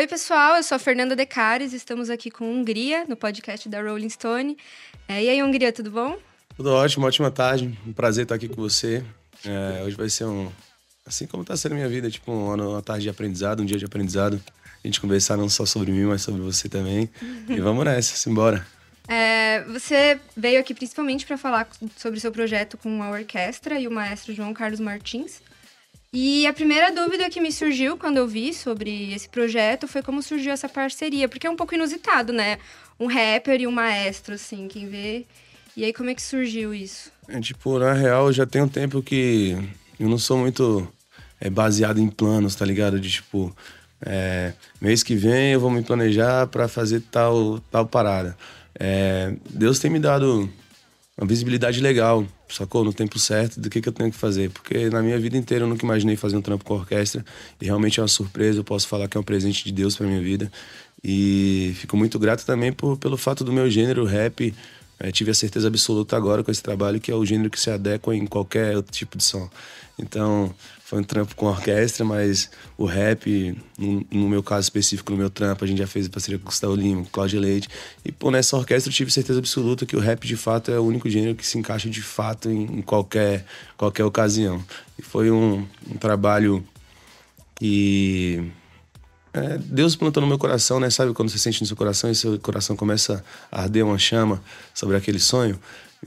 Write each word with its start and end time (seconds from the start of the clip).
Oi, 0.00 0.06
pessoal, 0.06 0.56
eu 0.56 0.62
sou 0.62 0.76
a 0.76 0.78
Fernanda 0.78 1.14
Decares, 1.14 1.74
estamos 1.74 2.08
aqui 2.08 2.30
com 2.30 2.50
Hungria, 2.50 3.04
no 3.06 3.14
podcast 3.14 3.68
da 3.68 3.82
Rolling 3.82 4.08
Stone. 4.08 4.56
É, 5.06 5.22
e 5.22 5.28
aí, 5.28 5.42
Hungria, 5.42 5.70
tudo 5.74 5.90
bom? 5.90 6.18
Tudo 6.56 6.72
ótimo, 6.72 7.04
ótima 7.04 7.30
tarde. 7.30 7.78
Um 7.86 7.92
prazer 7.92 8.22
estar 8.22 8.36
aqui 8.36 8.48
com 8.48 8.62
você. 8.62 9.04
É, 9.44 9.82
hoje 9.84 9.94
vai 9.94 10.08
ser 10.08 10.24
um. 10.24 10.50
Assim 11.04 11.26
como 11.26 11.42
está 11.42 11.54
sendo 11.54 11.72
a 11.72 11.74
minha 11.74 11.88
vida, 11.90 12.10
tipo, 12.10 12.32
uma 12.32 12.80
tarde 12.80 13.02
de 13.02 13.10
aprendizado, 13.10 13.60
um 13.60 13.66
dia 13.66 13.76
de 13.76 13.84
aprendizado. 13.84 14.42
A 14.82 14.88
gente 14.88 14.98
conversar 15.02 15.36
não 15.36 15.50
só 15.50 15.66
sobre 15.66 15.92
mim, 15.92 16.04
mas 16.04 16.22
sobre 16.22 16.40
você 16.40 16.66
também. 16.66 17.10
E 17.46 17.60
vamos 17.60 17.84
nessa, 17.84 18.16
simbora. 18.16 18.66
É, 19.06 19.64
você 19.64 20.18
veio 20.34 20.60
aqui 20.60 20.72
principalmente 20.72 21.26
para 21.26 21.36
falar 21.36 21.68
sobre 21.98 22.18
seu 22.20 22.32
projeto 22.32 22.78
com 22.78 23.02
a 23.02 23.10
orquestra 23.10 23.78
e 23.78 23.86
o 23.86 23.90
maestro 23.90 24.34
João 24.34 24.54
Carlos 24.54 24.80
Martins. 24.80 25.42
E 26.12 26.44
a 26.44 26.52
primeira 26.52 26.90
dúvida 26.90 27.30
que 27.30 27.40
me 27.40 27.52
surgiu 27.52 27.96
quando 27.96 28.16
eu 28.16 28.26
vi 28.26 28.52
sobre 28.52 29.12
esse 29.12 29.28
projeto 29.28 29.86
foi 29.86 30.02
como 30.02 30.20
surgiu 30.20 30.50
essa 30.50 30.68
parceria, 30.68 31.28
porque 31.28 31.46
é 31.46 31.50
um 31.50 31.54
pouco 31.54 31.72
inusitado, 31.72 32.32
né? 32.32 32.58
Um 32.98 33.06
rapper 33.06 33.60
e 33.60 33.66
um 33.66 33.70
maestro, 33.70 34.34
assim, 34.34 34.66
quem 34.66 34.88
vê. 34.88 35.24
E 35.76 35.84
aí, 35.84 35.92
como 35.92 36.10
é 36.10 36.14
que 36.14 36.20
surgiu 36.20 36.74
isso? 36.74 37.12
É, 37.28 37.38
tipo, 37.40 37.78
na 37.78 37.92
real, 37.92 38.32
já 38.32 38.44
tem 38.44 38.60
um 38.60 38.68
tempo 38.68 39.00
que 39.00 39.56
eu 40.00 40.08
não 40.08 40.18
sou 40.18 40.36
muito 40.36 40.92
é, 41.40 41.48
baseado 41.48 42.00
em 42.00 42.08
planos, 42.08 42.56
tá 42.56 42.64
ligado? 42.64 42.98
De 42.98 43.08
tipo, 43.08 43.56
é, 44.04 44.52
mês 44.80 45.04
que 45.04 45.14
vem 45.14 45.52
eu 45.52 45.60
vou 45.60 45.70
me 45.70 45.80
planejar 45.80 46.48
para 46.48 46.66
fazer 46.66 47.02
tal, 47.08 47.60
tal 47.70 47.86
parada. 47.86 48.36
É, 48.76 49.32
Deus 49.48 49.78
tem 49.78 49.88
me 49.88 50.00
dado 50.00 50.50
uma 51.20 51.26
visibilidade 51.26 51.80
legal, 51.80 52.26
sacou? 52.48 52.82
No 52.82 52.94
tempo 52.94 53.18
certo 53.18 53.60
do 53.60 53.68
que, 53.68 53.80
que 53.80 53.88
eu 53.88 53.92
tenho 53.92 54.10
que 54.10 54.16
fazer. 54.16 54.50
Porque 54.50 54.88
na 54.88 55.02
minha 55.02 55.18
vida 55.18 55.36
inteira 55.36 55.64
eu 55.64 55.68
nunca 55.68 55.84
imaginei 55.84 56.16
fazer 56.16 56.36
um 56.36 56.42
trampo 56.42 56.64
com 56.64 56.74
orquestra. 56.74 57.24
E 57.60 57.66
realmente 57.66 58.00
é 58.00 58.02
uma 58.02 58.08
surpresa, 58.08 58.58
eu 58.58 58.64
posso 58.64 58.88
falar 58.88 59.06
que 59.06 59.16
é 59.16 59.20
um 59.20 59.22
presente 59.22 59.64
de 59.64 59.70
Deus 59.70 59.96
pra 59.96 60.06
minha 60.06 60.20
vida. 60.20 60.50
E 61.04 61.72
fico 61.76 61.96
muito 61.96 62.18
grato 62.18 62.44
também 62.46 62.72
por, 62.72 62.96
pelo 62.96 63.18
fato 63.18 63.44
do 63.44 63.52
meu 63.52 63.68
gênero, 63.68 64.04
rap. 64.04 64.54
É, 65.02 65.10
tive 65.10 65.30
a 65.30 65.34
certeza 65.34 65.66
absoluta 65.66 66.14
agora 66.14 66.44
com 66.44 66.50
esse 66.50 66.62
trabalho 66.62 67.00
que 67.00 67.10
é 67.10 67.14
o 67.14 67.24
gênero 67.24 67.48
que 67.48 67.58
se 67.58 67.70
adequa 67.70 68.14
em 68.14 68.26
qualquer 68.26 68.76
outro 68.76 68.92
tipo 68.92 69.16
de 69.16 69.24
som. 69.24 69.48
Então, 69.98 70.54
foi 70.84 70.98
um 70.98 71.02
trampo 71.02 71.34
com 71.34 71.46
orquestra, 71.46 72.04
mas 72.04 72.50
o 72.76 72.84
rap, 72.84 73.56
no, 73.78 74.06
no, 74.10 74.28
meu 74.28 74.42
caso 74.42 74.64
específico, 74.64 75.12
no 75.12 75.18
meu 75.18 75.30
trampo, 75.30 75.64
a 75.64 75.66
gente 75.68 75.78
já 75.78 75.86
fez 75.86 76.06
parceria 76.08 76.38
com 76.38 76.46
Gustavo 76.46 76.74
Lima, 76.74 77.02
com 77.04 77.10
Cláudio 77.10 77.40
Leite. 77.40 77.68
E, 78.04 78.12
pô, 78.12 78.30
nessa 78.30 78.56
orquestra 78.56 78.90
eu 78.90 78.94
tive 78.94 79.10
certeza 79.10 79.38
absoluta 79.38 79.86
que 79.86 79.96
o 79.96 80.00
rap, 80.00 80.26
de 80.26 80.36
fato, 80.36 80.70
é 80.70 80.78
o 80.78 80.82
único 80.82 81.08
gênero 81.08 81.34
que 81.34 81.46
se 81.46 81.56
encaixa 81.58 81.88
de 81.88 82.02
fato 82.02 82.50
em, 82.50 82.64
em 82.64 82.82
qualquer, 82.82 83.46
qualquer 83.76 84.04
ocasião. 84.04 84.62
E 84.98 85.02
foi 85.02 85.30
um, 85.30 85.66
um 85.88 85.96
trabalho 85.96 86.62
que... 87.54 88.50
É, 89.32 89.58
Deus 89.58 89.94
plantou 89.94 90.20
no 90.20 90.26
meu 90.26 90.38
coração, 90.38 90.80
né? 90.80 90.90
Sabe 90.90 91.12
quando 91.12 91.28
você 91.28 91.38
sente 91.38 91.60
no 91.60 91.66
seu 91.66 91.76
coração 91.76 92.10
e 92.10 92.14
seu 92.14 92.38
coração 92.38 92.76
começa 92.76 93.24
a 93.50 93.62
arder 93.62 93.84
uma 93.84 93.98
chama 93.98 94.42
sobre 94.74 94.96
aquele 94.96 95.20
sonho? 95.20 95.58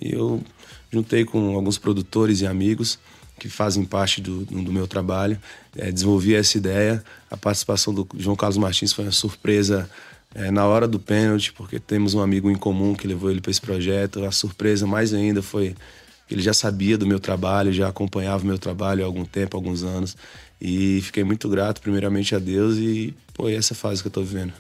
E 0.02 0.14
eu 0.14 0.44
juntei 0.92 1.24
com 1.24 1.56
alguns 1.56 1.78
produtores 1.78 2.42
e 2.42 2.48
amigos 2.48 3.00
que 3.40 3.50
fazem 3.50 3.84
parte 3.84 4.22
do, 4.22 4.46
do 4.46 4.72
meu 4.72 4.88
trabalho. 4.88 5.40
É, 5.76 5.92
desenvolvi 5.92 6.36
essa 6.36 6.58
ideia. 6.58 7.04
A 7.30 7.38
participação 7.38 7.94
do 7.94 8.08
João 8.18 8.36
Carlos 8.36 8.58
Martins 8.58 8.94
foi 8.94 9.06
uma 9.06 9.12
surpresa 9.12 9.90
é, 10.36 10.52
na 10.52 10.66
hora 10.66 10.88
do 10.88 11.00
pênalti, 11.00 11.54
porque 11.54 11.80
temos 11.80 12.14
um 12.14 12.22
amigo 12.22 12.50
em 12.50 12.56
comum 12.56 12.94
que 12.94 13.08
levou 13.08 13.32
ele 13.32 13.42
para 13.42 13.52
esse 13.52 13.62
projeto. 13.62 14.24
A 14.26 14.32
surpresa 14.32 14.86
mais 14.86 15.14
ainda 15.14 15.42
foi 15.42 15.76
ele 16.30 16.42
já 16.42 16.54
sabia 16.54 16.98
do 16.98 17.06
meu 17.06 17.20
trabalho, 17.20 17.72
já 17.72 17.88
acompanhava 17.88 18.44
o 18.44 18.48
meu 18.48 18.58
trabalho 18.58 19.04
há 19.04 19.06
algum 19.06 19.26
tempo, 19.26 19.56
alguns 19.58 19.84
anos. 19.84 20.16
E 20.60 21.02
fiquei 21.02 21.24
muito 21.24 21.50
grato, 21.50 21.82
primeiramente, 21.82 22.34
a 22.36 22.40
Deus 22.40 22.78
e, 22.78 23.14
pô, 23.34 23.50
essa 23.50 23.76
fase 23.76 24.02
que 24.02 24.08
eu 24.08 24.10
estou 24.10 24.24
vivendo. 24.24 24.54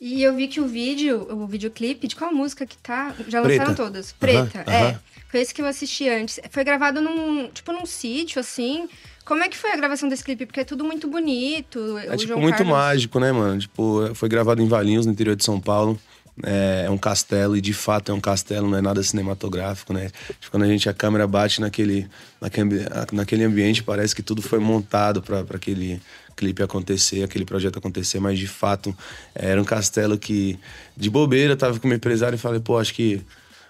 E 0.00 0.22
eu 0.22 0.34
vi 0.34 0.48
que 0.48 0.60
o 0.60 0.66
vídeo, 0.66 1.28
o 1.30 1.46
videoclipe, 1.46 2.08
de 2.08 2.16
qual 2.16 2.32
música 2.34 2.66
que 2.66 2.76
tá? 2.76 3.14
Já 3.28 3.40
lançaram 3.40 3.66
Preta. 3.66 3.74
todas. 3.74 4.12
Preta, 4.12 4.58
uh 4.60 4.64
-huh, 4.64 4.72
é. 4.72 4.82
Uh 4.82 4.92
-huh. 4.94 4.98
Foi 5.30 5.40
esse 5.40 5.54
que 5.54 5.62
eu 5.62 5.66
assisti 5.66 6.08
antes. 6.08 6.40
Foi 6.50 6.64
gravado 6.64 7.00
num, 7.00 7.48
tipo, 7.48 7.72
num 7.72 7.86
sítio, 7.86 8.40
assim. 8.40 8.88
Como 9.24 9.42
é 9.42 9.48
que 9.48 9.56
foi 9.56 9.70
a 9.70 9.76
gravação 9.76 10.08
desse 10.08 10.24
clipe? 10.24 10.44
Porque 10.44 10.60
é 10.60 10.64
tudo 10.64 10.84
muito 10.84 11.06
bonito. 11.08 11.96
É, 11.98 12.16
tipo, 12.16 12.28
João 12.28 12.40
muito 12.40 12.56
Carlos... 12.56 12.72
mágico, 12.72 13.20
né, 13.20 13.30
mano? 13.30 13.60
Tipo, 13.60 14.14
foi 14.14 14.28
gravado 14.28 14.60
em 14.60 14.66
Valinhos, 14.66 15.06
no 15.06 15.12
interior 15.12 15.36
de 15.36 15.44
São 15.44 15.60
Paulo. 15.60 15.98
É, 16.42 16.84
é, 16.86 16.90
um 16.90 16.96
castelo, 16.96 17.56
e 17.56 17.60
de 17.60 17.74
fato 17.74 18.10
é 18.10 18.14
um 18.14 18.20
castelo, 18.20 18.68
não 18.68 18.78
é 18.78 18.80
nada 18.80 19.02
cinematográfico, 19.02 19.92
né? 19.92 20.10
Quando 20.50 20.62
a 20.62 20.66
gente, 20.66 20.88
a 20.88 20.94
câmera 20.94 21.26
bate 21.26 21.60
naquele, 21.60 22.08
naquele, 22.40 22.86
naquele 23.12 23.44
ambiente, 23.44 23.82
parece 23.82 24.16
que 24.16 24.22
tudo 24.22 24.40
foi 24.40 24.58
montado 24.58 25.20
para 25.20 25.40
aquele 25.54 26.00
clipe 26.34 26.62
acontecer, 26.62 27.22
aquele 27.22 27.44
projeto 27.44 27.78
acontecer, 27.78 28.18
mas 28.18 28.38
de 28.38 28.48
fato 28.48 28.96
era 29.34 29.60
um 29.60 29.64
castelo 29.64 30.16
que, 30.16 30.58
de 30.96 31.10
bobeira, 31.10 31.52
eu 31.52 31.56
tava 31.56 31.78
com 31.78 31.86
o 31.86 31.88
meu 31.88 31.96
empresário 31.96 32.36
e 32.36 32.38
falei, 32.38 32.60
pô, 32.60 32.78
acho 32.78 32.94
que 32.94 33.22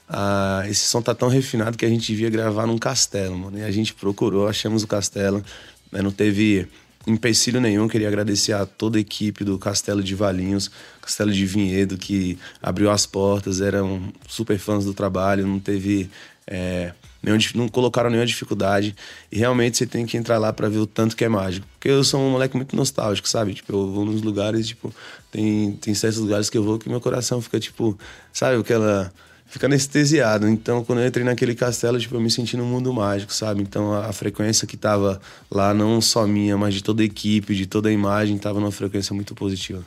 ah, 0.08 0.62
esse 0.68 0.84
som 0.84 1.02
tá 1.02 1.14
tão 1.14 1.28
refinado 1.28 1.76
que 1.76 1.84
a 1.84 1.88
gente 1.88 2.06
devia 2.06 2.30
gravar 2.30 2.66
num 2.66 2.78
castelo, 2.78 3.36
mano. 3.36 3.58
E 3.58 3.62
a 3.62 3.70
gente 3.70 3.94
procurou, 3.94 4.46
achamos 4.46 4.82
o 4.82 4.86
castelo, 4.86 5.44
né? 5.90 6.02
não 6.02 6.12
teve 6.12 6.68
empecilho 7.06 7.60
nenhum. 7.60 7.88
Queria 7.88 8.08
agradecer 8.08 8.52
a 8.52 8.66
toda 8.66 8.98
a 8.98 9.00
equipe 9.00 9.44
do 9.44 9.58
Castelo 9.58 10.02
de 10.02 10.14
Valinhos, 10.14 10.70
Castelo 11.00 11.32
de 11.32 11.44
Vinhedo, 11.46 11.96
que 11.96 12.38
abriu 12.62 12.90
as 12.90 13.06
portas, 13.06 13.60
eram 13.60 14.12
super 14.28 14.58
fãs 14.58 14.84
do 14.84 14.94
trabalho, 14.94 15.46
não 15.46 15.58
teve. 15.58 16.10
É, 16.46 16.92
nenhum, 17.22 17.38
não 17.54 17.68
colocaram 17.68 18.10
nenhuma 18.10 18.26
dificuldade. 18.26 18.94
E 19.30 19.38
realmente 19.38 19.78
você 19.78 19.86
tem 19.86 20.04
que 20.04 20.16
entrar 20.16 20.38
lá 20.38 20.52
para 20.52 20.68
ver 20.68 20.78
o 20.78 20.86
tanto 20.86 21.16
que 21.16 21.24
é 21.24 21.28
mágico. 21.28 21.66
Porque 21.74 21.88
eu 21.88 22.02
sou 22.02 22.20
um 22.20 22.30
moleque 22.30 22.56
muito 22.56 22.74
nostálgico, 22.74 23.28
sabe? 23.28 23.54
Tipo, 23.54 23.72
eu 23.72 23.92
vou 23.92 24.04
nos 24.04 24.22
lugares, 24.22 24.68
tipo, 24.68 24.92
tem, 25.30 25.72
tem 25.72 25.94
certos 25.94 26.20
lugares 26.20 26.50
que 26.50 26.58
eu 26.58 26.64
vou 26.64 26.78
que 26.78 26.88
meu 26.88 27.00
coração 27.00 27.40
fica, 27.40 27.60
tipo, 27.60 27.98
sabe, 28.32 28.60
aquela 28.60 29.12
fica 29.52 29.66
anestesiado. 29.66 30.48
Então, 30.48 30.82
quando 30.82 31.02
eu 31.02 31.06
entrei 31.06 31.22
naquele 31.22 31.54
castelo, 31.54 32.00
tipo, 32.00 32.14
eu 32.14 32.20
me 32.20 32.30
senti 32.30 32.56
num 32.56 32.64
mundo 32.64 32.90
mágico, 32.90 33.34
sabe? 33.34 33.60
Então, 33.60 33.92
a, 33.92 34.06
a, 34.06 34.12
frequência 34.12 34.66
que 34.66 34.78
tava 34.78 35.20
lá, 35.50 35.74
não 35.74 36.00
só 36.00 36.26
minha, 36.26 36.56
mas 36.56 36.72
de 36.72 36.82
toda 36.82 37.02
a 37.02 37.04
equipe, 37.04 37.54
de 37.54 37.66
toda 37.66 37.90
a 37.90 37.92
imagem, 37.92 38.38
tava 38.38 38.58
numa 38.58 38.72
frequência 38.72 39.14
muito 39.14 39.34
positiva. 39.34 39.84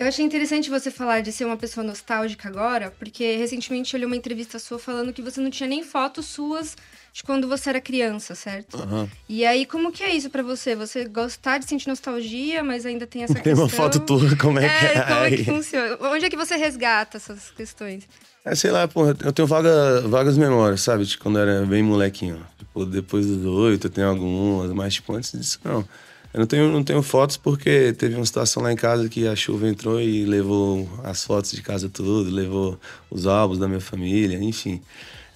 Eu 0.00 0.06
achei 0.06 0.24
interessante 0.24 0.70
você 0.70 0.90
falar 0.90 1.20
de 1.20 1.30
ser 1.30 1.44
uma 1.44 1.58
pessoa 1.58 1.84
nostálgica 1.84 2.48
agora, 2.48 2.90
porque 2.98 3.36
recentemente 3.36 3.92
eu 3.92 4.00
li 4.00 4.06
uma 4.06 4.16
entrevista 4.16 4.58
sua 4.58 4.78
falando 4.78 5.12
que 5.12 5.20
você 5.20 5.42
não 5.42 5.50
tinha 5.50 5.68
nem 5.68 5.84
fotos 5.84 6.24
suas 6.24 6.74
de 7.12 7.22
quando 7.22 7.46
você 7.46 7.68
era 7.68 7.82
criança, 7.82 8.34
certo? 8.34 8.78
Uhum. 8.78 9.06
E 9.28 9.44
aí, 9.44 9.66
como 9.66 9.92
que 9.92 10.02
é 10.02 10.08
isso 10.16 10.30
para 10.30 10.42
você? 10.42 10.74
Você 10.74 11.04
gostar 11.04 11.58
de 11.58 11.66
sentir 11.66 11.86
nostalgia, 11.86 12.64
mas 12.64 12.86
ainda 12.86 13.06
tem 13.06 13.24
essa 13.24 13.34
tem 13.34 13.42
questão... 13.44 13.68
Tem 13.68 13.78
uma 13.78 13.82
foto 13.84 14.00
tua, 14.00 14.34
como 14.38 14.58
é, 14.58 14.64
é 14.64 14.68
que 14.70 14.86
é? 14.86 15.02
Como 15.02 15.24
é 15.24 15.30
que 15.32 15.44
funciona? 15.44 15.98
Onde 16.00 16.24
é 16.24 16.30
que 16.30 16.36
você 16.36 16.56
resgata 16.56 17.18
essas 17.18 17.50
questões? 17.50 18.08
É, 18.42 18.54
sei 18.54 18.70
lá, 18.70 18.88
porra, 18.88 19.14
eu 19.22 19.32
tenho 19.34 19.46
vaga, 19.46 20.00
vagas 20.08 20.38
memórias, 20.38 20.80
sabe? 20.80 21.04
De 21.04 21.18
quando 21.18 21.38
eu 21.38 21.42
era 21.42 21.66
bem 21.66 21.82
molequinho. 21.82 22.40
Tipo, 22.58 22.86
depois 22.86 23.26
dos 23.26 23.44
oito 23.44 23.86
eu 23.88 23.90
tenho 23.90 24.08
algumas, 24.08 24.72
mas 24.72 24.94
tipo, 24.94 25.14
antes 25.14 25.32
disso, 25.32 25.60
não. 25.62 25.86
Eu 26.32 26.40
não 26.40 26.46
tenho, 26.46 26.70
não 26.70 26.84
tenho 26.84 27.02
fotos 27.02 27.36
porque 27.36 27.92
teve 27.92 28.14
uma 28.14 28.24
situação 28.24 28.62
lá 28.62 28.72
em 28.72 28.76
casa 28.76 29.08
que 29.08 29.26
a 29.26 29.34
chuva 29.34 29.68
entrou 29.68 30.00
e 30.00 30.24
levou 30.24 30.88
as 31.02 31.24
fotos 31.24 31.50
de 31.50 31.60
casa 31.60 31.88
tudo, 31.88 32.30
levou 32.30 32.78
os 33.10 33.26
álbuns 33.26 33.58
da 33.58 33.66
minha 33.66 33.80
família, 33.80 34.38
enfim. 34.38 34.80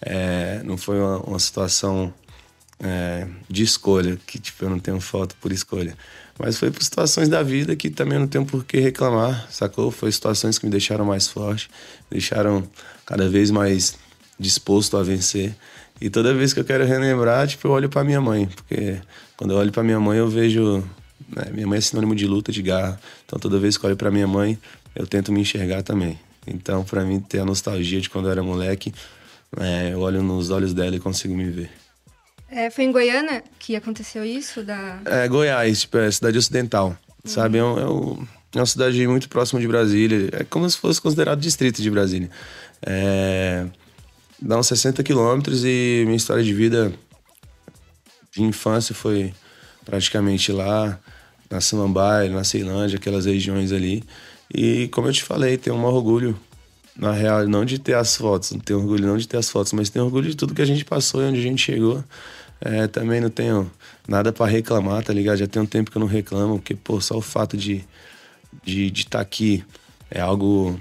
É, 0.00 0.62
não 0.64 0.76
foi 0.76 1.00
uma, 1.00 1.18
uma 1.18 1.38
situação 1.38 2.14
é, 2.78 3.26
de 3.48 3.62
escolha, 3.62 4.18
que 4.26 4.38
tipo, 4.38 4.64
eu 4.64 4.70
não 4.70 4.78
tenho 4.78 5.00
foto 5.00 5.34
por 5.40 5.50
escolha. 5.50 5.96
Mas 6.38 6.58
foi 6.58 6.70
por 6.70 6.82
situações 6.82 7.28
da 7.28 7.42
vida 7.42 7.74
que 7.74 7.90
também 7.90 8.18
não 8.18 8.26
tenho 8.26 8.44
por 8.44 8.64
que 8.64 8.78
reclamar, 8.78 9.48
sacou? 9.50 9.90
Foi 9.90 10.10
situações 10.12 10.58
que 10.58 10.66
me 10.66 10.70
deixaram 10.70 11.04
mais 11.04 11.28
forte, 11.28 11.68
me 12.10 12.18
deixaram 12.18 12.68
cada 13.06 13.28
vez 13.28 13.50
mais 13.50 13.96
disposto 14.38 14.96
a 14.96 15.02
vencer. 15.02 15.56
E 16.00 16.10
toda 16.10 16.34
vez 16.34 16.52
que 16.52 16.60
eu 16.60 16.64
quero 16.64 16.84
relembrar, 16.84 17.46
tipo, 17.46 17.68
eu 17.68 17.72
olho 17.72 17.88
para 17.88 18.04
minha 18.04 18.20
mãe, 18.20 18.46
porque 18.46 19.00
quando 19.36 19.52
eu 19.52 19.56
olho 19.58 19.72
para 19.72 19.82
minha 19.82 20.00
mãe, 20.00 20.18
eu 20.18 20.28
vejo. 20.28 20.84
Né, 21.28 21.44
minha 21.52 21.66
mãe 21.66 21.78
é 21.78 21.80
sinônimo 21.80 22.14
de 22.14 22.26
luta, 22.26 22.52
de 22.52 22.62
garra. 22.62 23.00
Então 23.24 23.38
toda 23.38 23.58
vez 23.58 23.76
que 23.76 23.84
eu 23.84 23.88
olho 23.88 23.96
para 23.96 24.10
minha 24.10 24.26
mãe, 24.26 24.58
eu 24.94 25.06
tento 25.06 25.32
me 25.32 25.40
enxergar 25.40 25.82
também. 25.82 26.18
Então, 26.46 26.84
para 26.84 27.04
mim, 27.04 27.20
ter 27.20 27.38
a 27.38 27.44
nostalgia 27.44 28.00
de 28.00 28.10
quando 28.10 28.26
eu 28.26 28.32
era 28.32 28.42
moleque, 28.42 28.92
é, 29.58 29.92
eu 29.92 30.00
olho 30.00 30.22
nos 30.22 30.50
olhos 30.50 30.74
dela 30.74 30.94
e 30.94 31.00
consigo 31.00 31.34
me 31.34 31.48
ver. 31.48 31.70
É, 32.50 32.70
foi 32.70 32.84
em 32.84 32.92
Goiânia 32.92 33.42
que 33.58 33.74
aconteceu 33.74 34.24
isso? 34.24 34.62
Da... 34.62 35.00
É, 35.04 35.26
Goiás, 35.26 35.82
tipo, 35.82 35.98
é 35.98 36.10
cidade 36.10 36.38
ocidental. 36.38 36.88
Uhum. 37.24 37.30
Sabe? 37.30 37.58
É, 37.58 37.64
um, 37.64 37.78
é, 37.78 37.88
um, 37.88 38.26
é, 38.54 38.58
uma 38.58 38.66
cidade 38.66 39.06
muito 39.06 39.28
próxima 39.28 39.60
de 39.60 39.66
Brasília. 39.66 40.28
É 40.32 40.44
como 40.44 40.68
se 40.68 40.76
fosse 40.76 41.00
considerado 41.00 41.40
distrito 41.40 41.82
de 41.82 41.90
Brasília. 41.90 42.30
É, 42.84 43.66
dá 44.44 44.58
uns 44.58 44.66
60 44.66 45.02
quilômetros 45.02 45.64
e 45.64 46.02
minha 46.04 46.16
história 46.16 46.42
de 46.42 46.52
vida 46.52 46.92
de 48.32 48.42
infância 48.42 48.94
foi 48.94 49.32
praticamente 49.84 50.52
lá, 50.52 50.98
na 51.50 51.60
Samambaia, 51.60 52.30
na 52.30 52.44
Ceilândia, 52.44 52.96
aquelas 52.96 53.26
regiões 53.26 53.72
ali. 53.72 54.02
E 54.52 54.88
como 54.88 55.08
eu 55.08 55.12
te 55.12 55.22
falei, 55.22 55.56
tenho 55.56 55.76
um 55.76 55.84
orgulho 55.84 56.38
na 56.96 57.12
real, 57.12 57.46
não 57.46 57.64
de 57.64 57.78
ter 57.78 57.94
as 57.94 58.16
fotos, 58.16 58.52
não 58.52 58.60
tenho 58.60 58.80
orgulho 58.80 59.06
não 59.06 59.16
de 59.16 59.26
ter 59.26 59.36
as 59.36 59.50
fotos, 59.50 59.72
mas 59.72 59.90
tenho 59.90 60.04
orgulho 60.04 60.28
de 60.28 60.36
tudo 60.36 60.54
que 60.54 60.62
a 60.62 60.66
gente 60.66 60.84
passou 60.84 61.22
e 61.22 61.26
onde 61.26 61.38
a 61.38 61.42
gente 61.42 61.62
chegou. 61.62 62.02
É, 62.60 62.86
também 62.86 63.20
não 63.20 63.30
tenho 63.30 63.70
nada 64.06 64.32
para 64.32 64.50
reclamar, 64.50 65.02
tá 65.02 65.12
ligado? 65.12 65.38
Já 65.38 65.46
tem 65.46 65.60
um 65.60 65.66
tempo 65.66 65.90
que 65.90 65.96
eu 65.96 66.00
não 66.00 66.06
reclamo, 66.06 66.58
porque, 66.58 66.74
pô, 66.74 67.00
só 67.00 67.16
o 67.16 67.20
fato 67.20 67.56
de 67.56 67.84
de 68.62 68.86
estar 68.86 69.18
tá 69.18 69.20
aqui 69.20 69.64
é 70.10 70.20
algo 70.20 70.78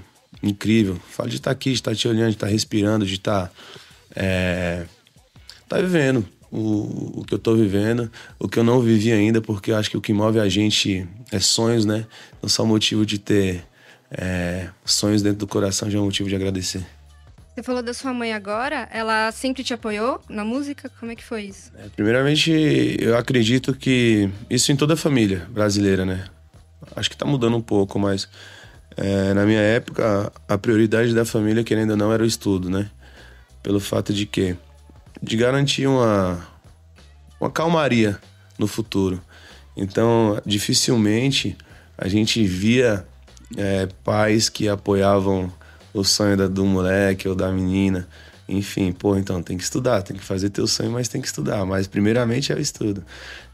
incrível. 0.48 0.96
Falo 1.10 1.28
de 1.28 1.36
estar 1.36 1.50
tá 1.50 1.52
aqui, 1.52 1.70
de 1.70 1.76
estar 1.76 1.90
tá 1.90 1.96
te 1.96 2.06
olhando, 2.06 2.28
de 2.28 2.36
estar 2.36 2.46
tá 2.46 2.52
respirando, 2.52 3.06
de 3.06 3.14
estar. 3.14 3.52
É, 4.14 4.84
tá 5.68 5.78
vivendo 5.78 6.24
o, 6.54 7.20
o 7.20 7.24
que 7.24 7.34
eu 7.34 7.38
tô 7.38 7.56
vivendo, 7.56 8.10
o 8.38 8.48
que 8.48 8.58
eu 8.58 8.62
não 8.62 8.80
vivi 8.80 9.10
ainda, 9.10 9.40
porque 9.40 9.72
eu 9.72 9.76
acho 9.76 9.90
que 9.90 9.96
o 9.96 10.00
que 10.00 10.12
move 10.12 10.38
a 10.38 10.48
gente 10.48 11.06
é 11.32 11.40
sonhos, 11.40 11.84
né? 11.84 12.06
Não 12.40 12.48
só 12.48 12.62
o 12.62 12.66
motivo 12.66 13.04
de 13.04 13.18
ter 13.18 13.64
é, 14.08 14.68
sonhos 14.84 15.20
dentro 15.20 15.40
do 15.40 15.48
coração 15.48 15.90
já 15.90 15.98
é 15.98 16.00
um 16.00 16.04
motivo 16.04 16.28
de 16.28 16.36
agradecer. 16.36 16.86
Você 17.52 17.62
falou 17.62 17.82
da 17.82 17.92
sua 17.92 18.12
mãe 18.14 18.32
agora, 18.32 18.88
ela 18.92 19.32
sempre 19.32 19.64
te 19.64 19.74
apoiou 19.74 20.20
na 20.28 20.44
música? 20.44 20.90
Como 21.00 21.10
é 21.10 21.16
que 21.16 21.24
foi 21.24 21.44
isso? 21.44 21.72
É, 21.76 21.88
primeiramente, 21.88 22.52
eu 23.00 23.16
acredito 23.16 23.74
que 23.74 24.30
isso 24.48 24.70
em 24.70 24.76
toda 24.76 24.94
a 24.94 24.96
família 24.96 25.46
brasileira, 25.50 26.04
né? 26.04 26.24
Acho 26.94 27.10
que 27.10 27.16
tá 27.16 27.24
mudando 27.24 27.56
um 27.56 27.62
pouco, 27.62 27.98
mas 27.98 28.28
é, 28.96 29.34
na 29.34 29.44
minha 29.44 29.60
época, 29.60 30.32
a 30.48 30.58
prioridade 30.58 31.14
da 31.14 31.24
família, 31.24 31.64
querendo 31.64 31.90
ou 31.92 31.96
não, 31.96 32.12
era 32.12 32.22
o 32.22 32.26
estudo, 32.26 32.70
né? 32.70 32.90
Pelo 33.62 33.80
fato 33.80 34.12
de 34.12 34.26
que 34.26 34.56
de 35.22 35.36
garantir 35.36 35.86
uma, 35.86 36.46
uma 37.40 37.50
calmaria 37.50 38.18
no 38.58 38.66
futuro. 38.66 39.20
Então, 39.76 40.40
dificilmente 40.44 41.56
a 41.96 42.08
gente 42.08 42.44
via 42.44 43.06
é, 43.56 43.88
pais 44.04 44.48
que 44.48 44.68
apoiavam 44.68 45.52
o 45.92 46.04
sonho 46.04 46.36
da, 46.36 46.46
do 46.46 46.64
moleque 46.64 47.28
ou 47.28 47.34
da 47.34 47.50
menina. 47.50 48.06
Enfim, 48.48 48.92
pô, 48.92 49.16
então 49.16 49.42
tem 49.42 49.56
que 49.56 49.64
estudar, 49.64 50.02
tem 50.02 50.16
que 50.16 50.22
fazer 50.22 50.50
teu 50.50 50.66
sonho, 50.66 50.90
mas 50.90 51.08
tem 51.08 51.20
que 51.20 51.26
estudar. 51.26 51.64
Mas 51.64 51.86
primeiramente 51.86 52.52
é 52.52 52.54
o 52.54 52.60
estudo. 52.60 53.04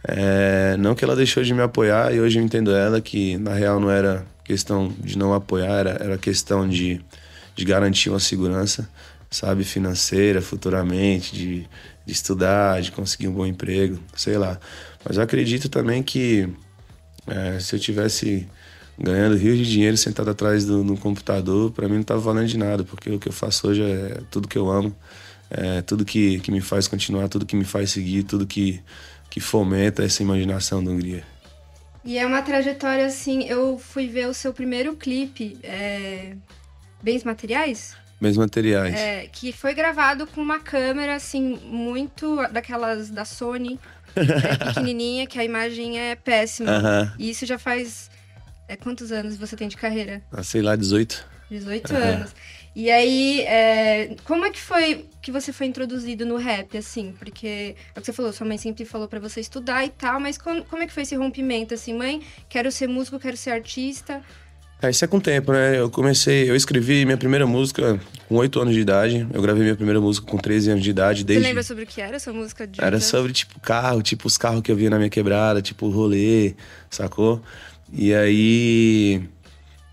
É, 0.06 0.76
não 0.78 0.94
que 0.94 1.04
ela 1.04 1.14
deixou 1.14 1.42
de 1.42 1.54
me 1.54 1.62
apoiar 1.62 2.12
e 2.12 2.20
hoje 2.20 2.38
eu 2.38 2.42
entendo 2.42 2.72
ela 2.72 3.00
que 3.00 3.36
na 3.38 3.54
real 3.54 3.78
não 3.78 3.90
era 3.90 4.24
questão 4.44 4.92
de 4.98 5.16
não 5.16 5.32
apoiar, 5.32 5.78
era, 5.80 5.90
era 5.90 6.18
questão 6.18 6.68
de, 6.68 7.00
de 7.54 7.64
garantir 7.64 8.10
uma 8.10 8.18
segurança 8.18 8.88
sabe, 9.30 9.62
financeira 9.62 10.42
futuramente, 10.42 11.32
de, 11.32 11.68
de 12.04 12.12
estudar, 12.12 12.82
de 12.82 12.90
conseguir 12.90 13.28
um 13.28 13.32
bom 13.32 13.46
emprego, 13.46 13.98
sei 14.16 14.36
lá. 14.36 14.58
Mas 15.04 15.16
eu 15.16 15.22
acredito 15.22 15.68
também 15.68 16.02
que 16.02 16.48
é, 17.26 17.60
se 17.60 17.76
eu 17.76 17.78
tivesse 17.78 18.48
ganhando 19.00 19.36
rios 19.36 19.58
de 19.58 19.64
dinheiro 19.64 19.96
sentado 19.96 20.30
atrás 20.30 20.64
do, 20.64 20.84
do 20.84 20.96
computador, 20.96 21.70
para 21.72 21.88
mim 21.88 21.94
não 21.94 22.00
estava 22.02 22.20
valendo 22.20 22.48
de 22.48 22.58
nada, 22.58 22.84
porque 22.84 23.10
o 23.10 23.18
que 23.18 23.28
eu 23.28 23.32
faço 23.32 23.68
hoje 23.68 23.82
é 23.82 24.20
tudo 24.30 24.46
que 24.46 24.58
eu 24.58 24.70
amo, 24.70 24.94
é 25.50 25.82
tudo 25.82 26.04
que, 26.04 26.38
que 26.40 26.50
me 26.50 26.60
faz 26.60 26.86
continuar, 26.86 27.28
tudo 27.28 27.46
que 27.46 27.56
me 27.56 27.64
faz 27.64 27.90
seguir, 27.90 28.24
tudo 28.24 28.46
que, 28.46 28.80
que 29.30 29.40
fomenta 29.40 30.04
essa 30.04 30.22
imaginação 30.22 30.84
da 30.84 30.90
Hungria. 30.90 31.24
E 32.04 32.18
é 32.18 32.26
uma 32.26 32.42
trajetória 32.42 33.06
assim, 33.06 33.44
eu 33.44 33.78
fui 33.78 34.06
ver 34.06 34.26
o 34.28 34.34
seu 34.34 34.52
primeiro 34.52 34.94
clipe, 34.96 35.58
é... 35.62 36.34
Bens 37.02 37.24
Materiais? 37.24 37.96
Bens 38.20 38.36
materiais. 38.36 38.94
É, 38.94 39.26
que 39.32 39.50
foi 39.50 39.72
gravado 39.72 40.26
com 40.26 40.42
uma 40.42 40.60
câmera, 40.60 41.14
assim, 41.14 41.58
muito 41.64 42.36
daquelas 42.52 43.08
da 43.08 43.24
Sony, 43.24 43.80
é, 44.14 44.56
pequenininha, 44.68 45.26
que 45.26 45.38
a 45.38 45.44
imagem 45.44 45.98
é 45.98 46.14
péssima. 46.14 46.70
Uh 46.70 46.82
-huh. 46.82 47.12
E 47.18 47.30
isso 47.30 47.46
já 47.46 47.58
faz. 47.58 48.10
É, 48.70 48.76
quantos 48.76 49.10
anos 49.10 49.36
você 49.36 49.56
tem 49.56 49.66
de 49.66 49.76
carreira? 49.76 50.22
Ah, 50.30 50.44
sei 50.44 50.62
lá, 50.62 50.76
18. 50.76 51.26
18 51.50 51.90
uh 51.90 51.96
-huh. 51.96 52.02
anos. 52.02 52.30
E 52.76 52.88
aí, 52.88 53.40
é, 53.40 54.14
como 54.22 54.44
é 54.44 54.50
que 54.50 54.60
foi 54.60 55.06
que 55.20 55.32
você 55.32 55.52
foi 55.52 55.66
introduzido 55.66 56.24
no 56.24 56.36
rap, 56.36 56.78
assim? 56.78 57.12
Porque 57.18 57.74
é 57.96 57.98
o 57.98 58.00
que 58.00 58.06
você 58.06 58.12
falou, 58.12 58.32
sua 58.32 58.46
mãe 58.46 58.56
sempre 58.56 58.84
falou 58.84 59.08
para 59.08 59.18
você 59.18 59.40
estudar 59.40 59.84
e 59.84 59.88
tal, 59.88 60.20
mas 60.20 60.38
como, 60.38 60.64
como 60.66 60.84
é 60.84 60.86
que 60.86 60.92
foi 60.92 61.02
esse 61.02 61.16
rompimento, 61.16 61.74
assim? 61.74 61.92
Mãe, 61.92 62.22
quero 62.48 62.70
ser 62.70 62.86
músico, 62.86 63.18
quero 63.18 63.36
ser 63.36 63.50
artista. 63.50 64.22
É, 64.80 64.88
isso 64.88 65.04
é 65.04 65.08
com 65.08 65.18
o 65.18 65.20
tempo, 65.20 65.52
né? 65.52 65.78
Eu 65.78 65.90
comecei, 65.90 66.48
eu 66.48 66.54
escrevi 66.54 67.04
minha 67.04 67.18
primeira 67.18 67.46
música 67.46 68.00
com 68.28 68.36
8 68.36 68.60
anos 68.60 68.74
de 68.74 68.80
idade. 68.80 69.26
Eu 69.34 69.42
gravei 69.42 69.62
minha 69.62 69.74
primeira 69.74 70.00
música 70.00 70.26
com 70.26 70.38
13 70.38 70.70
anos 70.70 70.84
de 70.84 70.90
idade. 70.90 71.24
Desde... 71.24 71.42
Você 71.42 71.48
lembra 71.48 71.62
sobre 71.64 71.84
o 71.84 71.86
que 71.88 72.00
era 72.00 72.16
essa 72.16 72.32
música? 72.32 72.66
De 72.68 72.82
era 72.82 73.00
sobre, 73.00 73.32
tipo, 73.32 73.58
carro, 73.60 74.00
tipo, 74.00 74.28
os 74.28 74.38
carros 74.38 74.62
que 74.62 74.70
eu 74.70 74.76
via 74.76 74.88
na 74.88 74.96
minha 74.96 75.10
quebrada, 75.10 75.60
tipo, 75.60 75.90
rolê, 75.90 76.54
sacou? 76.88 77.42
E 77.92 78.14
aí. 78.14 79.22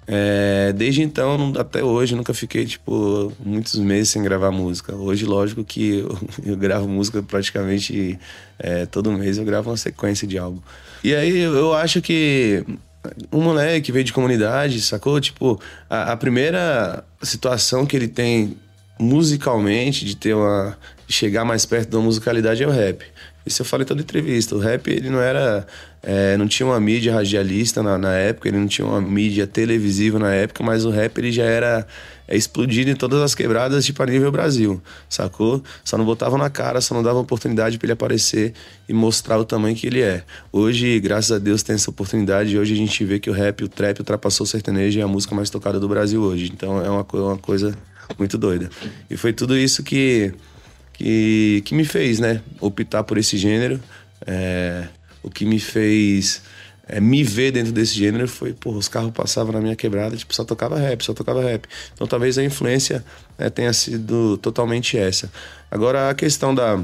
É, 0.09 0.71
desde 0.71 1.01
então, 1.01 1.51
até 1.57 1.83
hoje, 1.83 2.15
nunca 2.15 2.33
fiquei, 2.33 2.65
tipo, 2.65 3.33
muitos 3.43 3.75
meses 3.75 4.09
sem 4.09 4.23
gravar 4.23 4.51
música. 4.51 4.95
Hoje, 4.95 5.25
lógico 5.25 5.65
que 5.65 5.99
eu, 5.99 6.17
eu 6.45 6.57
gravo 6.57 6.87
música 6.87 7.21
praticamente 7.21 8.17
é, 8.57 8.85
todo 8.85 9.11
mês, 9.11 9.37
eu 9.37 9.43
gravo 9.43 9.69
uma 9.69 9.75
sequência 9.75 10.25
de 10.25 10.37
álbum. 10.37 10.61
E 11.03 11.13
aí, 11.13 11.37
eu 11.39 11.73
acho 11.73 12.01
que 12.01 12.63
um 13.31 13.41
moleque 13.41 13.91
veio 13.91 14.05
de 14.05 14.13
comunidade, 14.13 14.81
sacou? 14.81 15.19
Tipo, 15.19 15.59
a, 15.89 16.13
a, 16.13 16.17
primeira 16.17 17.03
situação 17.21 17.85
que 17.85 17.95
ele 17.95 18.07
tem 18.07 18.57
musicalmente 18.99 20.05
de 20.05 20.15
ter 20.15 20.33
uma. 20.33 20.77
De 21.05 21.13
chegar 21.13 21.45
mais 21.45 21.65
perto 21.65 21.89
da 21.89 21.99
musicalidade 21.99 22.63
é 22.63 22.67
o 22.67 22.71
rap. 22.71 23.05
Isso 23.45 23.61
eu 23.61 23.65
falei 23.65 23.85
toda 23.85 24.01
entrevista. 24.01 24.55
O 24.55 24.59
rap, 24.59 24.87
ele 24.89 25.09
não 25.09 25.21
era. 25.21 25.65
É, 26.09 26.37
não 26.37 26.47
tinha 26.47 26.65
uma 26.65 26.79
mídia 26.79 27.13
radialista 27.13 27.83
na, 27.83 27.97
na, 27.97 28.13
época, 28.13 28.47
ele 28.47 28.57
não 28.57 28.65
tinha 28.65 28.87
uma 28.87 29.01
mídia 29.01 29.45
televisiva 29.45 30.17
na 30.17 30.33
época, 30.33 30.63
mas 30.63 30.85
o 30.85 30.89
rap 30.89 31.17
ele 31.17 31.33
já 31.33 31.43
era 31.43 31.85
é, 32.25 32.37
explodido 32.37 32.89
em 32.89 32.95
todas 32.95 33.21
as 33.21 33.35
quebradas, 33.35 33.85
tipo, 33.85 34.01
a 34.01 34.05
nível 34.05 34.31
Brasil, 34.31 34.81
sacou? 35.09 35.61
Só 35.83 35.97
não 35.97 36.05
botavam 36.05 36.39
na 36.39 36.49
cara, 36.49 36.79
só 36.79 36.95
não 36.95 37.03
davam 37.03 37.21
oportunidade 37.21 37.77
para 37.77 37.87
ele 37.87 37.91
aparecer 37.91 38.53
e 38.87 38.93
mostrar 38.93 39.37
o 39.37 39.43
tamanho 39.43 39.75
que 39.75 39.85
ele 39.85 39.99
é. 39.99 40.23
Hoje, 40.49 40.97
graças 41.01 41.33
a 41.33 41.39
Deus, 41.39 41.61
tem 41.61 41.75
essa 41.75 41.89
oportunidade 41.89 42.55
e 42.55 42.57
hoje 42.57 42.73
a 42.73 42.77
gente 42.77 43.03
vê 43.03 43.19
que 43.19 43.29
o 43.29 43.33
rap, 43.33 43.65
o 43.65 43.67
trap 43.67 43.99
ultrapassou 43.99 44.45
o 44.45 44.47
sertanejo 44.47 44.99
e 44.99 45.01
é 45.01 45.03
a 45.03 45.09
música 45.09 45.35
mais 45.35 45.49
tocada 45.49 45.77
do 45.77 45.89
Brasil 45.89 46.21
hoje. 46.21 46.49
Então 46.53 46.81
é 46.81 46.89
uma, 46.89 47.05
uma 47.11 47.37
coisa 47.37 47.77
muito 48.17 48.37
doida. 48.37 48.69
E 49.09 49.17
foi 49.17 49.33
tudo 49.33 49.57
isso 49.57 49.83
que 49.83 50.33
que, 50.93 51.61
que 51.65 51.75
me 51.75 51.83
fez, 51.85 52.17
né, 52.17 52.41
optar 52.61 53.03
por 53.03 53.17
esse 53.17 53.37
gênero. 53.37 53.79
É, 54.25 54.87
o 55.27 55.29
que 55.29 55.45
me 55.45 55.59
fez 55.59 56.41
é, 56.87 57.01
me 57.01 57.23
ver 57.23 57.51
dentro 57.51 57.71
desse 57.71 57.93
gênero 57.93 58.27
foi, 58.27 58.53
pô, 58.53 58.71
os 58.71 58.87
carros 58.87 59.11
passavam 59.11 59.51
na 59.51 59.59
minha 59.59 59.75
quebrada, 59.75 60.15
tipo, 60.15 60.33
só 60.33 60.43
tocava 60.43 60.77
rap, 60.77 61.03
só 61.03 61.13
tocava 61.13 61.41
rap. 61.41 61.67
Então 61.93 62.07
talvez 62.07 62.37
a 62.37 62.43
influência 62.43 63.03
né, 63.37 63.49
tenha 63.49 63.73
sido 63.73 64.37
totalmente 64.37 64.97
essa. 64.97 65.31
Agora 65.69 66.09
a 66.09 66.15
questão 66.15 66.55
da 66.55 66.81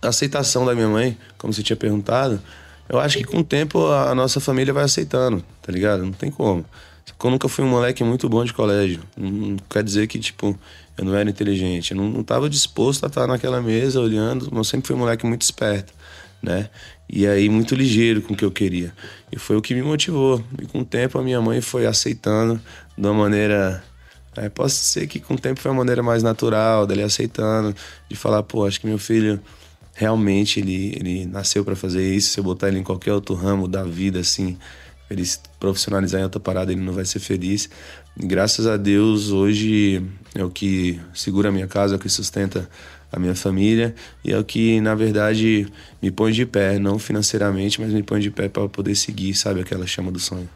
aceitação 0.00 0.64
da 0.64 0.74
minha 0.74 0.88
mãe, 0.88 1.16
como 1.36 1.52
você 1.52 1.62
tinha 1.62 1.76
perguntado, 1.76 2.40
eu 2.88 2.98
acho 2.98 3.18
que 3.18 3.24
com 3.24 3.38
o 3.38 3.44
tempo 3.44 3.86
a 3.86 4.14
nossa 4.14 4.40
família 4.40 4.72
vai 4.72 4.84
aceitando, 4.84 5.44
tá 5.60 5.72
ligado? 5.72 6.04
Não 6.04 6.12
tem 6.12 6.30
como. 6.30 6.64
Eu 7.22 7.30
nunca 7.30 7.48
fui 7.48 7.64
um 7.64 7.68
moleque 7.68 8.04
muito 8.04 8.28
bom 8.28 8.44
de 8.44 8.52
colégio. 8.52 9.00
Não 9.16 9.56
quer 9.70 9.82
dizer 9.82 10.06
que, 10.06 10.18
tipo, 10.18 10.58
eu 10.96 11.04
não 11.04 11.14
era 11.14 11.28
inteligente. 11.28 11.92
Eu 11.92 11.96
não 11.96 12.20
estava 12.20 12.48
disposto 12.48 13.04
a 13.04 13.06
estar 13.08 13.26
naquela 13.26 13.60
mesa 13.60 14.00
olhando. 14.00 14.50
Eu 14.54 14.64
sempre 14.64 14.86
fui 14.86 14.96
um 14.96 15.00
moleque 15.00 15.26
muito 15.26 15.42
esperto, 15.42 15.92
né? 16.46 16.70
E 17.08 17.26
aí, 17.26 17.48
muito 17.48 17.74
ligeiro 17.74 18.22
com 18.22 18.32
o 18.32 18.36
que 18.36 18.44
eu 18.44 18.50
queria. 18.50 18.92
E 19.30 19.38
foi 19.38 19.56
o 19.56 19.62
que 19.62 19.74
me 19.74 19.82
motivou. 19.82 20.42
E 20.62 20.66
com 20.66 20.80
o 20.80 20.84
tempo, 20.84 21.18
a 21.18 21.22
minha 21.22 21.40
mãe 21.40 21.60
foi 21.60 21.86
aceitando 21.86 22.60
de 22.96 23.06
uma 23.06 23.14
maneira. 23.14 23.82
É, 24.36 24.48
posso 24.48 24.76
ser 24.76 25.06
que 25.06 25.18
com 25.18 25.34
o 25.34 25.38
tempo 25.38 25.60
foi 25.60 25.70
uma 25.70 25.78
maneira 25.78 26.02
mais 26.02 26.22
natural, 26.22 26.86
dele 26.86 27.02
aceitando, 27.02 27.74
de 28.08 28.16
falar, 28.16 28.42
pô, 28.42 28.66
acho 28.66 28.80
que 28.80 28.86
meu 28.86 28.98
filho 28.98 29.40
realmente 29.94 30.60
ele, 30.60 30.94
ele 30.94 31.26
nasceu 31.26 31.64
para 31.64 31.74
fazer 31.74 32.14
isso. 32.14 32.30
Se 32.30 32.40
eu 32.40 32.44
botar 32.44 32.68
ele 32.68 32.78
em 32.78 32.82
qualquer 32.82 33.12
outro 33.12 33.34
ramo 33.34 33.66
da 33.66 33.82
vida, 33.82 34.20
assim, 34.20 34.58
ele 35.10 35.24
se 35.24 35.38
profissionalizar 35.58 36.20
em 36.20 36.24
outra 36.24 36.38
parada, 36.38 36.70
ele 36.70 36.82
não 36.82 36.92
vai 36.92 37.04
ser 37.04 37.18
feliz. 37.18 37.68
E 38.16 38.26
graças 38.26 38.66
a 38.66 38.76
Deus, 38.76 39.30
hoje 39.30 40.02
é 40.34 40.44
o 40.44 40.50
que 40.50 41.00
segura 41.14 41.48
a 41.48 41.52
minha 41.52 41.66
casa, 41.66 41.94
é 41.94 41.96
o 41.96 42.00
que 42.00 42.08
sustenta 42.08 42.68
a 43.10 43.18
minha 43.18 43.34
família 43.34 43.94
e 44.24 44.32
é 44.32 44.38
o 44.38 44.44
que, 44.44 44.80
na 44.80 44.94
verdade, 44.94 45.66
me 46.02 46.10
põe 46.10 46.32
de 46.32 46.44
pé, 46.44 46.78
não 46.78 46.98
financeiramente, 46.98 47.80
mas 47.80 47.92
me 47.92 48.02
põe 48.02 48.20
de 48.20 48.30
pé 48.30 48.48
para 48.48 48.68
poder 48.68 48.94
seguir, 48.94 49.34
sabe, 49.34 49.60
aquela 49.60 49.86
chama 49.86 50.10
do 50.10 50.18
sonho. 50.18 50.48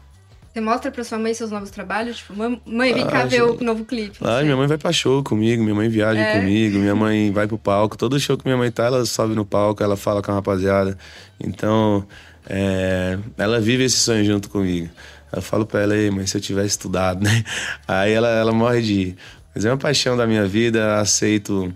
Você 0.53 0.59
mostra 0.59 0.91
pra 0.91 1.01
sua 1.05 1.17
mãe 1.17 1.33
seus 1.33 1.49
novos 1.49 1.69
trabalhos? 1.71 2.17
Tipo, 2.17 2.33
mãe, 2.35 2.93
vem 2.93 3.03
ah, 3.03 3.07
cá 3.07 3.25
ver 3.25 3.41
o 3.41 3.63
novo 3.63 3.85
clipe. 3.85 4.17
Ah, 4.21 4.43
minha 4.43 4.57
mãe 4.57 4.67
vai 4.67 4.77
pra 4.77 4.91
show 4.91 5.23
comigo, 5.23 5.63
minha 5.63 5.73
mãe 5.73 5.87
viaja 5.87 6.19
é. 6.19 6.39
comigo, 6.39 6.77
minha 6.77 6.93
mãe 6.93 7.31
vai 7.31 7.47
pro 7.47 7.57
palco. 7.57 7.97
Todo 7.97 8.19
show 8.19 8.37
que 8.37 8.43
minha 8.43 8.57
mãe 8.57 8.69
tá, 8.69 8.85
ela 8.85 9.05
sobe 9.05 9.33
no 9.33 9.45
palco, 9.45 9.81
ela 9.81 9.95
fala 9.95 10.21
com 10.21 10.29
a 10.29 10.35
rapaziada. 10.35 10.97
Então, 11.39 12.05
é, 12.49 13.17
ela 13.37 13.61
vive 13.61 13.85
esse 13.85 13.97
sonho 13.97 14.25
junto 14.25 14.49
comigo. 14.49 14.89
Eu 15.31 15.41
falo 15.41 15.65
pra 15.65 15.83
ela, 15.83 15.93
aí, 15.93 16.11
mas 16.11 16.31
se 16.31 16.37
eu 16.37 16.41
tivesse 16.41 16.71
estudado, 16.71 17.23
né? 17.23 17.45
Aí 17.87 18.11
ela, 18.11 18.27
ela 18.27 18.51
morre 18.51 18.81
de. 18.81 19.15
Mas 19.55 19.63
é 19.63 19.71
uma 19.71 19.77
paixão 19.77 20.17
da 20.17 20.27
minha 20.27 20.45
vida, 20.45 20.99
aceito 20.99 21.73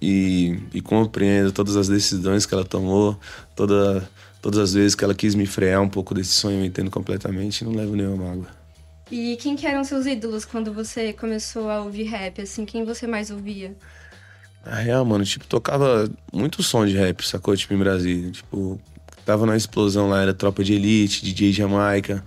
e, 0.00 0.58
e 0.72 0.80
compreendo 0.80 1.52
todas 1.52 1.76
as 1.76 1.88
decisões 1.88 2.46
que 2.46 2.54
ela 2.54 2.64
tomou, 2.64 3.18
toda, 3.54 4.08
todas 4.40 4.58
as 4.58 4.72
vezes 4.72 4.94
que 4.94 5.04
ela 5.04 5.14
quis 5.14 5.34
me 5.34 5.46
frear 5.46 5.82
um 5.82 5.88
pouco 5.88 6.14
desse 6.14 6.30
sonho, 6.30 6.60
eu 6.60 6.64
entendo 6.64 6.90
completamente 6.90 7.60
e 7.60 7.64
não 7.64 7.72
levo 7.72 7.94
nenhuma 7.94 8.28
mágoa. 8.28 8.60
E 9.10 9.36
quem 9.36 9.56
que 9.56 9.66
eram 9.66 9.82
seus 9.82 10.06
ídolos 10.06 10.44
quando 10.44 10.72
você 10.72 11.12
começou 11.12 11.68
a 11.68 11.80
ouvir 11.80 12.04
rap, 12.04 12.40
assim? 12.40 12.64
Quem 12.64 12.84
você 12.84 13.06
mais 13.06 13.30
ouvia? 13.30 13.76
Na 14.64 14.76
real, 14.76 15.04
mano, 15.04 15.24
tipo, 15.24 15.46
tocava 15.46 16.08
muito 16.32 16.62
som 16.62 16.86
de 16.86 16.96
rap, 16.96 17.26
sacou? 17.26 17.56
Tipo, 17.56 17.74
em 17.74 17.78
Brasília. 17.78 18.30
Tipo, 18.30 18.80
tava 19.24 19.46
na 19.46 19.56
explosão 19.56 20.08
lá, 20.08 20.22
era 20.22 20.32
Tropa 20.32 20.62
de 20.62 20.74
Elite, 20.74 21.24
DJ 21.24 21.52
Jamaica. 21.52 22.24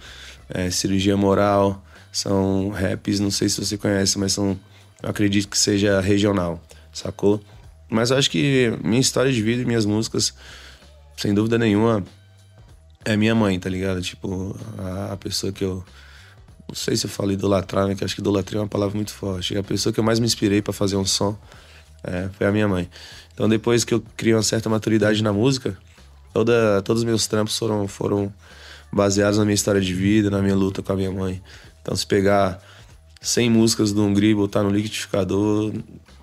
é, 0.50 0.70
Cirurgia 0.70 1.16
Moral, 1.16 1.82
são 2.12 2.70
raps, 2.70 3.20
não 3.20 3.32
sei 3.32 3.50
se 3.50 3.64
você 3.64 3.78
conhece, 3.78 4.20
mas 4.20 4.34
são, 4.34 4.60
eu 5.02 5.10
acredito 5.10 5.48
que 5.48 5.58
seja 5.58 6.00
regional, 6.02 6.62
sacou? 6.92 7.42
Mas 7.90 8.12
acho 8.12 8.30
que 8.30 8.78
minha 8.84 9.02
história 9.02 9.32
de 9.32 9.42
vida 9.42 9.62
e 9.62 9.66
minhas 9.66 9.86
músicas, 9.86 10.34
sem 11.18 11.34
dúvida 11.34 11.58
nenhuma, 11.58 12.04
é 13.06 13.16
minha 13.16 13.36
mãe, 13.36 13.60
tá 13.60 13.70
ligado? 13.70 14.02
Tipo, 14.02 14.56
a, 14.78 15.14
a 15.14 15.18
pessoa 15.18 15.52
que 15.52 15.64
eu. 15.64 15.84
Não 16.68 16.76
sei 16.76 16.96
se 16.96 17.06
eu 17.06 17.10
falo 17.10 17.32
idolatrar, 17.32 17.88
né? 17.88 17.96
Que 17.96 18.04
acho 18.04 18.16
que 18.16 18.22
idolatria 18.22 18.60
é 18.60 18.62
uma 18.62 18.68
palavra 18.68 18.96
muito 18.96 19.14
forte. 19.14 19.58
A 19.58 19.64
pessoa 19.64 19.92
que 19.92 20.00
eu 20.00 20.04
mais 20.04 20.20
me 20.20 20.26
inspirei 20.26 20.62
para 20.62 20.74
fazer 20.74 20.96
um 20.96 21.06
som 21.06 21.38
é, 22.04 22.30
foi 22.38 22.48
a 22.48 22.52
minha 22.52 22.68
mãe. 22.68 22.90
Então, 23.34 23.48
depois 23.48 23.84
que 23.84 23.94
eu 23.94 24.04
criei 24.16 24.36
uma 24.36 24.44
certa 24.44 24.70
maturidade 24.70 25.22
na 25.22 25.34
música, 25.34 25.78
toda, 26.34 26.82
todos 26.82 27.02
os 27.02 27.06
meus 27.06 27.28
trampos 27.28 27.58
foram, 27.58 27.88
foram 27.88 28.34
baseados 28.92 29.38
na 29.38 29.46
minha 29.46 29.56
história 29.56 29.82
de 29.82 29.94
vida, 29.94 30.30
na 30.30 30.42
minha 30.42 30.56
luta 30.56 30.82
com 30.82 30.94
a 30.94 30.96
minha 30.96 31.12
mãe. 31.12 31.42
Então, 31.82 31.96
se 31.96 32.06
pegar 32.06 32.62
100 33.22 33.50
músicas 33.50 33.92
do 33.94 34.04
Hungria 34.04 34.32
e 34.32 34.36
botar 34.36 34.64
no 34.64 34.70
liquidificador, 34.70 35.74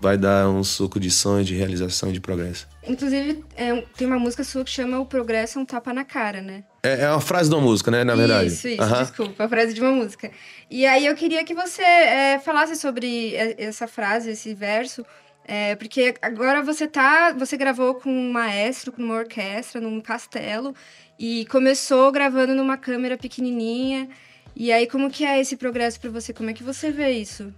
vai 0.00 0.16
dar 0.16 0.48
um 0.48 0.64
suco 0.64 0.98
de 0.98 1.10
sonho, 1.10 1.44
de 1.44 1.54
realização 1.54 2.10
e 2.10 2.12
de 2.12 2.20
progresso. 2.20 2.66
Inclusive, 2.86 3.44
é, 3.56 3.80
tem 3.96 4.06
uma 4.06 4.18
música 4.18 4.42
sua 4.42 4.64
que 4.64 4.70
chama 4.70 4.98
O 4.98 5.06
Progresso 5.06 5.58
é 5.58 5.62
um 5.62 5.64
tapa 5.64 5.92
na 5.92 6.04
cara, 6.04 6.40
né? 6.40 6.64
É, 6.82 7.02
é 7.02 7.10
uma 7.10 7.20
frase 7.20 7.50
de 7.50 7.54
uma 7.54 7.62
música, 7.62 7.90
né, 7.90 8.02
na 8.04 8.14
verdade? 8.14 8.48
Isso, 8.48 8.68
isso, 8.68 8.82
uhum. 8.82 9.02
desculpa, 9.02 9.44
a 9.44 9.48
frase 9.48 9.74
de 9.74 9.80
uma 9.80 9.92
música. 9.92 10.30
E 10.70 10.86
aí 10.86 11.06
eu 11.06 11.14
queria 11.14 11.44
que 11.44 11.54
você 11.54 11.82
é, 11.82 12.38
falasse 12.38 12.76
sobre 12.76 13.34
essa 13.58 13.86
frase, 13.86 14.30
esse 14.30 14.54
verso, 14.54 15.04
é, 15.44 15.74
porque 15.74 16.14
agora 16.22 16.62
você 16.62 16.86
tá. 16.86 17.32
Você 17.32 17.56
gravou 17.56 17.94
com 17.94 18.10
um 18.10 18.32
maestro, 18.32 18.92
com 18.92 19.02
uma 19.02 19.16
orquestra, 19.16 19.80
num 19.80 20.00
castelo, 20.00 20.74
e 21.18 21.44
começou 21.46 22.10
gravando 22.12 22.54
numa 22.54 22.76
câmera 22.76 23.18
pequenininha. 23.18 24.08
E 24.54 24.72
aí, 24.72 24.86
como 24.86 25.10
que 25.10 25.24
é 25.24 25.40
esse 25.40 25.56
progresso 25.56 26.00
para 26.00 26.10
você? 26.10 26.32
Como 26.32 26.50
é 26.50 26.52
que 26.52 26.62
você 26.62 26.90
vê 26.90 27.10
isso? 27.10 27.52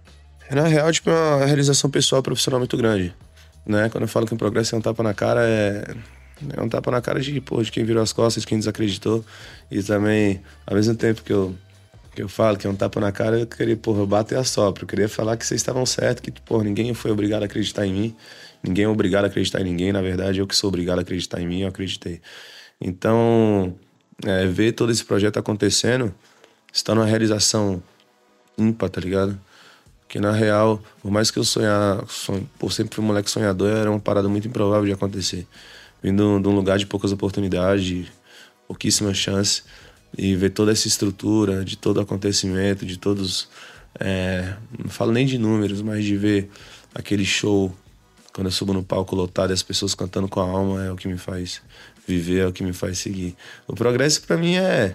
Na 0.51 0.67
real, 0.67 0.91
tipo, 0.91 1.09
é 1.09 1.13
uma 1.13 1.45
realização 1.45 1.89
pessoal 1.89 2.21
e 2.21 2.23
profissional 2.23 2.59
muito 2.59 2.77
grande. 2.77 3.13
Né? 3.65 3.89
Quando 3.89 4.03
eu 4.03 4.07
falo 4.07 4.25
que 4.25 4.33
um 4.33 4.37
progresso 4.37 4.75
é 4.75 4.77
um 4.77 4.81
tapa 4.81 5.01
na 5.01 5.13
cara, 5.13 5.41
é, 5.47 5.95
é 6.55 6.61
um 6.61 6.69
tapa 6.69 6.91
na 6.91 7.01
cara 7.01 7.19
de, 7.19 7.39
pô, 7.41 7.61
de 7.61 7.71
quem 7.71 7.83
virou 7.83 8.03
as 8.03 8.11
costas, 8.11 8.43
de 8.43 8.47
quem 8.47 8.57
desacreditou. 8.57 9.23
E 9.71 9.81
também, 9.81 10.41
ao 10.67 10.75
mesmo 10.75 10.95
tempo 10.95 11.23
que 11.23 11.31
eu, 11.31 11.55
que 12.13 12.21
eu 12.21 12.29
falo 12.29 12.57
que 12.57 12.67
é 12.67 12.69
um 12.69 12.75
tapa 12.75 12.99
na 12.99 13.11
cara, 13.11 13.39
eu 13.39 13.47
queria, 13.47 13.77
porra, 13.77 13.99
eu 13.99 14.07
bato 14.07 14.33
e 14.33 14.37
assopro. 14.37 14.83
Eu 14.83 14.87
queria 14.87 15.09
falar 15.09 15.37
que 15.37 15.45
vocês 15.45 15.59
estavam 15.59 15.85
certos, 15.85 16.21
que, 16.21 16.31
porra, 16.41 16.63
ninguém 16.63 16.93
foi 16.93 17.11
obrigado 17.11 17.43
a 17.43 17.45
acreditar 17.45 17.85
em 17.85 17.93
mim. 17.93 18.15
Ninguém 18.61 18.85
é 18.85 18.87
obrigado 18.87 19.25
a 19.25 19.27
acreditar 19.27 19.61
em 19.61 19.65
ninguém. 19.65 19.91
Na 19.91 20.01
verdade, 20.01 20.39
eu 20.39 20.47
que 20.47 20.55
sou 20.55 20.67
obrigado 20.67 20.99
a 20.99 21.01
acreditar 21.01 21.41
em 21.41 21.47
mim, 21.47 21.61
eu 21.61 21.69
acreditei. 21.69 22.21
Então, 22.79 23.75
é, 24.25 24.45
ver 24.45 24.73
todo 24.73 24.91
esse 24.91 25.03
projeto 25.03 25.37
acontecendo, 25.37 26.13
está 26.71 26.93
numa 26.93 27.05
realização 27.05 27.81
ímpar, 28.57 28.89
tá 28.89 29.01
ligado? 29.01 29.39
Que 30.13 30.19
na 30.19 30.31
real, 30.31 30.79
por 31.01 31.09
mais 31.09 31.31
que 31.31 31.39
eu 31.39 31.43
sonhar, 31.43 32.05
sonho, 32.07 32.47
por 32.59 32.71
sempre 32.71 32.93
fui 32.93 33.03
um 33.03 33.07
moleque 33.07 33.31
sonhador, 33.31 33.71
era 33.71 33.89
uma 33.89 33.99
parada 33.99 34.29
muito 34.29 34.47
improvável 34.47 34.85
de 34.85 34.91
acontecer. 34.91 35.47
Vindo 36.03 36.39
de 36.39 36.47
um 36.47 36.53
lugar 36.53 36.77
de 36.77 36.85
poucas 36.85 37.11
oportunidades, 37.11 37.83
de 37.83 38.11
pouquíssimas 38.67 39.17
chances, 39.17 39.63
e 40.15 40.35
ver 40.35 40.51
toda 40.51 40.71
essa 40.71 40.87
estrutura, 40.87 41.65
de 41.65 41.75
todo 41.75 41.99
acontecimento, 41.99 42.85
de 42.85 42.99
todos. 42.99 43.49
É, 43.99 44.53
não 44.77 44.87
falo 44.87 45.11
nem 45.11 45.25
de 45.25 45.39
números, 45.39 45.81
mas 45.81 46.05
de 46.05 46.15
ver 46.15 46.47
aquele 46.93 47.25
show 47.25 47.75
quando 48.31 48.45
eu 48.45 48.51
subo 48.51 48.71
no 48.71 48.83
palco 48.83 49.15
lotado 49.15 49.49
e 49.49 49.53
as 49.53 49.63
pessoas 49.63 49.95
cantando 49.95 50.27
com 50.27 50.39
a 50.39 50.43
alma 50.43 50.85
é 50.85 50.91
o 50.91 50.95
que 50.95 51.07
me 51.07 51.17
faz 51.17 51.59
viver, 52.07 52.41
é 52.41 52.47
o 52.47 52.53
que 52.53 52.61
me 52.61 52.71
faz 52.71 52.99
seguir. 52.99 53.35
O 53.67 53.73
progresso 53.73 54.21
para 54.21 54.37
mim 54.37 54.57
é 54.57 54.93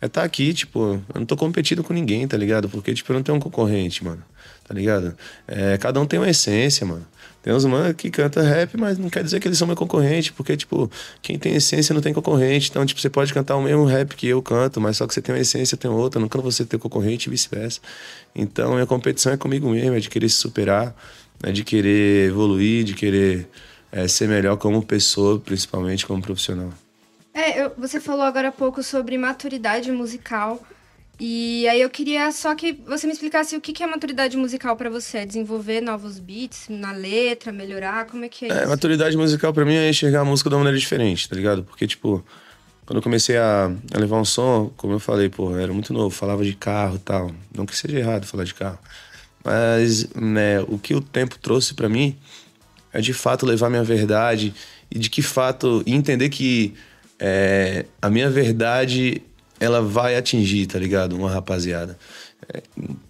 é 0.00 0.08
tá 0.08 0.22
aqui, 0.22 0.52
tipo, 0.52 1.02
eu 1.14 1.18
não 1.20 1.26
tô 1.26 1.36
competindo 1.36 1.82
com 1.82 1.92
ninguém, 1.92 2.26
tá 2.28 2.36
ligado? 2.36 2.68
Porque, 2.68 2.92
tipo, 2.94 3.12
eu 3.12 3.14
não 3.14 3.22
tenho 3.22 3.36
um 3.36 3.40
concorrente, 3.40 4.04
mano 4.04 4.22
tá 4.66 4.74
ligado? 4.74 5.16
É, 5.46 5.78
cada 5.78 6.00
um 6.00 6.06
tem 6.06 6.18
uma 6.18 6.28
essência, 6.28 6.84
mano. 6.84 7.06
Tem 7.40 7.54
uns 7.54 7.64
mano 7.64 7.94
que 7.94 8.10
canta 8.10 8.42
rap, 8.42 8.76
mas 8.76 8.98
não 8.98 9.08
quer 9.08 9.22
dizer 9.22 9.38
que 9.38 9.46
eles 9.46 9.56
são 9.56 9.68
meu 9.68 9.76
concorrente, 9.76 10.32
porque, 10.32 10.56
tipo, 10.56 10.90
quem 11.22 11.38
tem 11.38 11.54
essência 11.54 11.94
não 11.94 12.00
tem 12.00 12.12
concorrente. 12.12 12.68
Então, 12.70 12.84
tipo, 12.84 13.00
você 13.00 13.08
pode 13.08 13.32
cantar 13.32 13.54
o 13.54 13.62
mesmo 13.62 13.84
rap 13.84 14.16
que 14.16 14.26
eu 14.26 14.42
canto, 14.42 14.80
mas 14.80 14.96
só 14.96 15.06
que 15.06 15.14
você 15.14 15.22
tem 15.22 15.32
uma 15.32 15.40
essência, 15.40 15.76
tenho 15.76 15.94
outra. 15.94 16.20
Nunca 16.20 16.40
você 16.40 16.64
ter 16.64 16.78
concorrente 16.78 17.28
e 17.28 17.30
vice-versa. 17.30 17.80
Então, 18.34 18.74
minha 18.74 18.86
competição 18.86 19.32
é 19.32 19.36
comigo 19.36 19.70
mesmo, 19.70 19.94
é 19.94 20.00
de 20.00 20.10
querer 20.10 20.28
se 20.28 20.36
superar, 20.36 20.96
é 21.40 21.52
de 21.52 21.62
querer 21.62 22.30
evoluir, 22.30 22.82
de 22.82 22.94
querer 22.94 23.48
é, 23.92 24.08
ser 24.08 24.28
melhor 24.28 24.56
como 24.56 24.82
pessoa, 24.82 25.38
principalmente 25.38 26.04
como 26.04 26.20
profissional. 26.20 26.72
É, 27.36 27.62
eu, 27.62 27.72
você 27.76 28.00
falou 28.00 28.22
agora 28.22 28.48
há 28.48 28.52
pouco 28.52 28.82
sobre 28.82 29.18
maturidade 29.18 29.92
musical. 29.92 30.58
E 31.20 31.68
aí 31.68 31.82
eu 31.82 31.90
queria 31.90 32.32
só 32.32 32.54
que 32.54 32.72
você 32.86 33.06
me 33.06 33.12
explicasse 33.12 33.54
o 33.54 33.60
que 33.60 33.82
é 33.82 33.86
maturidade 33.86 34.38
musical 34.38 34.74
para 34.74 34.88
você, 34.88 35.24
desenvolver 35.26 35.82
novos 35.82 36.18
beats 36.18 36.66
na 36.70 36.92
letra, 36.92 37.52
melhorar, 37.52 38.06
como 38.06 38.24
é 38.24 38.28
que 38.28 38.46
é, 38.46 38.48
é 38.48 38.56
isso? 38.60 38.68
Maturidade 38.68 39.16
musical 39.18 39.52
para 39.52 39.66
mim 39.66 39.74
é 39.74 39.90
enxergar 39.90 40.20
a 40.20 40.24
música 40.24 40.48
de 40.48 40.54
uma 40.54 40.60
maneira 40.60 40.78
diferente, 40.78 41.28
tá 41.28 41.36
ligado? 41.36 41.62
Porque 41.62 41.86
tipo, 41.86 42.24
quando 42.86 42.98
eu 42.98 43.02
comecei 43.02 43.36
a, 43.36 43.70
a 43.94 43.98
levar 43.98 44.18
um 44.18 44.24
som, 44.24 44.72
como 44.74 44.94
eu 44.94 44.98
falei, 44.98 45.28
pô, 45.28 45.56
era 45.58 45.72
muito 45.74 45.92
novo, 45.92 46.10
falava 46.10 46.42
de 46.42 46.54
carro, 46.54 46.98
tal, 46.98 47.30
não 47.54 47.66
que 47.66 47.76
seja 47.76 47.98
errado 47.98 48.26
falar 48.26 48.44
de 48.44 48.54
carro. 48.54 48.78
Mas, 49.44 50.08
né, 50.14 50.60
o 50.68 50.78
que 50.78 50.94
o 50.94 51.02
tempo 51.02 51.38
trouxe 51.38 51.74
para 51.74 51.88
mim 51.88 52.16
é 52.92 53.00
de 53.00 53.12
fato 53.12 53.44
levar 53.44 53.68
minha 53.68 53.84
verdade 53.84 54.54
e 54.90 54.98
de 54.98 55.10
que 55.10 55.20
fato 55.20 55.82
entender 55.86 56.30
que 56.30 56.74
é, 57.18 57.86
a 58.00 58.10
minha 58.10 58.30
verdade 58.30 59.22
ela 59.58 59.80
vai 59.80 60.16
atingir, 60.16 60.66
tá 60.66 60.78
ligado? 60.78 61.16
Uma 61.16 61.30
rapaziada. 61.30 61.98
É, 62.52 62.62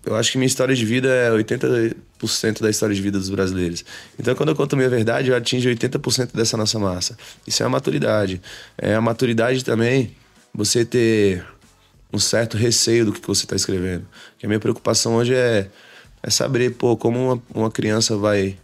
eu 0.04 0.14
acho 0.14 0.32
que 0.32 0.38
minha 0.38 0.46
história 0.46 0.74
de 0.74 0.84
vida 0.84 1.08
é 1.08 1.30
80% 1.30 2.60
da 2.60 2.70
história 2.70 2.94
de 2.94 3.02
vida 3.02 3.18
dos 3.18 3.28
brasileiros. 3.28 3.84
Então, 4.18 4.34
quando 4.34 4.50
eu 4.50 4.56
conto 4.56 4.76
minha 4.76 4.88
verdade, 4.88 5.30
eu 5.30 5.36
atingo 5.36 5.64
80% 5.64 6.34
dessa 6.34 6.56
nossa 6.56 6.78
massa. 6.78 7.16
Isso 7.46 7.62
é 7.62 7.66
a 7.66 7.68
maturidade. 7.68 8.40
É 8.78 8.94
a 8.94 9.00
maturidade 9.00 9.64
também 9.64 10.14
você 10.54 10.84
ter 10.84 11.44
um 12.12 12.18
certo 12.18 12.56
receio 12.56 13.06
do 13.06 13.12
que 13.12 13.26
você 13.26 13.44
está 13.44 13.56
escrevendo. 13.56 14.06
Que 14.38 14.46
a 14.46 14.48
minha 14.48 14.60
preocupação 14.60 15.16
hoje 15.16 15.34
é, 15.34 15.68
é 16.22 16.30
saber, 16.30 16.74
pô, 16.74 16.96
como 16.96 17.32
uma, 17.32 17.42
uma 17.54 17.70
criança 17.70 18.16
vai 18.16 18.56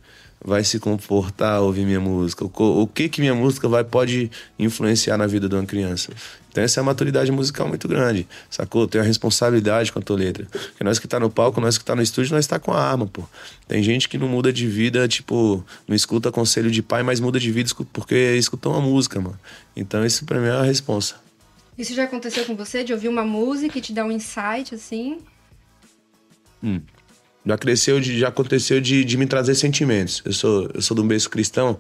vai 0.45 0.65
se 0.65 0.79
comportar 0.79 1.57
ao 1.57 1.67
ouvir 1.67 1.85
minha 1.85 2.01
música? 2.01 2.45
O, 2.45 2.87
que 2.87 3.09
que 3.09 3.21
minha 3.21 3.35
música 3.35 3.69
vai 3.69 3.85
pode 3.85 4.31
influenciar 4.59 5.17
na 5.17 5.27
vida 5.27 5.49
de 5.49 5.55
uma 5.55 5.65
criança? 5.65 6.13
Então 6.51 6.63
essa 6.63 6.81
é 6.81 6.83
a 6.83 6.85
maturidade 6.85 7.33
musical 7.33 7.67
muito 7.67 7.89
grande, 7.89 8.29
sacou? 8.51 8.87
Tem 8.87 9.01
a 9.01 9.05
responsabilidade 9.05 9.91
com 9.91 9.99
a 9.99 10.03
tua 10.03 10.17
letra. 10.17 10.47
Porque 10.51 10.85
nós 10.85 10.99
que 10.99 11.09
tá 11.09 11.19
no 11.19 11.31
palco, 11.31 11.61
nós 11.61 11.79
que 11.79 11.85
tá 11.85 11.97
no 11.97 12.03
estúdio, 12.03 12.35
nós 12.35 12.47
tá 12.47 12.59
com 12.59 12.73
a 12.73 12.81
arma, 12.81 13.07
pô. 13.07 13.23
Tem 13.67 13.83
gente 13.83 14.09
que 14.09 14.19
não 14.19 14.29
muda 14.29 14.53
de 14.53 14.67
vida, 14.67 15.09
tipo, 15.09 15.65
não 15.89 15.97
escuta 15.97 16.31
conselho 16.31 16.71
de 16.71 16.83
pai, 16.83 17.03
mas 17.03 17.21
muda 17.21 17.41
de 17.41 17.51
vida 17.51 17.71
porque 17.93 18.35
escutou 18.37 18.73
uma 18.73 18.83
música, 18.83 19.21
mano. 19.21 19.39
Então 19.75 20.05
isso 20.05 20.27
pra 20.27 20.39
mim 20.39 20.49
é 20.49 20.51
a 20.51 20.63
responsa. 20.63 21.17
Isso 21.79 21.95
já 21.95 22.05
aconteceu 22.05 22.45
com 22.45 22.55
você, 22.55 22.85
de 22.85 22.93
ouvir 22.93 23.09
uma 23.09 23.25
música 23.25 23.79
e 23.79 23.81
te 23.81 23.93
dar 23.93 24.05
um 24.05 24.13
insight, 24.13 24.75
assim? 24.75 25.19
Hum. 26.63 26.83
Já 27.45 27.59
cresceu, 27.59 28.01
de, 28.01 28.19
já 28.19 28.29
aconteceu 28.29 28.81
de, 28.81 29.05
de 29.05 29.17
me 29.17 29.27
trazer 29.27 29.55
sentimentos. 29.55 30.23
Eu 30.25 30.33
sou, 30.33 30.71
eu 30.73 30.83
sou 30.83 30.99
um 31.01 31.07
berço 31.07 31.29
cristão, 31.29 31.79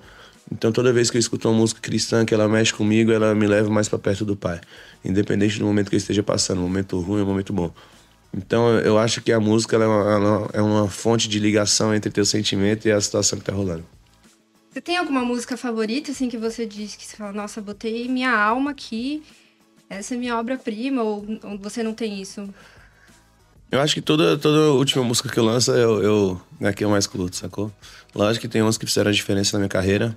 então 0.50 0.73
toda 0.73 0.92
vez 0.92 1.11
que 1.11 1.16
eu 1.16 1.21
escuto 1.21 1.49
uma 1.49 1.57
música 1.57 1.81
cristã 1.81 2.25
que 2.25 2.35
ela 2.35 2.49
mexe 2.49 2.73
comigo, 2.73 3.12
ela 3.12 3.35
me 3.35 3.47
leva 3.47 3.71
mais 3.71 3.88
para 3.88 3.99
perto 3.99 4.25
do 4.25 4.37
Pai. 4.37 4.61
Independente 5.04 5.59
do 5.59 5.64
momento 5.64 5.88
que 5.88 5.97
eu 5.97 5.99
esteja 5.99 6.23
passando, 6.23 6.61
momento 6.61 6.99
ruim 7.00 7.25
momento 7.25 7.52
bom. 7.52 7.73
Então 8.35 8.78
eu 8.81 8.99
acho 8.99 9.21
que 9.21 9.31
a 9.31 9.38
música 9.38 9.76
é 9.76 9.87
uma, 9.87 10.12
ela 10.12 10.50
é 10.54 10.62
uma 10.62 10.88
fonte 10.88 11.28
de 11.28 11.38
ligação 11.38 11.95
entre 11.95 12.11
teu 12.11 12.25
sentimento 12.25 12.88
e 12.88 12.92
a 12.92 13.00
situação 13.00 13.38
que 13.38 13.45
tá 13.45 13.52
rolando. 13.52 13.85
Você 14.71 14.81
tem 14.81 14.97
alguma 14.97 15.23
música 15.23 15.54
favorita, 15.54 16.12
assim, 16.12 16.31
que 16.31 16.38
você 16.38 16.64
diz 16.64 16.97
que 16.97 17.04
você 17.04 17.14
fala, 17.14 17.33
nossa, 17.33 17.61
botei 17.61 18.09
minha 18.09 18.35
alma 18.35 18.71
aqui, 18.71 19.23
essa 19.88 20.14
é 20.14 20.16
minha 20.16 20.38
obra-prima, 20.38 21.02
ou, 21.02 21.26
ou 21.42 21.59
você 21.59 21.83
não 21.83 21.92
tem 21.92 22.23
isso? 22.23 22.49
Eu 23.73 23.81
acho 23.81 23.95
que 23.95 24.02
toda, 24.02 24.37
toda 24.37 24.71
última 24.73 25.02
música 25.02 25.31
que 25.31 25.38
eu 25.38 25.45
lanço, 25.47 25.73
eu, 25.73 26.02
eu, 26.02 26.43
é 26.61 26.75
que 26.75 26.85
eu 26.85 26.91
mais 26.91 27.07
curto, 27.07 27.35
sacou? 27.35 27.73
Lógico 28.14 28.43
que 28.43 28.49
tem 28.49 28.61
umas 28.61 28.76
que 28.76 28.85
fizeram 28.85 29.09
a 29.09 29.14
diferença 29.14 29.57
na 29.57 29.61
minha 29.61 29.69
carreira. 29.71 30.14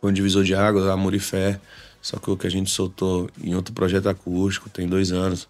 Um 0.00 0.12
divisor 0.12 0.44
de 0.44 0.54
água, 0.54 0.92
Amor 0.92 1.12
e 1.12 1.18
Fé. 1.18 1.60
Só 2.00 2.18
que 2.18 2.30
o 2.30 2.36
que 2.36 2.46
a 2.46 2.50
gente 2.50 2.70
soltou 2.70 3.28
em 3.42 3.56
outro 3.56 3.74
projeto 3.74 4.08
acústico, 4.08 4.70
tem 4.70 4.86
dois 4.86 5.10
anos. 5.10 5.48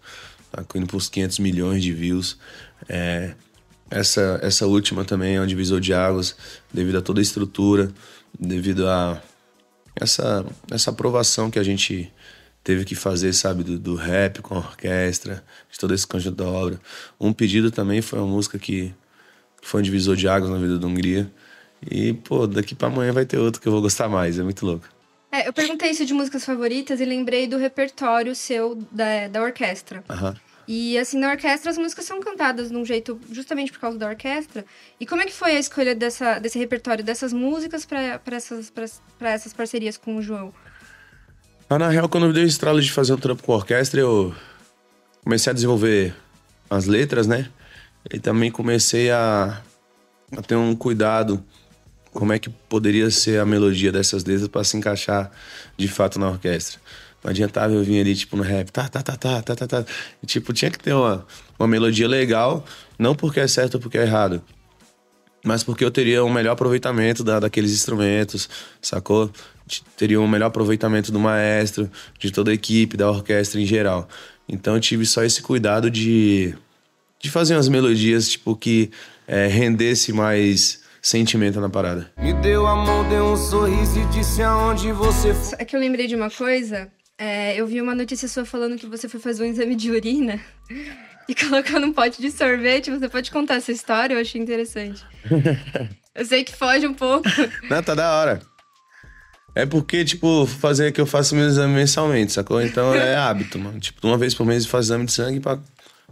Tá 0.51 0.65
indo 0.73 0.87
pros 0.87 1.07
500 1.07 1.37
milhões 1.37 1.83
de 1.83 1.93
views. 1.93 2.35
É, 2.89 3.35
essa, 3.91 4.39
essa 4.41 4.65
última 4.65 5.05
também 5.05 5.35
é 5.35 5.41
um 5.41 5.45
divisor 5.45 5.79
de 5.79 5.93
águas, 5.93 6.35
devido 6.73 6.97
a 6.97 7.01
toda 7.01 7.21
a 7.21 7.21
estrutura, 7.21 7.91
devido 8.39 8.87
a 8.87 9.21
essa, 9.95 10.43
essa 10.71 10.89
aprovação 10.89 11.51
que 11.51 11.59
a 11.59 11.63
gente 11.63 12.11
teve 12.63 12.85
que 12.85 12.95
fazer, 12.95 13.33
sabe, 13.33 13.63
do, 13.63 13.77
do, 13.77 13.95
rap 13.95 14.41
com 14.41 14.55
a 14.55 14.59
orquestra, 14.59 15.43
de 15.69 15.77
todo 15.77 15.93
esse 15.93 16.07
conjunto 16.07 16.37
da 16.37 16.45
obra. 16.45 16.79
Um 17.19 17.33
pedido 17.33 17.69
também 17.69 18.01
foi 18.01 18.19
uma 18.19 18.27
música 18.27 18.57
que, 18.57 18.93
foi 19.61 19.79
um 19.79 19.83
divisor 19.83 20.15
de 20.15 20.27
águas 20.27 20.51
na 20.51 20.57
vida 20.57 20.77
da 20.77 20.87
Hungria. 20.87 21.31
E, 21.89 22.13
pô, 22.13 22.45
daqui 22.47 22.75
pra 22.75 22.87
amanhã 22.87 23.11
vai 23.11 23.25
ter 23.25 23.37
outro 23.37 23.61
que 23.61 23.67
eu 23.67 23.71
vou 23.71 23.81
gostar 23.81 24.07
mais, 24.07 24.37
é 24.39 24.43
muito 24.43 24.65
louco. 24.65 24.87
É, 25.31 25.47
eu 25.47 25.53
perguntei 25.53 25.89
isso 25.89 26.05
de 26.05 26.13
músicas 26.13 26.45
favoritas 26.45 27.01
e 27.01 27.05
lembrei 27.05 27.47
do 27.47 27.57
repertório 27.57 28.35
seu 28.35 28.75
da, 28.91 29.27
da 29.27 29.41
orquestra. 29.41 30.03
E 30.67 30.97
assim, 30.97 31.17
na 31.17 31.31
orquestra 31.31 31.71
as 31.71 31.77
músicas 31.77 32.05
são 32.05 32.21
cantadas 32.21 32.69
de 32.69 32.77
um 32.77 32.85
jeito 32.85 33.19
justamente 33.31 33.71
por 33.71 33.79
causa 33.79 33.97
da 33.97 34.07
orquestra. 34.07 34.63
E 34.99 35.05
como 35.05 35.21
é 35.21 35.25
que 35.25 35.33
foi 35.33 35.55
a 35.55 35.59
escolha 35.59 35.95
dessa, 35.95 36.39
desse 36.39 36.59
repertório 36.59 37.03
dessas 37.03 37.33
músicas 37.33 37.85
para 37.85 38.21
essas, 38.27 38.69
pra 38.69 39.31
essas 39.31 39.53
parcerias 39.53 39.97
com 39.97 40.17
o 40.17 40.21
João? 40.21 40.53
Ah, 41.69 41.79
na 41.79 41.89
real, 41.89 42.09
quando 42.09 42.27
eu 42.27 42.33
dei 42.33 42.43
o 42.43 42.47
estralo 42.47 42.81
de 42.81 42.91
fazer 42.91 43.13
um 43.13 43.17
trampo 43.17 43.41
com 43.43 43.53
a 43.53 43.55
orquestra, 43.55 43.99
eu 43.99 44.35
comecei 45.23 45.49
a 45.49 45.53
desenvolver 45.53 46.13
as 46.69 46.85
letras, 46.85 47.25
né? 47.25 47.49
E 48.11 48.19
também 48.19 48.51
comecei 48.51 49.09
a, 49.09 49.61
a 50.35 50.41
ter 50.41 50.55
um 50.55 50.75
cuidado 50.75 51.43
como 52.11 52.31
é 52.31 52.37
que 52.37 52.49
poderia 52.49 53.09
ser 53.09 53.39
a 53.39 53.45
melodia 53.45 53.91
dessas 53.91 54.23
letras 54.23 54.47
para 54.47 54.63
se 54.63 54.77
encaixar 54.77 55.31
de 55.77 55.87
fato 55.87 56.19
na 56.19 56.29
orquestra. 56.29 56.79
Não 57.23 57.31
adiantava 57.31 57.73
eu 57.73 57.83
vir 57.83 58.01
ali, 58.01 58.15
tipo, 58.15 58.35
no 58.35 58.43
rap, 58.43 58.69
tá, 58.69 58.87
tá, 58.89 59.01
tá, 59.01 59.15
tá, 59.15 59.41
tá, 59.41 59.55
tá, 59.55 59.67
tá. 59.67 59.85
E, 60.21 60.27
tipo, 60.27 60.51
tinha 60.51 60.69
que 60.69 60.77
ter 60.77 60.93
uma, 60.93 61.25
uma 61.57 61.67
melodia 61.67 62.07
legal, 62.07 62.65
não 62.99 63.15
porque 63.15 63.39
é 63.39 63.47
certo 63.47 63.75
ou 63.75 63.79
porque 63.79 63.97
é 63.97 64.01
errado, 64.01 64.43
mas 65.43 65.63
porque 65.63 65.83
eu 65.83 65.91
teria 65.91 66.23
um 66.23 66.31
melhor 66.31 66.51
aproveitamento 66.51 67.23
da, 67.23 67.39
daqueles 67.39 67.71
instrumentos, 67.71 68.49
sacou? 68.81 69.31
Teria 69.95 70.19
um 70.19 70.27
melhor 70.27 70.47
aproveitamento 70.47 71.11
do 71.11 71.19
maestro, 71.19 71.89
de 72.19 72.31
toda 72.31 72.51
a 72.51 72.53
equipe, 72.53 72.97
da 72.97 73.09
orquestra 73.09 73.59
em 73.59 73.65
geral. 73.65 74.07
Então 74.47 74.75
eu 74.75 74.81
tive 74.81 75.05
só 75.05 75.23
esse 75.23 75.41
cuidado 75.41 75.89
de, 75.89 76.53
de 77.19 77.31
fazer 77.31 77.55
umas 77.55 77.67
melodias, 77.67 78.29
tipo, 78.29 78.55
que 78.55 78.91
é, 79.27 79.47
rendesse 79.47 80.11
mais 80.11 80.83
sentimento 81.01 81.59
na 81.59 81.69
parada. 81.69 82.11
Me 82.17 82.33
deu 82.33 82.65
a 82.65 82.75
mão, 82.75 83.07
deu 83.09 83.25
um 83.25 83.37
sorriso 83.37 83.99
e 83.99 84.05
disse 84.07 84.41
aonde 84.41 84.91
você 84.91 85.33
foi. 85.33 85.57
É 85.59 85.65
que 85.65 85.75
eu 85.75 85.79
lembrei 85.79 86.07
de 86.07 86.15
uma 86.15 86.29
coisa. 86.29 86.89
É, 87.17 87.55
eu 87.59 87.67
vi 87.67 87.81
uma 87.81 87.93
notícia 87.93 88.27
sua 88.27 88.45
falando 88.45 88.77
que 88.77 88.87
você 88.87 89.07
foi 89.07 89.19
fazer 89.19 89.43
um 89.43 89.45
exame 89.45 89.75
de 89.75 89.91
urina 89.91 90.39
e 91.27 91.35
colocou 91.35 91.79
num 91.79 91.93
pote 91.93 92.21
de 92.21 92.31
sorvete. 92.31 92.91
Você 92.91 93.07
pode 93.07 93.31
contar 93.31 93.55
essa 93.55 93.71
história? 93.71 94.13
Eu 94.15 94.19
achei 94.21 94.41
interessante. 94.41 95.03
eu 96.15 96.25
sei 96.25 96.43
que 96.43 96.55
foge 96.55 96.87
um 96.87 96.93
pouco. 96.93 97.27
Não, 97.69 97.83
tá 97.83 97.93
da 97.93 98.19
hora. 98.19 98.52
É 99.55 99.65
porque, 99.65 100.03
tipo, 100.03 100.45
fazer 100.47 100.91
que 100.91 100.99
eu 100.99 101.05
faço 101.05 101.35
meu 101.35 101.45
exame 101.45 101.75
mensalmente, 101.75 102.31
sacou? 102.31 102.61
Então 102.61 102.93
é 102.93 103.15
hábito, 103.17 103.59
mano. 103.59 103.79
Tipo, 103.79 104.07
uma 104.07 104.17
vez 104.17 104.33
por 104.33 104.45
mês 104.45 104.63
eu 104.63 104.69
faço 104.69 104.87
exame 104.87 105.05
de 105.05 105.11
sangue 105.11 105.39
pra 105.39 105.59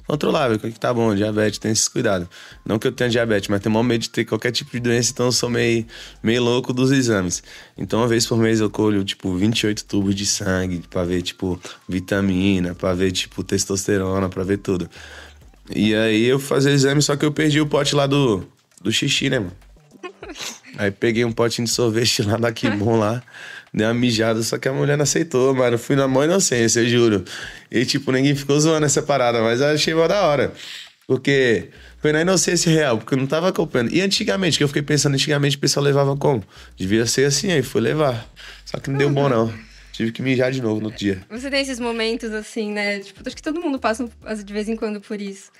controlável, 0.06 0.60
que 0.60 0.72
tá 0.72 0.94
bom, 0.94 1.16
diabetes, 1.16 1.58
tem 1.58 1.72
esses 1.72 1.88
cuidados. 1.88 2.28
Não 2.66 2.78
que 2.78 2.88
eu 2.88 2.92
tenha 2.92 3.10
diabetes, 3.10 3.48
mas 3.50 3.62
tenho 3.62 3.72
maior 3.74 3.84
medo 3.84 4.02
de 4.02 4.10
ter 4.10 4.26
qualquer 4.26 4.52
tipo 4.52 4.72
de 4.72 4.80
doença, 4.80 5.12
então 5.12 5.28
eu 5.28 5.32
sou 5.32 5.50
meio, 5.50 5.86
meio 6.22 6.44
louco 6.44 6.74
dos 6.74 6.92
exames. 6.92 7.42
Então, 7.78 8.00
uma 8.00 8.08
vez 8.08 8.26
por 8.26 8.38
mês 8.38 8.60
eu 8.60 8.70
colho, 8.70 9.04
tipo, 9.04 9.34
28 9.36 9.86
tubos 9.86 10.14
de 10.14 10.26
sangue 10.26 10.84
pra 10.90 11.04
ver, 11.04 11.22
tipo, 11.22 11.60
vitamina, 11.88 12.76
pra 12.76 12.94
ver, 12.94 13.12
tipo, 13.12 13.44
testosterona, 13.44 14.28
pra 14.28 14.44
ver 14.44 14.58
tudo. 14.58 14.90
E 15.74 15.96
aí 15.96 16.26
eu 16.26 16.40
fazia 16.40 16.72
exame, 16.72 17.02
só 17.02 17.16
que 17.16 17.24
eu 17.24 17.32
perdi 17.32 17.62
o 17.62 17.68
pote 17.68 17.96
lá 17.96 18.06
do, 18.06 18.46
do 18.82 18.92
xixi, 18.92 19.30
né, 19.30 19.40
mano? 19.40 19.54
Aí 20.78 20.92
peguei 20.92 21.26
um 21.26 21.32
potinho 21.32 21.66
de 21.66 21.74
sorvete 21.74 22.24
lá 22.24 22.38
da 22.38 22.52
Kibon 22.52 22.98
lá. 22.98 23.22
Dei 23.74 23.86
uma 23.88 23.94
mijada, 23.94 24.42
só 24.44 24.58
que 24.58 24.68
a 24.68 24.74
mulher 24.74 24.98
não 24.98 25.04
aceitou, 25.04 25.54
mano. 25.54 25.78
Fui 25.78 25.96
na 25.96 26.08
maior 26.08 26.26
inocência, 26.26 26.82
eu 26.82 26.88
juro. 26.88 27.26
E, 27.70 27.86
tipo, 27.86 28.12
ninguém 28.12 28.36
ficou 28.36 28.60
zoando 28.60 28.86
essa 28.86 29.02
parada, 29.02 29.42
mas 29.42 29.62
eu 29.62 29.68
achei 29.68 29.94
mó 29.94 30.08
da 30.08 30.22
hora. 30.24 30.54
Porque 31.08 31.70
foi 32.02 32.12
na 32.12 32.22
inocência 32.22 32.72
real, 32.72 32.98
porque 32.98 33.14
eu 33.14 33.18
não 33.18 33.28
tava 33.28 33.50
acompanhando. 33.50 33.94
E 33.94 34.02
antigamente, 34.02 34.58
que 34.58 34.64
eu 34.64 34.68
fiquei 34.68 34.82
pensando, 34.82 35.14
antigamente 35.14 35.56
o 35.56 35.60
pessoal 35.60 35.86
levava 35.86 36.16
como? 36.18 36.44
Devia 36.76 37.06
ser 37.06 37.26
assim, 37.26 37.52
aí 37.52 37.62
fui 37.62 37.82
levar. 37.82 38.28
Só 38.66 38.78
que 38.78 38.90
não 38.90 38.98
deu 38.98 39.10
bom, 39.10 39.30
não. 39.30 39.54
Tive 39.92 40.12
que 40.12 40.22
mijar 40.22 40.52
de 40.52 40.62
novo 40.62 40.82
no 40.82 40.92
dia. 40.92 41.22
Você 41.30 41.50
tem 41.50 41.62
esses 41.62 41.80
momentos 41.80 42.32
assim, 42.32 42.72
né? 42.72 43.00
Tipo, 43.00 43.22
acho 43.26 43.36
que 43.36 43.42
todo 43.42 43.62
mundo 43.62 43.78
passa 43.78 44.10
de 44.44 44.54
vez 44.54 44.68
em 44.68 44.76
quando 44.76 45.00
por 45.00 45.22
isso. 45.22 45.52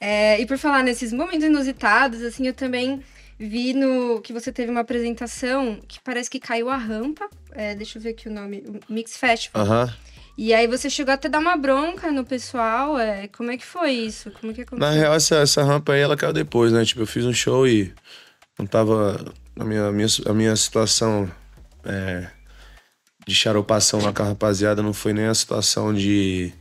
É, 0.00 0.40
e 0.40 0.46
por 0.46 0.58
falar 0.58 0.82
nesses 0.82 1.12
momentos 1.12 1.46
inusitados, 1.46 2.20
assim, 2.22 2.46
eu 2.46 2.52
também 2.52 3.02
Vi 3.38 3.74
no 3.74 4.20
que 4.22 4.32
você 4.32 4.50
teve 4.50 4.70
uma 4.70 4.80
apresentação 4.80 5.78
que 5.86 6.00
parece 6.00 6.30
que 6.30 6.40
caiu 6.40 6.70
a 6.70 6.76
rampa. 6.76 7.28
É, 7.52 7.74
deixa 7.74 7.98
eu 7.98 8.02
ver 8.02 8.10
aqui 8.10 8.28
o 8.28 8.32
nome. 8.32 8.64
Mix 8.88 9.16
Festival. 9.16 9.62
Aham. 9.62 9.94
E 10.38 10.52
aí 10.52 10.66
você 10.66 10.90
chegou 10.90 11.14
até 11.14 11.28
a 11.28 11.30
dar 11.30 11.38
uma 11.38 11.56
bronca 11.56 12.12
no 12.12 12.24
pessoal. 12.24 12.98
É, 12.98 13.28
como 13.28 13.50
é 13.50 13.56
que 13.56 13.64
foi 13.64 13.92
isso? 13.92 14.30
Como 14.32 14.52
é 14.52 14.54
que 14.54 14.62
aconteceu? 14.62 14.78
Na 14.86 14.90
real, 14.90 15.14
essa, 15.14 15.36
essa 15.36 15.62
rampa 15.62 15.92
aí, 15.92 16.00
ela 16.00 16.16
caiu 16.16 16.32
depois, 16.32 16.72
né? 16.72 16.84
Tipo, 16.84 17.02
eu 17.02 17.06
fiz 17.06 17.24
um 17.24 17.32
show 17.32 17.66
e 17.66 17.92
não 18.58 18.66
tava... 18.66 19.32
A 19.58 19.64
minha, 19.64 19.86
a 19.86 19.92
minha, 19.92 20.08
a 20.26 20.34
minha 20.34 20.54
situação 20.54 21.30
é, 21.84 22.28
de 23.26 23.34
charopação 23.34 24.02
lá 24.02 24.12
com 24.12 24.22
a 24.22 24.26
rapaziada 24.26 24.82
não 24.82 24.92
foi 24.92 25.14
nem 25.14 25.24
a 25.24 25.34
situação 25.34 25.94
de, 25.94 26.52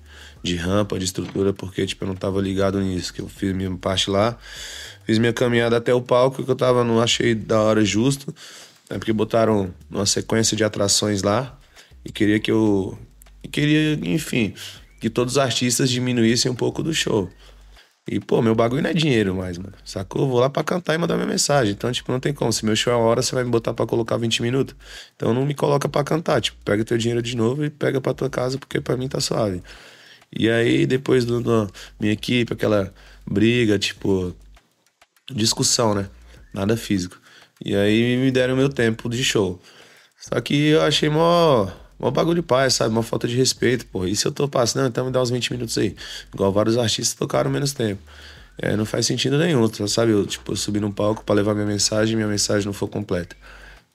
de 0.42 0.56
rampa, 0.56 0.98
de 0.98 1.04
estrutura, 1.04 1.52
porque, 1.52 1.86
tipo, 1.86 2.06
eu 2.06 2.08
não 2.08 2.16
tava 2.16 2.42
ligado 2.42 2.80
nisso. 2.80 3.14
Que 3.14 3.20
eu 3.20 3.28
fiz 3.28 3.54
minha 3.54 3.76
parte 3.76 4.10
lá 4.10 4.38
Fiz 5.06 5.18
minha 5.18 5.34
caminhada 5.34 5.78
até 5.78 5.94
o 5.94 6.02
palco, 6.02 6.44
que 6.44 6.50
eu 6.50 6.56
tava, 6.56 6.84
não 6.84 7.00
achei 7.00 7.36
da 7.36 7.62
hora 7.62 7.86
justo, 7.86 8.34
né, 8.90 8.98
porque 8.98 9.14
botaram 9.14 9.74
uma 9.90 10.06
sequência 10.06 10.58
de 10.58 10.64
atrações 10.64 11.22
lá 11.22 11.58
e 12.04 12.12
queria 12.12 12.40
que 12.40 12.52
eu. 12.52 12.98
E 13.44 13.48
queria, 13.48 13.94
enfim, 14.04 14.54
que 15.00 15.10
todos 15.10 15.34
os 15.34 15.38
artistas 15.38 15.90
diminuíssem 15.90 16.52
um 16.52 16.56
pouco 16.56 16.82
do 16.82 16.94
show. 16.94 17.30
E, 18.08 18.20
pô, 18.20 18.40
meu 18.40 18.54
bagulho 18.54 18.84
não 18.84 18.90
é 18.92 18.94
dinheiro 18.94 19.34
mais, 19.36 19.58
mano. 19.58 19.74
Sacou? 19.84 20.28
Vou 20.28 20.40
lá 20.40 20.48
pra 20.48 20.64
cantar 20.64 20.94
e 20.94 20.98
mandar 20.98 21.16
minha 21.16 21.26
mensagem. 21.28 21.74
Então, 21.74 21.92
tipo, 21.92 22.12
não 22.12 22.20
tem 22.20 22.34
como. 22.34 22.54
Se 22.54 22.64
meu 22.64 22.76
show 22.76 22.94
é 22.94 22.96
uma 22.96 23.06
hora, 23.06 23.22
você 23.22 23.34
vai 23.34 23.44
me 23.44 23.50
botar 23.50 23.74
pra 23.74 23.86
colocar 23.88 24.18
20 24.18 24.44
minutos. 24.44 24.76
Então, 25.16 25.34
não 25.34 25.44
me 25.44 25.56
coloca 25.56 25.90
pra 25.90 26.04
cantar. 26.04 26.40
Tipo, 26.40 26.58
pega 26.64 26.86
teu 26.86 26.98
dinheiro 27.00 27.22
de 27.22 27.36
novo 27.36 27.66
e 27.66 27.70
pega 27.70 28.00
pra 28.00 28.14
tua 28.14 28.30
casa, 28.30 28.60
porque 28.60 28.80
pra 28.80 28.96
mim 28.96 29.08
tá 29.08 29.20
suave. 29.20 29.64
E 30.32 30.50
aí, 30.50 30.86
depois 30.86 31.26
do 31.26 31.42
minha 32.00 32.14
equipe, 32.14 32.54
aquela 32.54 32.94
briga, 33.26 33.80
tipo, 33.80 34.36
discussão, 35.32 35.96
né? 35.96 36.08
Nada 36.54 36.78
físico. 36.78 37.20
E 37.64 37.76
aí 37.76 38.18
me 38.18 38.32
deram 38.32 38.56
meu 38.56 38.70
tempo 38.70 39.10
de 39.10 39.24
show. 39.24 39.62
Só 40.18 40.40
que 40.42 40.70
eu 40.70 40.82
achei 40.82 41.10
mó, 41.10 41.68
mó 42.00 42.12
bagulho 42.12 42.42
de 42.42 42.48
paz, 42.48 42.76
sabe? 42.76 42.92
Uma 42.92 43.04
falta 43.04 43.28
de 43.28 43.36
respeito, 43.36 43.86
pô. 43.88 44.06
E 44.06 44.16
se 44.16 44.26
eu 44.26 44.32
tô 44.32 44.48
passando, 44.48 44.88
então 44.88 45.06
me 45.06 45.12
dá 45.12 45.22
uns 45.22 45.30
20 45.30 45.54
minutos 45.54 45.78
aí. 45.78 45.96
Igual 46.34 46.52
vários 46.52 46.78
artistas 46.78 47.14
tocaram 47.14 47.50
menos 47.50 47.74
tempo. 47.74 48.02
É, 48.58 48.76
não 48.76 48.86
faz 48.86 49.06
sentido 49.06 49.38
nenhum, 49.38 49.68
sabe? 49.88 50.12
Eu, 50.12 50.26
tipo, 50.26 50.52
eu 50.52 50.56
subi 50.56 50.80
no 50.80 50.92
palco 50.92 51.24
para 51.24 51.36
levar 51.36 51.54
minha 51.54 51.66
mensagem 51.66 52.14
e 52.14 52.16
minha 52.16 52.28
mensagem 52.28 52.66
não 52.66 52.74
foi 52.74 52.88
completa. 52.88 53.36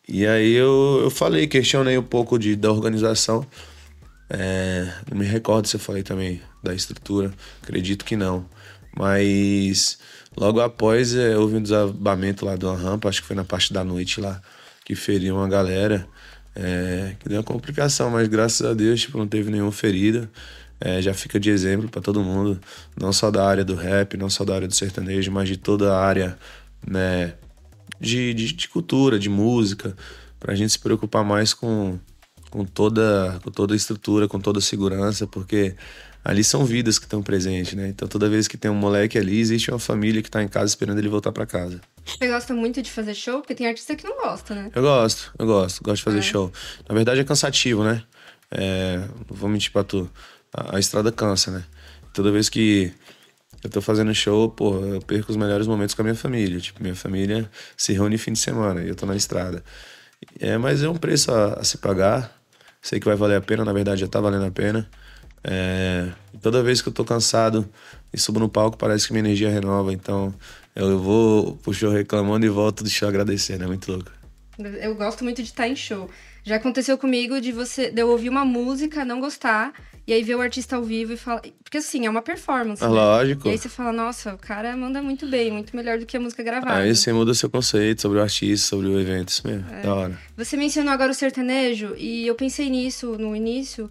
E 0.06 0.26
aí 0.26 0.52
eu, 0.52 1.00
eu 1.02 1.10
falei, 1.10 1.46
questionei 1.46 1.96
um 1.96 2.02
pouco 2.02 2.38
de, 2.38 2.56
da 2.56 2.70
organização. 2.70 3.46
É, 4.28 4.92
não 5.10 5.18
me 5.18 5.24
recordo 5.24 5.66
se 5.66 5.76
eu 5.76 5.80
falei 5.80 6.02
também 6.02 6.40
da 6.62 6.74
estrutura, 6.74 7.32
acredito 7.62 8.04
que 8.04 8.16
não. 8.16 8.46
Mas 8.96 9.98
Logo 10.40 10.58
após, 10.58 11.14
é, 11.14 11.36
houve 11.36 11.56
um 11.56 11.62
desabamento 11.62 12.46
lá 12.46 12.56
de 12.56 12.64
uma 12.64 12.74
rampa, 12.74 13.10
acho 13.10 13.20
que 13.20 13.26
foi 13.26 13.36
na 13.36 13.44
parte 13.44 13.74
da 13.74 13.84
noite 13.84 14.22
lá, 14.22 14.40
que 14.86 14.94
feriu 14.94 15.36
uma 15.36 15.46
galera, 15.46 16.08
é, 16.56 17.14
que 17.20 17.28
deu 17.28 17.36
uma 17.36 17.44
complicação, 17.44 18.08
mas 18.10 18.26
graças 18.26 18.66
a 18.66 18.72
Deus, 18.72 19.02
tipo, 19.02 19.18
não 19.18 19.28
teve 19.28 19.50
nenhuma 19.50 19.70
ferida. 19.70 20.30
É, 20.80 21.02
já 21.02 21.12
fica 21.12 21.38
de 21.38 21.50
exemplo 21.50 21.90
para 21.90 22.00
todo 22.00 22.22
mundo, 22.22 22.58
não 22.98 23.12
só 23.12 23.30
da 23.30 23.46
área 23.46 23.62
do 23.62 23.74
rap, 23.74 24.16
não 24.16 24.30
só 24.30 24.42
da 24.42 24.54
área 24.54 24.66
do 24.66 24.74
sertanejo, 24.74 25.30
mas 25.30 25.46
de 25.46 25.58
toda 25.58 25.92
a 25.94 26.02
área, 26.02 26.38
né, 26.86 27.34
de, 28.00 28.32
de, 28.32 28.54
de 28.54 28.66
cultura, 28.66 29.18
de 29.18 29.28
música, 29.28 29.94
para 30.38 30.54
a 30.54 30.56
gente 30.56 30.70
se 30.70 30.78
preocupar 30.78 31.22
mais 31.22 31.52
com, 31.52 31.98
com, 32.48 32.64
toda, 32.64 33.38
com 33.44 33.50
toda 33.50 33.74
a 33.74 33.76
estrutura, 33.76 34.26
com 34.26 34.40
toda 34.40 34.58
a 34.58 34.62
segurança, 34.62 35.26
porque 35.26 35.76
ali 36.24 36.44
são 36.44 36.64
vidas 36.64 36.98
que 36.98 37.06
estão 37.06 37.22
presentes, 37.22 37.74
né? 37.74 37.88
Então 37.88 38.06
toda 38.06 38.28
vez 38.28 38.46
que 38.46 38.56
tem 38.56 38.70
um 38.70 38.74
moleque 38.74 39.18
ali, 39.18 39.38
existe 39.40 39.70
uma 39.70 39.78
família 39.78 40.22
que 40.22 40.28
está 40.28 40.42
em 40.42 40.48
casa 40.48 40.66
esperando 40.66 40.98
ele 40.98 41.08
voltar 41.08 41.32
para 41.32 41.46
casa. 41.46 41.80
Você 42.04 42.28
gosta 42.28 42.54
muito 42.54 42.82
de 42.82 42.90
fazer 42.90 43.14
show? 43.14 43.40
Porque 43.40 43.54
tem 43.54 43.66
artista 43.66 43.94
que 43.94 44.04
não 44.04 44.16
gosta, 44.16 44.54
né? 44.54 44.70
Eu 44.74 44.82
gosto, 44.82 45.32
eu 45.38 45.46
gosto, 45.46 45.82
gosto 45.82 45.96
de 45.98 46.02
fazer 46.02 46.18
é. 46.18 46.22
show. 46.22 46.52
Na 46.88 46.94
verdade 46.94 47.20
é 47.20 47.24
cansativo, 47.24 47.84
né? 47.84 48.02
É, 48.50 49.02
vou 49.28 49.48
mentir 49.48 49.70
pra 49.70 49.84
tu. 49.84 50.10
A, 50.52 50.76
a, 50.76 50.80
estrada 50.80 51.12
cansa, 51.12 51.50
né? 51.50 51.64
Toda 52.12 52.32
vez 52.32 52.48
que 52.48 52.92
eu 53.62 53.70
tô 53.70 53.80
fazendo 53.80 54.12
show, 54.14 54.50
pô, 54.50 54.84
eu 54.84 55.00
perco 55.00 55.30
os 55.30 55.36
melhores 55.36 55.66
momentos 55.66 55.94
com 55.94 56.02
a 56.02 56.04
minha 56.04 56.16
família. 56.16 56.58
Tipo, 56.58 56.82
minha 56.82 56.96
família 56.96 57.48
se 57.76 57.92
reúne 57.92 58.18
fim 58.18 58.32
de 58.32 58.40
semana 58.40 58.82
e 58.82 58.88
eu 58.88 58.96
tô 58.96 59.06
na 59.06 59.14
estrada. 59.14 59.62
É, 60.40 60.58
mas 60.58 60.82
é 60.82 60.88
um 60.88 60.96
preço 60.96 61.32
a, 61.32 61.54
a 61.54 61.64
se 61.64 61.78
pagar. 61.78 62.36
Sei 62.82 62.98
que 62.98 63.06
vai 63.06 63.14
valer 63.14 63.36
a 63.36 63.40
pena, 63.40 63.64
na 63.64 63.72
verdade 63.72 64.00
já 64.00 64.08
tá 64.08 64.20
valendo 64.20 64.46
a 64.46 64.50
pena. 64.50 64.88
É, 65.42 66.08
toda 66.42 66.62
vez 66.62 66.82
que 66.82 66.88
eu 66.88 66.92
tô 66.92 67.04
cansado 67.04 67.68
e 68.12 68.18
subo 68.18 68.40
no 68.40 68.48
palco, 68.48 68.76
parece 68.76 69.06
que 69.06 69.12
minha 69.12 69.24
energia 69.24 69.50
renova. 69.50 69.92
Então 69.92 70.34
eu 70.74 70.98
vou 70.98 71.56
pro 71.56 71.72
show 71.72 71.90
reclamando 71.90 72.44
e 72.46 72.48
volto 72.48 72.84
do 72.84 72.90
show 72.90 73.08
agradecendo. 73.08 73.64
É 73.64 73.66
muito 73.66 73.90
louco. 73.90 74.10
Eu 74.58 74.94
gosto 74.94 75.24
muito 75.24 75.42
de 75.42 75.48
estar 75.48 75.68
em 75.68 75.76
show. 75.76 76.10
Já 76.44 76.56
aconteceu 76.56 76.96
comigo 76.98 77.40
de 77.40 77.52
você 77.52 77.90
de 77.90 78.00
eu 78.00 78.08
ouvir 78.08 78.28
uma 78.28 78.44
música, 78.44 79.04
não 79.04 79.20
gostar, 79.20 79.72
e 80.06 80.12
aí 80.12 80.22
ver 80.22 80.34
o 80.34 80.40
artista 80.40 80.76
ao 80.76 80.82
vivo 80.82 81.12
e 81.12 81.16
falar. 81.16 81.42
Porque 81.62 81.78
assim, 81.78 82.06
é 82.06 82.10
uma 82.10 82.22
performance. 82.22 82.82
É 82.82 82.86
né? 82.86 82.92
Lógico. 82.92 83.48
E 83.48 83.52
aí 83.52 83.58
você 83.58 83.68
fala, 83.68 83.92
nossa, 83.92 84.34
o 84.34 84.38
cara 84.38 84.74
manda 84.76 85.02
muito 85.02 85.26
bem, 85.26 85.50
muito 85.50 85.74
melhor 85.74 85.98
do 85.98 86.06
que 86.06 86.16
a 86.16 86.20
música 86.20 86.42
gravada. 86.42 86.76
Aí 86.76 86.94
você 86.94 87.12
muda 87.12 87.32
seu 87.34 87.48
conceito 87.48 88.02
sobre 88.02 88.18
o 88.18 88.22
artista, 88.22 88.68
sobre 88.68 88.88
o 88.88 88.98
evento, 88.98 89.28
isso 89.28 89.46
mesmo. 89.46 89.66
É. 89.70 89.82
Da 89.82 89.94
hora. 89.94 90.18
Você 90.36 90.56
mencionou 90.56 90.92
agora 90.92 91.10
o 91.10 91.14
sertanejo, 91.14 91.94
e 91.96 92.26
eu 92.26 92.34
pensei 92.34 92.68
nisso 92.68 93.16
no 93.18 93.36
início 93.36 93.88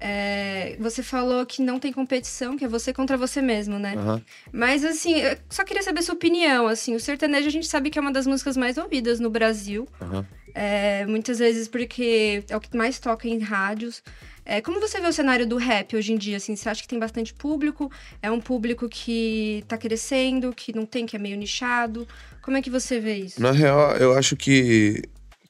É, 0.00 0.76
você 0.78 1.02
falou 1.02 1.44
que 1.44 1.60
não 1.60 1.80
tem 1.80 1.92
competição, 1.92 2.56
que 2.56 2.64
é 2.64 2.68
você 2.68 2.92
contra 2.92 3.16
você 3.16 3.42
mesmo, 3.42 3.78
né? 3.78 3.94
Aham. 3.96 4.22
Mas 4.52 4.84
assim, 4.84 5.14
eu 5.14 5.36
só 5.50 5.64
queria 5.64 5.82
saber 5.82 6.02
sua 6.02 6.14
opinião. 6.14 6.68
Assim, 6.68 6.94
o 6.94 7.00
sertanejo 7.00 7.48
a 7.48 7.50
gente 7.50 7.66
sabe 7.66 7.90
que 7.90 7.98
é 7.98 8.02
uma 8.02 8.12
das 8.12 8.26
músicas 8.26 8.56
mais 8.56 8.78
ouvidas 8.78 9.18
no 9.18 9.28
Brasil. 9.28 9.88
Aham. 10.00 10.26
É, 10.54 11.04
muitas 11.06 11.38
vezes 11.38 11.68
porque 11.68 12.42
é 12.48 12.56
o 12.56 12.60
que 12.60 12.76
mais 12.76 12.98
toca 12.98 13.28
em 13.28 13.38
rádios. 13.38 14.02
É, 14.44 14.60
como 14.60 14.80
você 14.80 15.00
vê 15.00 15.06
o 15.06 15.12
cenário 15.12 15.46
do 15.46 15.56
rap 15.56 15.94
hoje 15.94 16.12
em 16.12 16.16
dia? 16.16 16.36
Assim, 16.38 16.56
você 16.56 16.68
acha 16.68 16.80
que 16.80 16.88
tem 16.88 16.98
bastante 16.98 17.34
público? 17.34 17.90
É 18.22 18.30
um 18.30 18.40
público 18.40 18.88
que 18.88 19.62
tá 19.68 19.76
crescendo, 19.76 20.52
que 20.52 20.74
não 20.74 20.86
tem, 20.86 21.06
que 21.06 21.16
é 21.16 21.18
meio 21.18 21.36
nichado? 21.36 22.08
Como 22.40 22.56
é 22.56 22.62
que 22.62 22.70
você 22.70 22.98
vê 22.98 23.16
isso? 23.16 23.42
Na 23.42 23.52
real, 23.52 23.96
eu 23.96 24.16
acho 24.16 24.36
que, 24.36 25.02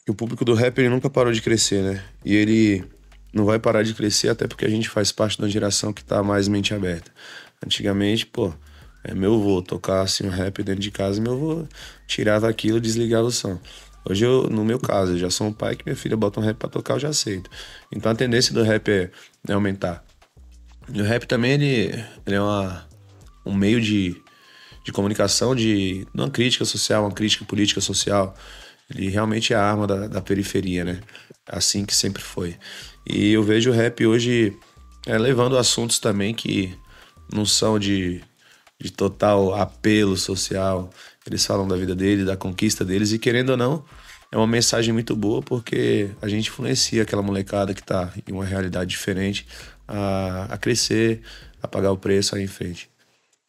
que 0.04 0.10
o 0.10 0.14
público 0.14 0.44
do 0.44 0.52
rap 0.52 0.78
ele 0.78 0.88
nunca 0.88 1.08
parou 1.08 1.32
de 1.32 1.40
crescer, 1.40 1.82
né? 1.82 2.04
E 2.24 2.34
ele 2.34 2.84
não 3.32 3.44
vai 3.44 3.58
parar 3.58 3.82
de 3.82 3.94
crescer 3.94 4.28
até 4.28 4.46
porque 4.46 4.64
a 4.64 4.70
gente 4.70 4.88
faz 4.88 5.12
parte 5.12 5.36
de 5.36 5.42
uma 5.42 5.48
geração 5.48 5.92
que 5.92 6.04
tá 6.04 6.22
mais 6.22 6.48
mente 6.48 6.74
aberta. 6.74 7.10
Antigamente, 7.64 8.26
pô, 8.26 8.52
é 9.04 9.14
meu 9.14 9.34
avô 9.34 9.62
tocar 9.62 10.02
assim 10.02 10.26
um 10.26 10.30
rap 10.30 10.62
dentro 10.62 10.80
de 10.80 10.90
casa, 10.90 11.20
meu 11.20 11.32
avô 11.32 11.66
tirava 12.06 12.48
aquilo 12.48 12.80
desligava 12.80 13.26
o 13.26 13.30
som. 13.30 13.60
Hoje, 14.08 14.24
eu, 14.24 14.48
no 14.48 14.64
meu 14.64 14.78
caso, 14.78 15.12
eu 15.12 15.18
já 15.18 15.28
sou 15.28 15.48
um 15.48 15.52
pai 15.52 15.76
que 15.76 15.84
minha 15.84 15.96
filha 15.96 16.16
bota 16.16 16.40
um 16.40 16.42
rap 16.42 16.56
pra 16.56 16.68
tocar, 16.68 16.94
eu 16.94 17.00
já 17.00 17.08
aceito. 17.08 17.50
Então 17.92 18.10
a 18.10 18.14
tendência 18.14 18.54
do 18.54 18.62
rap 18.62 18.88
é, 18.88 19.10
é 19.46 19.52
aumentar. 19.52 20.02
E 20.90 21.00
o 21.00 21.04
rap 21.04 21.26
também, 21.26 21.52
ele, 21.52 22.04
ele 22.26 22.36
é 22.36 22.40
uma, 22.40 22.88
um 23.44 23.52
meio 23.52 23.80
de, 23.80 24.16
de 24.82 24.92
comunicação, 24.92 25.54
de 25.54 26.06
uma 26.14 26.30
crítica 26.30 26.64
social, 26.64 27.04
uma 27.04 27.12
crítica 27.12 27.44
política 27.44 27.82
social. 27.82 28.34
Ele 28.88 29.10
realmente 29.10 29.52
é 29.52 29.56
a 29.56 29.62
arma 29.62 29.86
da, 29.86 30.08
da 30.08 30.22
periferia, 30.22 30.84
né? 30.84 31.00
Assim 31.46 31.84
que 31.84 31.94
sempre 31.94 32.22
foi. 32.22 32.56
E 33.08 33.32
eu 33.32 33.42
vejo 33.42 33.70
o 33.70 33.72
rap 33.72 34.06
hoje 34.06 34.54
é, 35.06 35.16
levando 35.16 35.56
assuntos 35.56 35.98
também 35.98 36.34
que 36.34 36.76
não 37.32 37.46
são 37.46 37.78
de, 37.78 38.22
de 38.78 38.92
total 38.92 39.54
apelo 39.54 40.16
social. 40.16 40.90
Eles 41.26 41.44
falam 41.44 41.66
da 41.66 41.76
vida 41.76 41.94
deles, 41.94 42.26
da 42.26 42.36
conquista 42.36 42.84
deles, 42.84 43.12
e 43.12 43.18
querendo 43.18 43.50
ou 43.50 43.56
não, 43.56 43.84
é 44.30 44.36
uma 44.36 44.46
mensagem 44.46 44.92
muito 44.92 45.16
boa 45.16 45.40
porque 45.40 46.10
a 46.20 46.28
gente 46.28 46.50
influencia 46.50 47.02
aquela 47.02 47.22
molecada 47.22 47.72
que 47.72 47.82
tá 47.82 48.12
em 48.26 48.32
uma 48.32 48.44
realidade 48.44 48.90
diferente 48.90 49.46
a, 49.86 50.48
a 50.50 50.58
crescer, 50.58 51.22
a 51.62 51.68
pagar 51.68 51.92
o 51.92 51.96
preço, 51.96 52.34
a 52.34 52.40
ir 52.40 52.44
em 52.44 52.48
frente. 52.48 52.90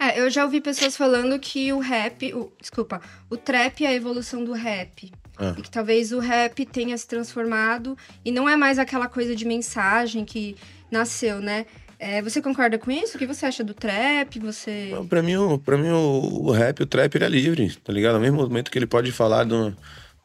É, 0.01 0.21
eu 0.21 0.29
já 0.29 0.45
ouvi 0.45 0.61
pessoas 0.61 0.95
falando 0.95 1.37
que 1.37 1.73
o 1.73 1.79
rap, 1.79 2.33
o, 2.33 2.53
desculpa, 2.59 3.01
o 3.29 3.35
trap 3.35 3.83
é 3.83 3.89
a 3.89 3.93
evolução 3.93 4.45
do 4.45 4.53
rap. 4.53 5.11
Ah. 5.39 5.55
E 5.57 5.61
que 5.61 5.71
talvez 5.71 6.11
o 6.11 6.19
rap 6.19 6.65
tenha 6.65 6.97
se 6.97 7.07
transformado 7.07 7.97
e 8.25 8.31
não 8.31 8.47
é 8.49 8.57
mais 8.57 8.77
aquela 8.77 9.07
coisa 9.07 9.33
de 9.35 9.45
mensagem 9.45 10.25
que 10.25 10.55
nasceu, 10.91 11.39
né? 11.39 11.65
É, 11.97 12.21
você 12.21 12.41
concorda 12.41 12.77
com 12.77 12.91
isso? 12.91 13.15
O 13.15 13.19
que 13.19 13.25
você 13.25 13.45
acha 13.45 13.63
do 13.63 13.73
trap? 13.73 14.39
Você. 14.39 14.91
Pra 15.09 15.21
mim, 15.21 15.35
o- 15.35 15.57
pra 15.57 15.77
mim 15.77 15.89
o, 15.89 16.43
o 16.47 16.51
rap, 16.51 16.81
o 16.81 16.85
trap, 16.85 17.15
ele 17.15 17.25
é 17.25 17.29
livre, 17.29 17.75
tá 17.83 17.91
ligado? 17.93 18.15
Ao 18.15 18.21
mesmo 18.21 18.37
momento 18.37 18.69
que 18.71 18.77
ele 18.77 18.85
pode 18.87 19.11
falar 19.11 19.43
de 19.45 19.53
um, 19.53 19.69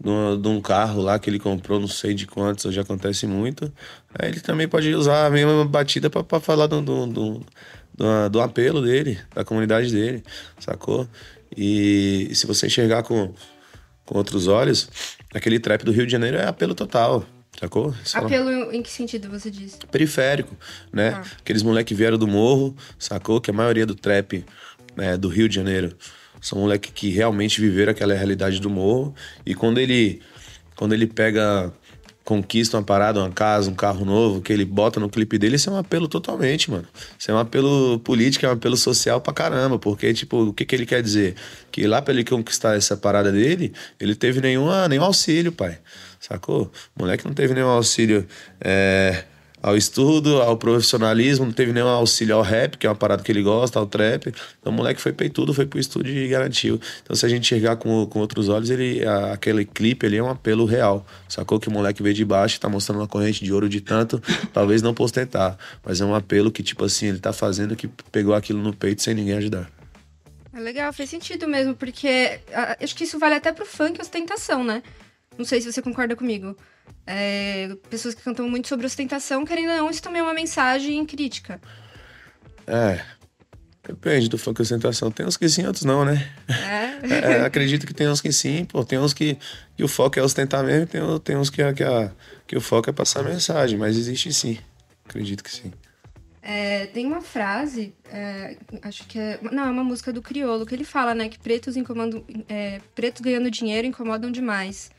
de 0.00 0.08
um- 0.08 0.40
de 0.40 0.48
um 0.48 0.60
carro 0.60 1.00
lá 1.02 1.18
que 1.18 1.28
ele 1.30 1.38
comprou, 1.38 1.80
não 1.80 1.88
sei 1.88 2.14
de 2.14 2.26
quantos, 2.26 2.64
hoje 2.64 2.78
acontece 2.80 3.26
muito, 3.26 3.72
aí 4.18 4.28
ele 4.30 4.40
também 4.40 4.68
pode 4.68 4.92
usar 4.94 5.26
a 5.26 5.30
mesma 5.30 5.64
batida 5.64 6.08
pra, 6.10 6.22
pra 6.24 6.38
falar 6.40 6.66
do, 6.68 6.80
do, 6.80 7.06
do, 7.08 7.46
do, 7.94 8.28
do 8.30 8.40
apelo 8.40 8.80
dele, 8.82 9.18
da 9.34 9.44
comunidade 9.44 9.90
dele, 9.92 10.22
sacou? 10.60 11.08
E, 11.56 12.30
se 12.34 12.46
você 12.46 12.66
enxergar 12.66 13.02
com, 13.02 13.32
com 14.04 14.18
outros 14.18 14.46
olhos, 14.48 14.88
aquele 15.34 15.58
trap 15.58 15.84
do 15.84 15.92
Rio 15.92 16.06
de 16.06 16.12
Janeiro 16.12 16.36
é 16.36 16.46
apelo 16.46 16.74
total, 16.74 17.24
sacou? 17.58 17.92
Falam- 18.04 18.26
Apelo 18.26 18.72
em 18.72 18.82
que 18.82 18.90
sentido 18.90 19.28
você 19.28 19.50
diz? 19.50 19.78
periférico, 19.90 20.56
né? 20.92 21.12
Tá. 21.12 21.24
Aqueles 21.40 21.62
moleques 21.62 21.96
vieram 21.96 22.18
do 22.18 22.26
morro, 22.26 22.76
sacou? 22.98 23.40
Que 23.40 23.50
a 23.50 23.54
maioria 23.54 23.86
do 23.86 23.94
trap 23.94 24.44
né, 24.96 25.16
do 25.16 25.28
Rio 25.28 25.48
de 25.48 25.54
Janeiro 25.54 25.96
são 26.40 26.58
moleques 26.58 26.92
que 26.94 27.08
realmente 27.10 27.60
viveram 27.60 27.92
aquela 27.92 28.14
realidade 28.14 28.60
do 28.60 28.68
morro. 28.68 29.14
E 29.46 29.54
quando 29.54 29.78
ele, 29.78 30.20
quando 30.76 30.92
ele 30.92 31.06
pega, 31.06 31.72
conquista 32.24 32.78
uma 32.78 32.82
parada, 32.82 33.20
uma 33.20 33.30
casa, 33.30 33.70
um 33.70 33.74
carro 33.74 34.04
novo, 34.04 34.40
que 34.40 34.52
ele 34.52 34.64
bota 34.64 34.98
no 34.98 35.10
clipe 35.10 35.36
dele, 35.38 35.56
isso 35.56 35.68
é 35.68 35.72
um 35.72 35.76
apelo 35.76 36.08
totalmente, 36.08 36.70
mano. 36.70 36.86
Isso 37.18 37.30
é 37.30 37.34
um 37.34 37.38
apelo 37.38 37.98
político, 38.00 38.46
é 38.46 38.48
um 38.48 38.52
apelo 38.52 38.76
social 38.76 39.20
pra 39.20 39.32
caramba. 39.32 39.78
Porque, 39.78 40.12
tipo, 40.14 40.48
o 40.48 40.52
que, 40.52 40.64
que 40.64 40.74
ele 40.74 40.86
quer 40.86 41.02
dizer? 41.02 41.34
Que 41.70 41.86
lá 41.86 42.00
pra 42.00 42.14
ele 42.14 42.24
conquistar 42.24 42.76
essa 42.76 42.96
parada 42.96 43.30
dele, 43.30 43.72
ele 44.00 44.14
teve 44.14 44.40
nenhuma, 44.40 44.88
nenhum 44.88 45.04
auxílio, 45.04 45.52
pai. 45.52 45.78
Sacou? 46.18 46.72
O 46.96 47.02
moleque 47.02 47.26
não 47.26 47.34
teve 47.34 47.52
nenhum 47.52 47.68
auxílio 47.68 48.26
é, 48.58 49.24
ao 49.66 49.74
estudo, 49.76 50.42
ao 50.42 50.58
profissionalismo, 50.58 51.46
não 51.46 51.52
teve 51.52 51.72
nenhum 51.72 51.88
auxílio 51.88 52.34
ao 52.36 52.42
rap, 52.42 52.76
que 52.76 52.86
é 52.86 52.90
uma 52.90 52.94
parada 52.94 53.22
que 53.22 53.32
ele 53.32 53.42
gosta, 53.42 53.78
ao 53.78 53.86
trap. 53.86 54.26
Então 54.60 54.70
o 54.70 54.76
moleque 54.76 55.00
foi 55.00 55.10
peitudo, 55.10 55.54
foi 55.54 55.64
pro 55.64 55.80
estúdio 55.80 56.12
e 56.14 56.28
garantiu. 56.28 56.78
Então 57.02 57.16
se 57.16 57.24
a 57.24 57.28
gente 57.30 57.44
enxergar 57.44 57.76
com, 57.76 58.04
com 58.06 58.18
outros 58.18 58.50
olhos, 58.50 58.68
ele, 58.68 59.02
a- 59.06 59.32
aquele 59.32 59.64
clipe 59.64 60.04
ali 60.04 60.18
é 60.18 60.22
um 60.22 60.28
apelo 60.28 60.66
real. 60.66 61.06
Sacou 61.28 61.58
que 61.58 61.68
o 61.68 61.72
moleque 61.72 62.02
veio 62.02 62.14
de 62.14 62.24
baixo 62.26 62.60
tá 62.60 62.68
mostrando 62.68 63.00
uma 63.00 63.08
corrente 63.08 63.42
de 63.42 63.52
ouro 63.54 63.66
de 63.68 63.80
tanto, 63.80 64.22
talvez 64.52 64.82
não 64.82 64.92
postentar. 64.92 65.56
Mas 65.82 65.98
é 66.00 66.04
um 66.04 66.14
apelo 66.14 66.52
que, 66.52 66.62
tipo 66.62 66.84
assim, 66.84 67.06
ele 67.06 67.18
tá 67.18 67.32
fazendo 67.32 67.74
que 67.74 67.88
pegou 68.12 68.34
aquilo 68.34 68.60
no 68.62 68.74
peito 68.74 69.00
sem 69.00 69.14
ninguém 69.14 69.38
ajudar. 69.38 69.70
É 70.52 70.60
legal, 70.60 70.92
faz 70.92 71.08
sentido 71.08 71.48
mesmo, 71.48 71.74
porque 71.74 72.38
ah, 72.52 72.76
acho 72.80 72.94
que 72.94 73.04
isso 73.04 73.18
vale 73.18 73.34
até 73.34 73.50
pro 73.50 73.64
funk 73.66 74.00
ostentação, 74.00 74.62
né? 74.62 74.82
Não 75.38 75.44
sei 75.44 75.60
se 75.60 75.72
você 75.72 75.82
concorda 75.82 76.14
comigo. 76.16 76.56
É, 77.06 77.76
pessoas 77.90 78.14
que 78.14 78.22
cantam 78.22 78.48
muito 78.48 78.68
sobre 78.68 78.86
ostentação, 78.86 79.44
querendo 79.44 79.70
ou 79.70 79.76
não, 79.76 79.90
isso 79.90 80.02
também 80.02 80.20
é 80.20 80.22
uma 80.22 80.34
mensagem 80.34 81.04
crítica. 81.04 81.60
É. 82.66 83.00
Depende 83.86 84.30
do 84.30 84.38
funk 84.38 84.62
ostentação. 84.62 85.10
Tem 85.10 85.26
uns 85.26 85.36
que 85.36 85.46
sim, 85.48 85.66
outros 85.66 85.84
não, 85.84 86.04
né? 86.04 86.30
É. 86.48 86.84
É, 87.04 87.40
acredito 87.44 87.86
que 87.86 87.92
tem 87.92 88.08
uns 88.08 88.20
que 88.22 88.32
sim, 88.32 88.64
pô. 88.64 88.82
Tem 88.82 88.98
uns 88.98 89.12
que, 89.12 89.36
que 89.76 89.84
o 89.84 89.88
foco 89.88 90.18
é 90.18 90.22
ostentar 90.22 90.64
mesmo, 90.64 90.86
tem, 90.86 91.02
tem 91.20 91.36
uns 91.36 91.50
que, 91.50 91.60
a- 91.62 91.72
que, 91.74 91.84
a- 91.84 92.10
que 92.46 92.56
o 92.56 92.60
foco 92.62 92.88
é 92.88 92.92
passar 92.94 93.22
mensagem, 93.22 93.78
mas 93.78 93.96
existe 93.98 94.32
sim. 94.32 94.58
Acredito 95.06 95.44
que 95.44 95.50
sim. 95.50 95.70
É, 96.40 96.86
tem 96.86 97.04
uma 97.06 97.20
frase, 97.20 97.94
é, 98.10 98.56
acho 98.82 99.06
que 99.06 99.18
é. 99.18 99.38
Não, 99.52 99.64
é 99.66 99.70
uma 99.70 99.84
música 99.84 100.12
do 100.14 100.22
Criolo, 100.22 100.64
que 100.64 100.74
ele 100.74 100.84
fala, 100.84 101.14
né, 101.14 101.28
que 101.28 101.38
pretos 101.38 101.76
incomodam. 101.76 102.24
é, 102.48 102.80
pretos 102.94 103.20
ganhando 103.20 103.50
dinheiro 103.50 103.86
incomodam 103.86 104.30
demais. 104.30 104.90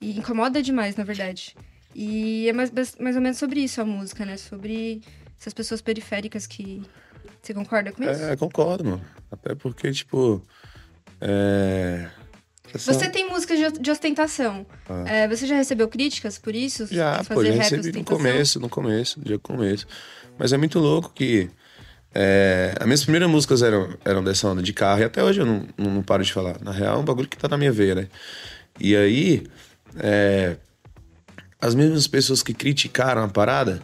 E 0.00 0.18
incomoda 0.18 0.62
demais, 0.62 0.96
na 0.96 1.04
verdade. 1.04 1.54
E 1.94 2.48
é 2.48 2.52
mais, 2.52 2.70
mais 2.98 3.16
ou 3.16 3.22
menos 3.22 3.38
sobre 3.38 3.60
isso 3.60 3.80
a 3.80 3.84
música, 3.84 4.24
né? 4.24 4.36
Sobre 4.36 5.00
essas 5.40 5.52
pessoas 5.54 5.80
periféricas 5.80 6.46
que. 6.46 6.82
Você 7.42 7.52
concorda 7.52 7.92
com 7.92 8.02
isso? 8.02 8.22
É, 8.22 8.36
concordo, 8.36 8.84
mano. 8.84 9.04
Até 9.30 9.54
porque, 9.54 9.90
tipo. 9.92 10.42
É. 11.20 12.08
essa- 12.74 12.92
Você 12.92 13.08
tem 13.10 13.28
música 13.28 13.56
de, 13.56 13.78
de 13.80 13.90
ostentação. 13.90 14.66
Ah. 14.88 15.04
É, 15.06 15.28
você 15.28 15.46
já 15.46 15.54
recebeu 15.56 15.88
críticas 15.88 16.38
por 16.38 16.54
isso? 16.54 16.86
Já, 16.90 17.22
Por 17.24 17.34
pô, 17.34 17.44
já 17.44 17.52
recebi 17.52 17.92
no 17.92 18.04
começo, 18.04 18.60
no 18.60 18.68
começo, 18.68 19.18
no 19.18 19.24
dia 19.24 19.38
começo. 19.38 19.86
Mas 20.38 20.52
é 20.52 20.56
muito 20.56 20.78
louco 20.78 21.12
que. 21.14 21.50
É, 22.14 22.74
as 22.78 22.84
minhas 22.84 23.02
primeiras 23.02 23.28
músicas 23.30 23.62
eram, 23.62 23.96
eram 24.04 24.22
dessa 24.22 24.46
onda 24.46 24.62
de 24.62 24.72
carro, 24.74 25.00
e 25.00 25.04
até 25.04 25.24
hoje 25.24 25.40
eu 25.40 25.46
não, 25.46 25.66
não, 25.78 25.90
não 25.94 26.02
paro 26.02 26.22
de 26.22 26.30
falar. 26.32 26.60
Na 26.60 26.70
real, 26.70 26.96
é 26.96 26.98
um 26.98 27.04
bagulho 27.04 27.26
que 27.26 27.38
tá 27.38 27.48
na 27.48 27.56
minha 27.56 27.72
veia, 27.72 27.94
né? 27.94 28.08
E 28.80 28.96
aí, 28.96 29.44
é, 29.98 30.56
as 31.60 31.74
mesmas 31.74 32.06
pessoas 32.06 32.42
que 32.42 32.52
criticaram 32.52 33.22
a 33.22 33.28
parada, 33.28 33.82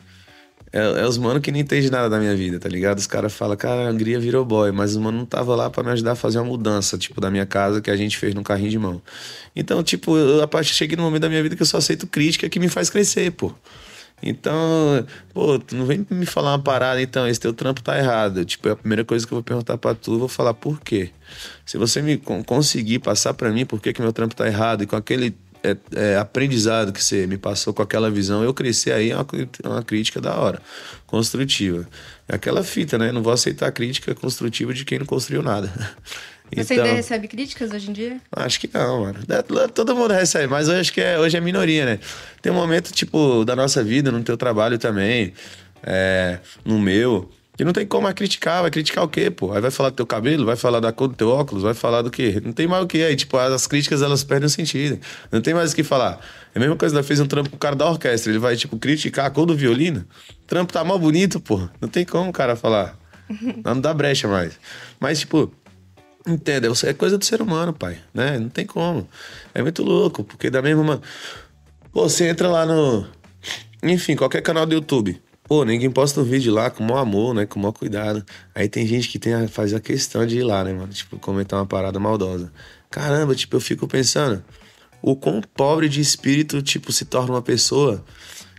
é, 0.72 0.78
é 0.78 1.06
os 1.06 1.16
mano 1.16 1.40
que 1.40 1.50
não 1.50 1.58
entendem 1.58 1.90
nada 1.90 2.10
da 2.10 2.18
minha 2.18 2.34
vida, 2.34 2.58
tá 2.58 2.68
ligado? 2.68 2.98
Os 2.98 3.06
caras 3.06 3.32
falam, 3.32 3.56
cara, 3.56 3.86
a 3.86 3.88
Angria 3.88 4.20
virou 4.20 4.44
boy, 4.44 4.70
mas 4.72 4.96
o 4.96 5.00
mano 5.00 5.18
não 5.18 5.26
tava 5.26 5.54
lá 5.54 5.70
pra 5.70 5.82
me 5.82 5.90
ajudar 5.90 6.12
a 6.12 6.16
fazer 6.16 6.38
uma 6.38 6.46
mudança, 6.46 6.98
tipo, 6.98 7.20
da 7.20 7.30
minha 7.30 7.46
casa 7.46 7.80
que 7.80 7.90
a 7.90 7.96
gente 7.96 8.16
fez 8.18 8.34
num 8.34 8.42
carrinho 8.42 8.70
de 8.70 8.78
mão. 8.78 9.00
Então, 9.54 9.82
tipo, 9.82 10.16
eu, 10.16 10.42
a 10.42 10.48
partir 10.48 10.74
cheguei 10.74 10.96
no 10.96 11.02
momento 11.02 11.22
da 11.22 11.28
minha 11.28 11.42
vida 11.42 11.56
que 11.56 11.62
eu 11.62 11.66
só 11.66 11.78
aceito 11.78 12.06
crítica 12.06 12.48
que 12.48 12.60
me 12.60 12.68
faz 12.68 12.90
crescer, 12.90 13.32
pô. 13.32 13.54
Então, 14.22 15.06
pô, 15.32 15.58
tu 15.58 15.76
não 15.76 15.86
vem 15.86 16.04
me 16.10 16.26
falar 16.26 16.52
uma 16.52 16.58
parada, 16.58 17.00
então, 17.00 17.26
esse 17.28 17.38
teu 17.38 17.52
trampo 17.52 17.82
tá 17.82 17.96
errado. 17.98 18.44
Tipo, 18.44 18.68
é 18.68 18.72
a 18.72 18.76
primeira 18.76 19.04
coisa 19.04 19.26
que 19.26 19.32
eu 19.32 19.36
vou 19.36 19.42
perguntar 19.42 19.78
pra 19.78 19.94
tu, 19.94 20.14
eu 20.14 20.18
vou 20.18 20.28
falar 20.28 20.54
por 20.54 20.80
quê. 20.80 21.10
Se 21.64 21.78
você 21.78 22.02
me 22.02 22.16
con- 22.16 22.42
conseguir 22.42 22.98
passar 22.98 23.34
pra 23.34 23.50
mim 23.50 23.64
por 23.64 23.80
que, 23.80 23.92
que 23.92 24.02
meu 24.02 24.12
trampo 24.12 24.34
tá 24.34 24.46
errado 24.46 24.82
e 24.82 24.86
com 24.86 24.96
aquele 24.96 25.36
é, 25.62 25.76
é, 25.94 26.16
aprendizado 26.16 26.92
que 26.92 27.02
você 27.02 27.26
me 27.26 27.36
passou 27.36 27.72
com 27.74 27.82
aquela 27.82 28.10
visão, 28.10 28.42
eu 28.44 28.54
crescer 28.54 28.92
aí 28.92 29.10
é 29.10 29.16
uma, 29.16 29.26
é 29.62 29.68
uma 29.68 29.82
crítica 29.82 30.20
da 30.20 30.36
hora, 30.36 30.60
construtiva. 31.06 31.86
É 32.28 32.34
aquela 32.36 32.62
fita, 32.62 32.98
né? 32.98 33.10
Não 33.12 33.22
vou 33.22 33.32
aceitar 33.32 33.70
crítica 33.72 34.14
construtiva 34.14 34.72
de 34.74 34.84
quem 34.84 34.98
não 34.98 35.06
construiu 35.06 35.42
nada. 35.42 35.72
Você 36.54 36.74
Então- 36.74 36.84
ainda 36.86 36.96
recebe 36.96 37.28
críticas 37.28 37.70
hoje 37.72 37.90
em 37.90 37.92
dia? 37.92 38.20
Acho 38.32 38.58
que 38.60 38.70
não, 38.72 39.00
mano. 39.02 39.18
Da- 39.26 39.42
Todo 39.68 39.94
mundo 39.94 40.12
recebe, 40.14 40.46
mas 40.46 40.68
eu 40.68 40.74
acho 40.76 40.92
que 40.92 41.00
é, 41.00 41.18
hoje 41.18 41.36
é 41.36 41.40
minoria, 41.40 41.84
né? 41.84 41.98
Tem 42.40 42.50
um 42.50 42.54
momento, 42.54 42.90
tipo, 42.92 43.44
da 43.44 43.54
nossa 43.54 43.82
vida, 43.84 44.10
no 44.10 44.22
teu 44.22 44.36
trabalho 44.36 44.78
também, 44.78 45.32
é, 45.82 46.38
no 46.64 46.78
meu, 46.78 47.30
Que 47.56 47.64
não 47.64 47.72
tem 47.72 47.84
como 47.84 48.04
mais 48.04 48.14
criticar. 48.14 48.62
Vai 48.62 48.70
criticar 48.70 49.02
o 49.02 49.08
quê, 49.08 49.32
pô? 49.32 49.52
Aí 49.52 49.60
vai 49.60 49.72
falar 49.72 49.90
do 49.90 49.96
teu 49.96 50.06
cabelo, 50.06 50.46
vai 50.46 50.54
falar 50.54 50.78
da 50.78 50.92
cor 50.92 51.08
do 51.08 51.16
teu 51.16 51.28
óculos, 51.28 51.64
vai 51.64 51.74
falar 51.74 52.02
do 52.02 52.08
quê? 52.10 52.40
Não 52.44 52.52
tem 52.52 52.68
mais 52.68 52.84
o 52.84 52.86
que. 52.86 53.02
Aí, 53.02 53.16
tipo, 53.16 53.36
as 53.36 53.66
críticas 53.66 54.00
elas 54.00 54.22
perdem 54.22 54.46
o 54.46 54.48
sentido. 54.48 55.00
Não 55.32 55.40
tem 55.40 55.52
mais 55.52 55.72
o 55.72 55.74
que 55.74 55.82
falar. 55.82 56.20
É 56.54 56.58
a 56.58 56.60
mesma 56.60 56.76
coisa, 56.76 56.94
ela 56.94 57.02
fez 57.02 57.18
um 57.18 57.26
trampo 57.26 57.50
com 57.50 57.56
o 57.56 57.58
cara 57.58 57.74
da 57.74 57.90
orquestra. 57.90 58.30
Ele 58.30 58.38
vai, 58.38 58.54
tipo, 58.54 58.78
criticar 58.78 59.26
a 59.26 59.30
cor 59.30 59.44
do 59.44 59.56
violino. 59.56 60.06
O 60.30 60.46
trampo 60.46 60.72
tá 60.72 60.84
mal 60.84 61.00
bonito, 61.00 61.40
pô. 61.40 61.68
Não 61.80 61.88
tem 61.88 62.04
como 62.04 62.30
o 62.30 62.32
cara 62.32 62.54
falar. 62.54 62.96
Não 63.64 63.80
dá 63.80 63.92
brecha 63.92 64.28
mais. 64.28 64.52
Mas, 65.00 65.18
tipo, 65.18 65.52
entenda, 66.28 66.68
é 66.84 66.92
coisa 66.92 67.18
do 67.18 67.24
ser 67.24 67.40
humano, 67.42 67.72
pai. 67.72 67.98
Né? 68.12 68.38
Não 68.38 68.48
tem 68.48 68.66
como. 68.66 69.08
É 69.54 69.62
muito 69.62 69.82
louco, 69.82 70.24
porque 70.24 70.50
da 70.50 70.62
mesma. 70.62 71.00
Pô, 71.92 72.08
você 72.08 72.28
entra 72.28 72.48
lá 72.48 72.66
no. 72.66 73.06
Enfim, 73.82 74.16
qualquer 74.16 74.42
canal 74.42 74.66
do 74.66 74.74
YouTube. 74.74 75.20
Pô, 75.44 75.64
ninguém 75.64 75.90
posta 75.90 76.20
um 76.20 76.24
vídeo 76.24 76.52
lá 76.52 76.70
com 76.70 76.84
o 76.84 76.86
maior 76.86 77.00
amor, 77.00 77.34
né? 77.34 77.46
Com 77.46 77.58
o 77.58 77.62
maior 77.62 77.72
cuidado. 77.72 78.24
Aí 78.54 78.68
tem 78.68 78.86
gente 78.86 79.08
que 79.08 79.18
tem 79.18 79.32
a, 79.32 79.48
faz 79.48 79.72
a 79.72 79.80
questão 79.80 80.26
de 80.26 80.38
ir 80.38 80.42
lá, 80.42 80.62
né, 80.62 80.74
mano? 80.74 80.92
Tipo, 80.92 81.18
comentar 81.18 81.58
uma 81.58 81.64
parada 81.64 81.98
maldosa. 81.98 82.52
Caramba, 82.90 83.34
tipo, 83.34 83.56
eu 83.56 83.60
fico 83.60 83.88
pensando 83.88 84.44
o 85.00 85.16
quão 85.16 85.40
pobre 85.40 85.88
de 85.88 86.00
espírito, 86.00 86.60
tipo, 86.60 86.92
se 86.92 87.04
torna 87.04 87.32
uma 87.32 87.42
pessoa 87.42 88.04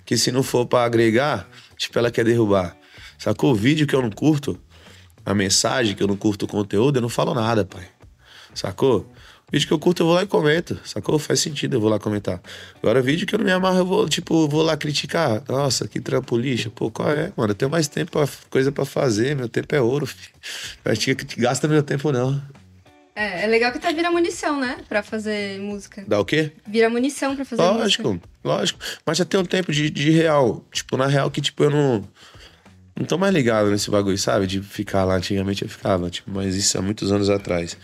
que 0.05 0.17
se 0.17 0.32
não 0.32 0.41
for 0.41 0.65
para 0.65 0.84
agregar, 0.84 1.47
tipo, 1.77 1.99
ela 1.99 2.10
quer 2.10 2.25
derrubar. 2.25 2.75
Sacou? 3.19 3.51
O 3.51 3.55
vídeo 3.55 3.86
que 3.86 3.95
eu 3.95 4.01
não 4.01 4.10
curto, 4.10 4.60
a 5.32 5.36
mensagem 5.36 5.96
que 5.96 6.04
eu 6.04 6.08
não 6.08 6.15
curto 6.15 6.46
o 6.46 6.48
conteúdo, 6.48 6.98
eu 6.98 7.02
não 7.02 7.10
falo 7.10 7.34
nada, 7.34 7.63
pai. 7.65 7.86
Sacou? 8.54 9.06
Vídeo 9.52 9.68
que 9.68 9.74
eu 9.74 9.80
curto, 9.80 10.04
eu 10.04 10.06
vou 10.06 10.15
lá 10.15 10.24
e 10.24 10.28
comento. 10.28 10.80
Sacou? 10.86 11.18
Faz 11.18 11.39
sentido, 11.39 11.76
eu 11.76 11.82
vou 11.82 11.89
lá 11.89 11.98
comentar. 11.98 12.39
Agora, 12.82 13.02
vídeo 13.02 13.26
que 13.26 13.34
eu 13.34 13.39
não 13.39 13.46
me 13.46 13.52
amarro, 13.52 13.80
eu 13.80 13.86
vou, 13.86 14.08
tipo, 14.08 14.48
vou 14.48 14.62
lá 14.62 14.78
criticar. 14.78 15.44
Nossa, 15.48 15.88
que 15.88 16.00
trampo 16.00 16.38
lixo. 16.38 16.70
Pô, 16.70 16.92
qual 16.92 17.10
é, 17.10 17.32
mano? 17.36 17.52
Eu 17.52 17.56
tenho 17.56 17.72
mais 17.72 17.88
tempo, 17.88 18.12
pra, 18.12 18.28
coisa 18.50 18.72
para 18.72 18.86
fazer. 18.86 19.36
Meu 19.36 19.50
tempo 19.50 19.74
é 19.74 19.82
ouro, 19.82 20.06
filho. 20.06 20.34
Eu 20.86 20.92
acho 20.92 21.15
que 21.15 21.42
gasta 21.42 21.68
meu 21.68 21.82
tempo, 21.82 22.12
não. 22.12 22.39
É, 23.15 23.44
é 23.44 23.48
legal 23.48 23.72
que 23.72 23.80
tá 23.80 23.92
vira 23.92 24.12
munição, 24.12 24.60
né? 24.60 24.78
Pra 24.88 25.02
fazer 25.02 25.60
música. 25.60 26.06
Dá 26.08 26.20
o 26.20 26.26
quê? 26.26 26.52
Vira 26.68 26.89
munição 26.89 27.36
pra 27.36 27.44
fazer 27.44 27.62
lógico, 27.62 27.80
música. 27.80 28.04
Lógico, 28.04 28.30
lógico. 28.44 28.80
Mas 29.04 29.18
já 29.18 29.26
tem 29.26 29.39
um 29.39 29.46
tempo 29.46 29.72
de, 29.72 29.89
de 29.89 30.12
real. 30.12 30.63
Tipo, 30.72 30.96
na 30.96 31.08
real 31.08 31.32
que, 31.32 31.42
tipo, 31.42 31.63
eu 31.63 31.72
não 31.72 32.08
não 32.99 33.05
tô 33.05 33.17
mais 33.17 33.33
ligado 33.33 33.71
nesse 33.71 33.89
bagulho, 33.89 34.17
sabe? 34.17 34.45
De 34.45 34.62
ficar 34.62 35.05
lá. 35.05 35.15
Antigamente 35.15 35.63
eu 35.63 35.69
ficava, 35.69 36.09
tipo, 36.09 36.29
mas 36.29 36.53
isso 36.53 36.77
há 36.77 36.81
muitos 36.81 37.12
anos 37.12 37.29
atrás. 37.29 37.77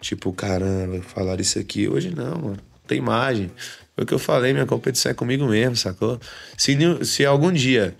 Tipo, 0.00 0.32
caramba, 0.32 1.00
falar 1.02 1.40
isso 1.40 1.58
aqui. 1.58 1.88
Hoje 1.88 2.12
não, 2.14 2.36
mano. 2.36 2.58
Tem 2.86 2.98
imagem. 2.98 3.50
Foi 3.94 4.04
o 4.04 4.06
que 4.06 4.12
eu 4.12 4.18
falei, 4.18 4.52
minha 4.52 4.66
competição 4.66 5.10
é 5.10 5.14
comigo 5.14 5.46
mesmo, 5.46 5.76
sacou? 5.76 6.20
Se, 6.58 6.76
se 7.04 7.24
algum 7.24 7.52
dia, 7.52 7.96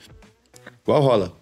igual 0.82 1.00
rola, 1.00 1.32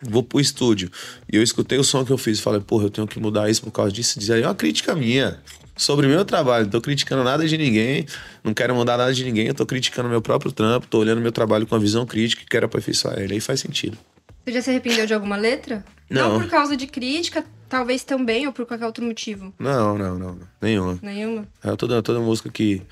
vou 0.00 0.22
pro 0.22 0.40
estúdio 0.40 0.90
e 1.30 1.36
eu 1.36 1.42
escutei 1.42 1.78
o 1.78 1.84
som 1.84 2.04
que 2.04 2.10
eu 2.10 2.16
fiz 2.16 2.38
e 2.38 2.42
falei, 2.42 2.60
porra, 2.60 2.84
eu 2.84 2.90
tenho 2.90 3.06
que 3.06 3.20
mudar 3.20 3.50
isso 3.50 3.62
por 3.62 3.70
causa 3.70 3.92
disso, 3.92 4.18
diz 4.18 4.30
aí 4.30 4.42
é 4.42 4.46
uma 4.46 4.54
crítica 4.54 4.94
minha 4.94 5.38
sobre 5.76 6.06
meu 6.06 6.24
trabalho. 6.24 6.64
Não 6.64 6.70
tô 6.70 6.80
criticando 6.80 7.22
nada 7.22 7.46
de 7.46 7.58
ninguém, 7.58 8.06
não 8.42 8.54
quero 8.54 8.74
mudar 8.74 8.96
nada 8.96 9.12
de 9.12 9.24
ninguém, 9.24 9.46
eu 9.48 9.54
tô 9.54 9.66
criticando 9.66 10.08
meu 10.08 10.22
próprio 10.22 10.50
trampo, 10.50 10.86
tô 10.86 10.98
olhando 10.98 11.20
meu 11.20 11.32
trabalho 11.32 11.66
com 11.66 11.74
uma 11.74 11.80
visão 11.80 12.06
crítica 12.06 12.42
e 12.42 12.46
quero 12.46 12.66
aperfeiçoar 12.66 13.18
ele. 13.18 13.34
Aí 13.34 13.40
faz 13.40 13.60
sentido. 13.60 13.98
Você 14.44 14.52
já 14.52 14.62
se 14.62 14.70
arrependeu 14.70 15.06
de 15.06 15.14
alguma 15.14 15.36
letra? 15.36 15.84
Não. 16.10 16.32
Não 16.32 16.40
por 16.40 16.48
causa 16.48 16.76
de 16.76 16.86
crítica, 16.86 17.44
talvez 17.68 18.04
também, 18.04 18.46
ou 18.46 18.52
por 18.52 18.66
qualquer 18.66 18.86
outro 18.86 19.04
motivo? 19.04 19.54
Não, 19.58 19.96
não, 19.96 20.18
não. 20.18 20.38
Nenhuma. 20.60 20.98
Nenhuma? 21.00 21.48
É, 21.62 21.74
toda, 21.76 22.02
toda 22.02 22.20
música 22.20 22.50
que, 22.50 22.82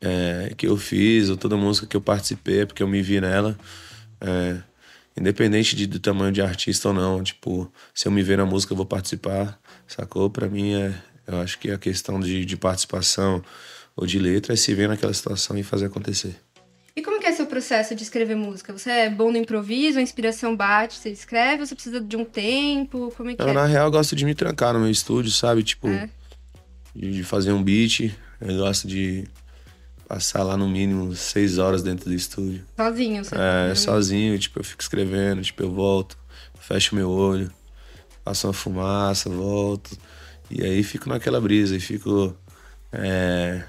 é, 0.00 0.52
que 0.56 0.66
eu 0.66 0.76
fiz, 0.76 1.28
ou 1.28 1.36
toda 1.36 1.56
música 1.56 1.86
que 1.86 1.96
eu 1.96 2.00
participei, 2.00 2.60
é 2.60 2.66
porque 2.66 2.82
eu 2.82 2.88
me 2.88 3.02
vi 3.02 3.20
nela. 3.20 3.58
É, 4.20 4.56
independente 5.16 5.74
de, 5.74 5.86
do 5.86 5.98
tamanho 5.98 6.32
de 6.32 6.40
artista 6.40 6.88
ou 6.88 6.94
não, 6.94 7.22
tipo, 7.22 7.70
se 7.92 8.06
eu 8.06 8.12
me 8.12 8.22
ver 8.22 8.38
na 8.38 8.46
música, 8.46 8.72
eu 8.72 8.76
vou 8.76 8.86
participar, 8.86 9.60
sacou? 9.86 10.30
Pra 10.30 10.48
mim, 10.48 10.74
é, 10.74 10.94
eu 11.26 11.40
acho 11.40 11.58
que 11.58 11.70
a 11.70 11.78
questão 11.78 12.20
de, 12.20 12.44
de 12.44 12.56
participação 12.56 13.42
ou 13.96 14.06
de 14.06 14.18
letra 14.18 14.52
é 14.52 14.56
se 14.56 14.72
ver 14.74 14.88
naquela 14.88 15.12
situação 15.12 15.58
e 15.58 15.62
fazer 15.64 15.86
acontecer. 15.86 16.36
Processo 17.58 17.94
de 17.94 18.02
escrever 18.02 18.36
música? 18.36 18.72
Você 18.72 18.90
é 18.90 19.10
bom 19.10 19.32
no 19.32 19.36
improviso, 19.36 19.98
a 19.98 20.02
inspiração 20.02 20.56
bate, 20.56 20.94
você 20.94 21.10
escreve, 21.10 21.60
ou 21.60 21.66
você 21.66 21.74
precisa 21.74 22.00
de 22.00 22.16
um 22.16 22.24
tempo? 22.24 23.12
Como 23.16 23.30
é 23.30 23.34
que 23.34 23.42
não, 23.42 23.50
é? 23.50 23.52
Na 23.52 23.66
real, 23.66 23.86
eu 23.86 23.90
gosto 23.90 24.14
de 24.14 24.24
me 24.24 24.34
trancar 24.34 24.72
no 24.72 24.80
meu 24.80 24.90
estúdio, 24.90 25.30
sabe? 25.30 25.62
Tipo, 25.62 25.88
é. 25.88 26.08
de 26.94 27.24
fazer 27.24 27.52
um 27.52 27.62
beat. 27.62 28.14
Eu 28.40 28.56
gosto 28.58 28.86
de 28.86 29.24
passar 30.06 30.44
lá 30.44 30.56
no 30.56 30.68
mínimo 30.68 31.14
seis 31.14 31.58
horas 31.58 31.82
dentro 31.82 32.08
do 32.08 32.14
estúdio. 32.14 32.64
Sozinho, 32.76 33.24
você 33.24 33.34
É, 33.36 33.74
sozinho, 33.74 34.38
tipo, 34.38 34.60
eu 34.60 34.64
fico 34.64 34.80
escrevendo, 34.80 35.42
tipo, 35.42 35.62
eu 35.62 35.70
volto, 35.70 36.16
fecho 36.60 36.94
meu 36.94 37.10
olho, 37.10 37.50
passo 38.24 38.46
uma 38.46 38.52
fumaça, 38.52 39.28
volto. 39.28 39.98
E 40.50 40.62
aí 40.62 40.82
fico 40.82 41.08
naquela 41.08 41.40
brisa 41.40 41.76
e 41.76 41.80
fico. 41.80 42.34
É, 42.92 43.64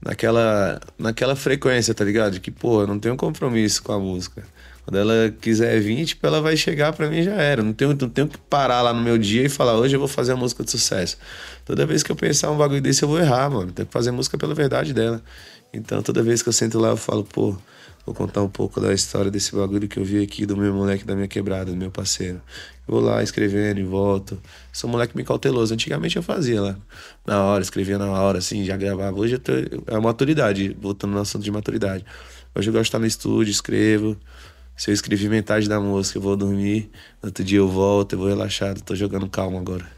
naquela, 0.00 0.80
naquela 0.98 1.36
frequência, 1.36 1.94
tá 1.94 2.04
ligado? 2.04 2.40
Que, 2.40 2.50
pô, 2.50 2.82
eu 2.82 2.86
não 2.86 2.98
tenho 2.98 3.16
compromisso 3.16 3.82
com 3.82 3.92
a 3.92 3.98
música. 3.98 4.42
Quando 4.84 4.96
ela 4.96 5.34
quiser 5.38 5.78
vir, 5.80 6.06
tipo, 6.06 6.26
ela 6.26 6.40
vai 6.40 6.56
chegar 6.56 6.94
para 6.94 7.10
mim 7.10 7.22
já 7.22 7.34
era. 7.34 7.62
Não 7.62 7.74
tenho, 7.74 7.90
não 7.90 8.08
tenho 8.08 8.26
que 8.26 8.38
parar 8.38 8.80
lá 8.80 8.90
no 8.92 9.02
meu 9.02 9.18
dia 9.18 9.44
e 9.44 9.48
falar, 9.48 9.74
hoje 9.74 9.94
eu 9.94 9.98
vou 9.98 10.08
fazer 10.08 10.32
a 10.32 10.36
música 10.36 10.64
de 10.64 10.70
sucesso. 10.70 11.18
Toda 11.66 11.84
vez 11.84 12.02
que 12.02 12.10
eu 12.10 12.16
pensar 12.16 12.50
um 12.50 12.56
bagulho 12.56 12.80
desse, 12.80 13.02
eu 13.02 13.08
vou 13.08 13.18
errar, 13.18 13.50
mano. 13.50 13.70
Tenho 13.70 13.86
que 13.86 13.92
fazer 13.92 14.10
música 14.12 14.38
pela 14.38 14.54
verdade 14.54 14.94
dela. 14.94 15.22
Então, 15.72 16.02
toda 16.02 16.22
vez 16.22 16.42
que 16.42 16.48
eu 16.48 16.52
sento 16.52 16.78
lá, 16.78 16.88
eu 16.88 16.96
falo, 16.96 17.24
pô, 17.24 17.56
vou 18.06 18.14
contar 18.14 18.42
um 18.42 18.48
pouco 18.48 18.80
da 18.80 18.92
história 18.92 19.30
desse 19.30 19.54
bagulho 19.54 19.86
que 19.86 19.98
eu 19.98 20.04
vi 20.04 20.22
aqui 20.22 20.46
do 20.46 20.56
meu 20.56 20.72
moleque 20.72 21.04
da 21.04 21.14
minha 21.14 21.28
quebrada, 21.28 21.70
do 21.70 21.76
meu 21.76 21.90
parceiro. 21.90 22.40
Eu 22.86 22.94
vou 22.94 23.00
lá 23.00 23.22
escrevendo 23.22 23.78
e 23.78 23.84
volto. 23.84 24.40
Sou 24.72 24.88
um 24.88 24.92
moleque 24.92 25.14
meio 25.14 25.26
cauteloso. 25.26 25.74
Antigamente 25.74 26.16
eu 26.16 26.22
fazia 26.22 26.62
lá 26.62 26.76
na 27.26 27.42
hora, 27.44 27.62
escrevia 27.62 27.98
na 27.98 28.10
hora, 28.10 28.38
assim, 28.38 28.64
já 28.64 28.76
gravava. 28.76 29.18
Hoje 29.18 29.34
eu 29.34 29.38
tô, 29.38 29.52
é 29.86 30.00
maturidade, 30.00 30.74
voltando 30.80 31.12
no 31.12 31.20
assunto 31.20 31.44
de 31.44 31.50
maturidade. 31.50 32.04
Hoje 32.54 32.70
eu 32.70 32.72
gosto 32.72 32.84
de 32.84 32.88
estar 32.88 32.98
no 32.98 33.06
estúdio, 33.06 33.50
escrevo. 33.50 34.16
Se 34.74 34.90
eu 34.90 34.94
escrevi 34.94 35.28
metade 35.28 35.68
da 35.68 35.78
música, 35.78 36.16
eu 36.18 36.22
vou 36.22 36.36
dormir. 36.36 36.90
Outro 37.22 37.44
dia 37.44 37.58
eu 37.58 37.68
volto, 37.68 38.14
eu 38.14 38.18
vou 38.20 38.28
relaxado. 38.28 38.80
Tô 38.80 38.94
jogando 38.94 39.28
calma 39.28 39.58
agora. 39.58 39.97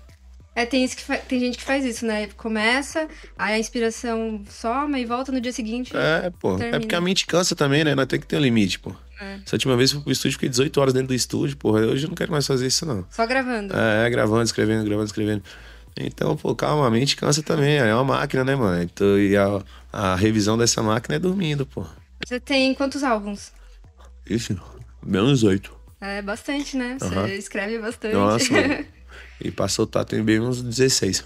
É, 0.60 0.66
tem, 0.66 0.84
isso 0.84 0.94
que 0.94 1.04
tem 1.26 1.40
gente 1.40 1.56
que 1.56 1.64
faz 1.64 1.86
isso, 1.86 2.04
né? 2.04 2.28
Começa, 2.36 3.08
aí 3.38 3.54
a 3.54 3.58
inspiração 3.58 4.42
soma 4.46 4.98
e 4.98 5.06
volta 5.06 5.32
no 5.32 5.40
dia 5.40 5.52
seguinte. 5.52 5.90
É, 5.96 6.30
pô. 6.38 6.56
Termina. 6.56 6.76
É 6.76 6.80
porque 6.80 6.94
a 6.94 7.00
mente 7.00 7.26
cansa 7.26 7.56
também, 7.56 7.82
né? 7.82 7.94
Nós 7.94 8.06
tem 8.06 8.20
que 8.20 8.26
ter 8.26 8.36
um 8.36 8.40
limite, 8.40 8.78
pô. 8.78 8.94
É. 9.18 9.38
Essa 9.46 9.56
última 9.56 9.74
vez 9.74 9.90
eu 9.90 9.96
fui 9.96 10.04
pro 10.04 10.12
estúdio, 10.12 10.32
fiquei 10.32 10.50
18 10.50 10.78
horas 10.78 10.92
dentro 10.92 11.08
do 11.08 11.14
estúdio, 11.14 11.56
porra. 11.56 11.80
Hoje 11.80 12.04
eu 12.04 12.08
não 12.08 12.14
quero 12.14 12.30
mais 12.30 12.46
fazer 12.46 12.66
isso, 12.66 12.84
não. 12.84 13.06
Só 13.10 13.26
gravando. 13.26 13.74
É, 13.74 14.06
é 14.06 14.10
gravando, 14.10 14.42
escrevendo, 14.42 14.84
gravando, 14.84 15.06
escrevendo. 15.06 15.42
Então, 15.96 16.36
pô, 16.36 16.54
calma, 16.54 16.86
a 16.86 16.90
mente 16.90 17.16
cansa 17.16 17.42
também. 17.42 17.78
É 17.78 17.94
uma 17.94 18.04
máquina, 18.04 18.44
né, 18.44 18.54
mano? 18.54 18.82
Então, 18.82 19.18
e 19.18 19.38
a, 19.38 19.62
a 19.90 20.14
revisão 20.14 20.58
dessa 20.58 20.82
máquina 20.82 21.16
é 21.16 21.18
dormindo, 21.18 21.64
pô. 21.64 21.86
Você 22.26 22.38
tem 22.38 22.74
quantos 22.74 23.02
álbuns? 23.02 23.50
Isso, 24.28 24.60
menos 25.02 25.42
oito. 25.42 25.74
É 26.02 26.20
bastante, 26.20 26.76
né? 26.76 26.98
Você 27.00 27.14
uhum. 27.14 27.26
escreve 27.28 27.78
bastante. 27.78 28.14
Nossa. 28.14 28.44
E 29.40 29.50
pra 29.50 29.68
soltar 29.68 30.04
tem 30.04 30.22
bem 30.22 30.40
uns 30.40 30.62
16. 30.62 31.24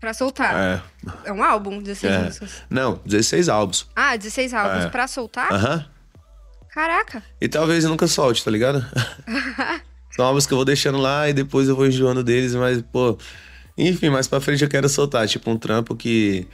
Pra 0.00 0.12
soltar? 0.12 0.54
É. 0.54 0.82
É 1.24 1.32
um 1.32 1.42
álbum, 1.42 1.80
16 1.80 2.12
é. 2.12 2.18
músicas? 2.24 2.50
Não, 2.68 3.00
16 3.06 3.48
álbuns. 3.48 3.86
Ah, 3.96 4.16
16 4.16 4.52
álbuns. 4.52 4.84
É. 4.84 4.88
Pra 4.90 5.08
soltar? 5.08 5.50
Aham. 5.52 5.76
Uhum. 5.76 5.84
Caraca. 6.74 7.22
E 7.40 7.48
talvez 7.48 7.84
nunca 7.84 8.06
solte, 8.08 8.44
tá 8.44 8.50
ligado? 8.50 8.84
São 10.10 10.24
álbuns 10.24 10.46
que 10.46 10.52
eu 10.52 10.58
vou 10.58 10.64
deixando 10.64 10.98
lá 10.98 11.28
e 11.28 11.32
depois 11.32 11.68
eu 11.68 11.76
vou 11.76 11.86
enjoando 11.86 12.22
deles, 12.22 12.54
mas, 12.54 12.82
pô. 12.82 13.16
Enfim, 13.78 14.10
mais 14.10 14.28
pra 14.28 14.40
frente 14.40 14.62
eu 14.62 14.68
quero 14.68 14.88
soltar, 14.88 15.26
tipo, 15.26 15.50
um 15.50 15.56
trampo 15.56 15.96
que. 15.96 16.46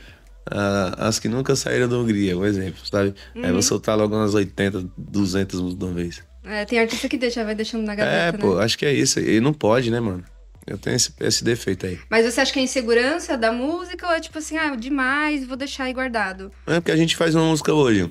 Uh, 0.51 0.97
as 0.99 1.19
que 1.19 1.29
nunca 1.29 1.57
saíram 1.57 1.89
da 1.89 1.97
Hungria, 1.97 2.37
um 2.37 2.45
exemplo, 2.45 2.81
sabe? 2.85 3.15
Uhum. 3.35 3.43
Aí 3.43 3.49
eu 3.49 3.53
vou 3.55 3.63
soltar 3.63 3.97
logo 3.97 4.15
umas 4.15 4.35
80, 4.35 4.91
200 4.97 5.77
de 5.77 5.85
uma 5.85 5.93
vez. 5.93 6.23
É, 6.45 6.65
tem 6.65 6.79
artista 6.79 7.09
que 7.09 7.19
deixa, 7.19 7.45
vai 7.45 7.55
deixando 7.55 7.85
na 7.85 7.95
gaveta. 7.95 8.37
É, 8.37 8.41
pô, 8.41 8.57
né? 8.57 8.65
acho 8.65 8.79
que 8.79 8.87
é 8.87 8.93
isso. 8.93 9.21
E 9.21 9.41
não 9.41 9.53
pode, 9.53 9.91
né, 9.91 10.01
mano? 10.01 10.25
Eu 10.71 10.79
tenho 10.79 10.95
esse, 10.95 11.13
esse 11.19 11.43
defeito 11.43 11.85
aí. 11.85 11.99
Mas 12.09 12.25
você 12.25 12.41
acha 12.41 12.53
que 12.53 12.61
é 12.61 12.63
insegurança 12.63 13.37
da 13.37 13.51
música 13.51 14.07
ou 14.07 14.13
é 14.13 14.21
tipo 14.21 14.39
assim, 14.39 14.57
ah, 14.57 14.77
demais, 14.77 15.45
vou 15.45 15.57
deixar 15.57 15.85
aí 15.85 15.93
guardado? 15.93 16.53
É 16.65 16.79
porque 16.79 16.93
a 16.93 16.97
gente 16.97 17.17
faz 17.17 17.35
uma 17.35 17.45
música 17.45 17.75
hoje. 17.75 18.09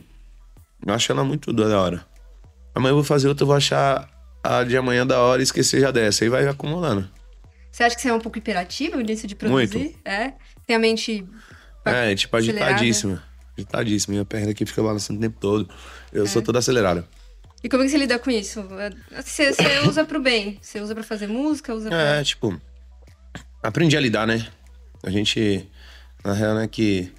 Eu 0.85 0.93
acho 0.93 1.09
ela 1.09 1.23
muito 1.23 1.53
da 1.53 1.79
hora. 1.79 2.05
Amanhã 2.75 2.91
eu 2.91 2.95
vou 2.95 3.03
fazer 3.05 3.29
outra, 3.29 3.43
eu 3.43 3.47
vou 3.47 3.55
achar 3.55 4.09
a 4.43 4.65
de 4.65 4.75
amanhã 4.75 5.07
da 5.07 5.21
hora 5.21 5.41
e 5.41 5.43
esquecer 5.43 5.79
já 5.79 5.89
dessa. 5.89 6.25
Aí 6.25 6.29
vai 6.29 6.45
acumulando. 6.49 7.09
Você 7.71 7.81
acha 7.81 7.95
que 7.95 8.01
você 8.01 8.09
é 8.09 8.13
um 8.13 8.19
pouco 8.19 8.37
hiperativo 8.37 8.99
nisso 8.99 9.25
de 9.25 9.35
produzir? 9.35 9.77
Muito. 9.77 9.99
É? 10.03 10.33
Tem 10.67 10.75
a 10.75 10.79
mente. 10.79 11.25
É, 11.85 12.13
tipo, 12.13 12.35
agitadíssima. 12.35 13.23
Agitadíssima. 13.57 14.13
Minha 14.15 14.25
perna 14.25 14.51
aqui 14.51 14.65
fica 14.65 14.83
balançando 14.83 15.17
o 15.17 15.21
tempo 15.21 15.39
todo. 15.39 15.69
Eu 16.11 16.25
é. 16.25 16.27
sou 16.27 16.41
todo 16.41 16.57
acelerado. 16.57 17.07
E 17.63 17.67
como 17.69 17.83
é 17.83 17.85
que 17.85 17.91
você 17.91 17.97
lida 17.97 18.17
com 18.17 18.31
isso? 18.31 18.65
Você, 19.15 19.53
você 19.53 19.79
usa 19.87 20.05
pro 20.05 20.21
bem? 20.21 20.57
Você 20.61 20.79
usa 20.79 20.93
para 20.93 21.03
fazer 21.03 21.27
música? 21.27 21.73
Usa 21.73 21.89
pra... 21.89 21.97
É, 21.97 22.23
tipo, 22.23 22.59
aprendi 23.61 23.97
a 23.97 23.99
lidar, 23.99 24.25
né? 24.25 24.47
A 25.03 25.09
gente, 25.09 25.69
na 26.23 26.33
real, 26.33 26.59
é 26.59 26.67
que 26.67 27.11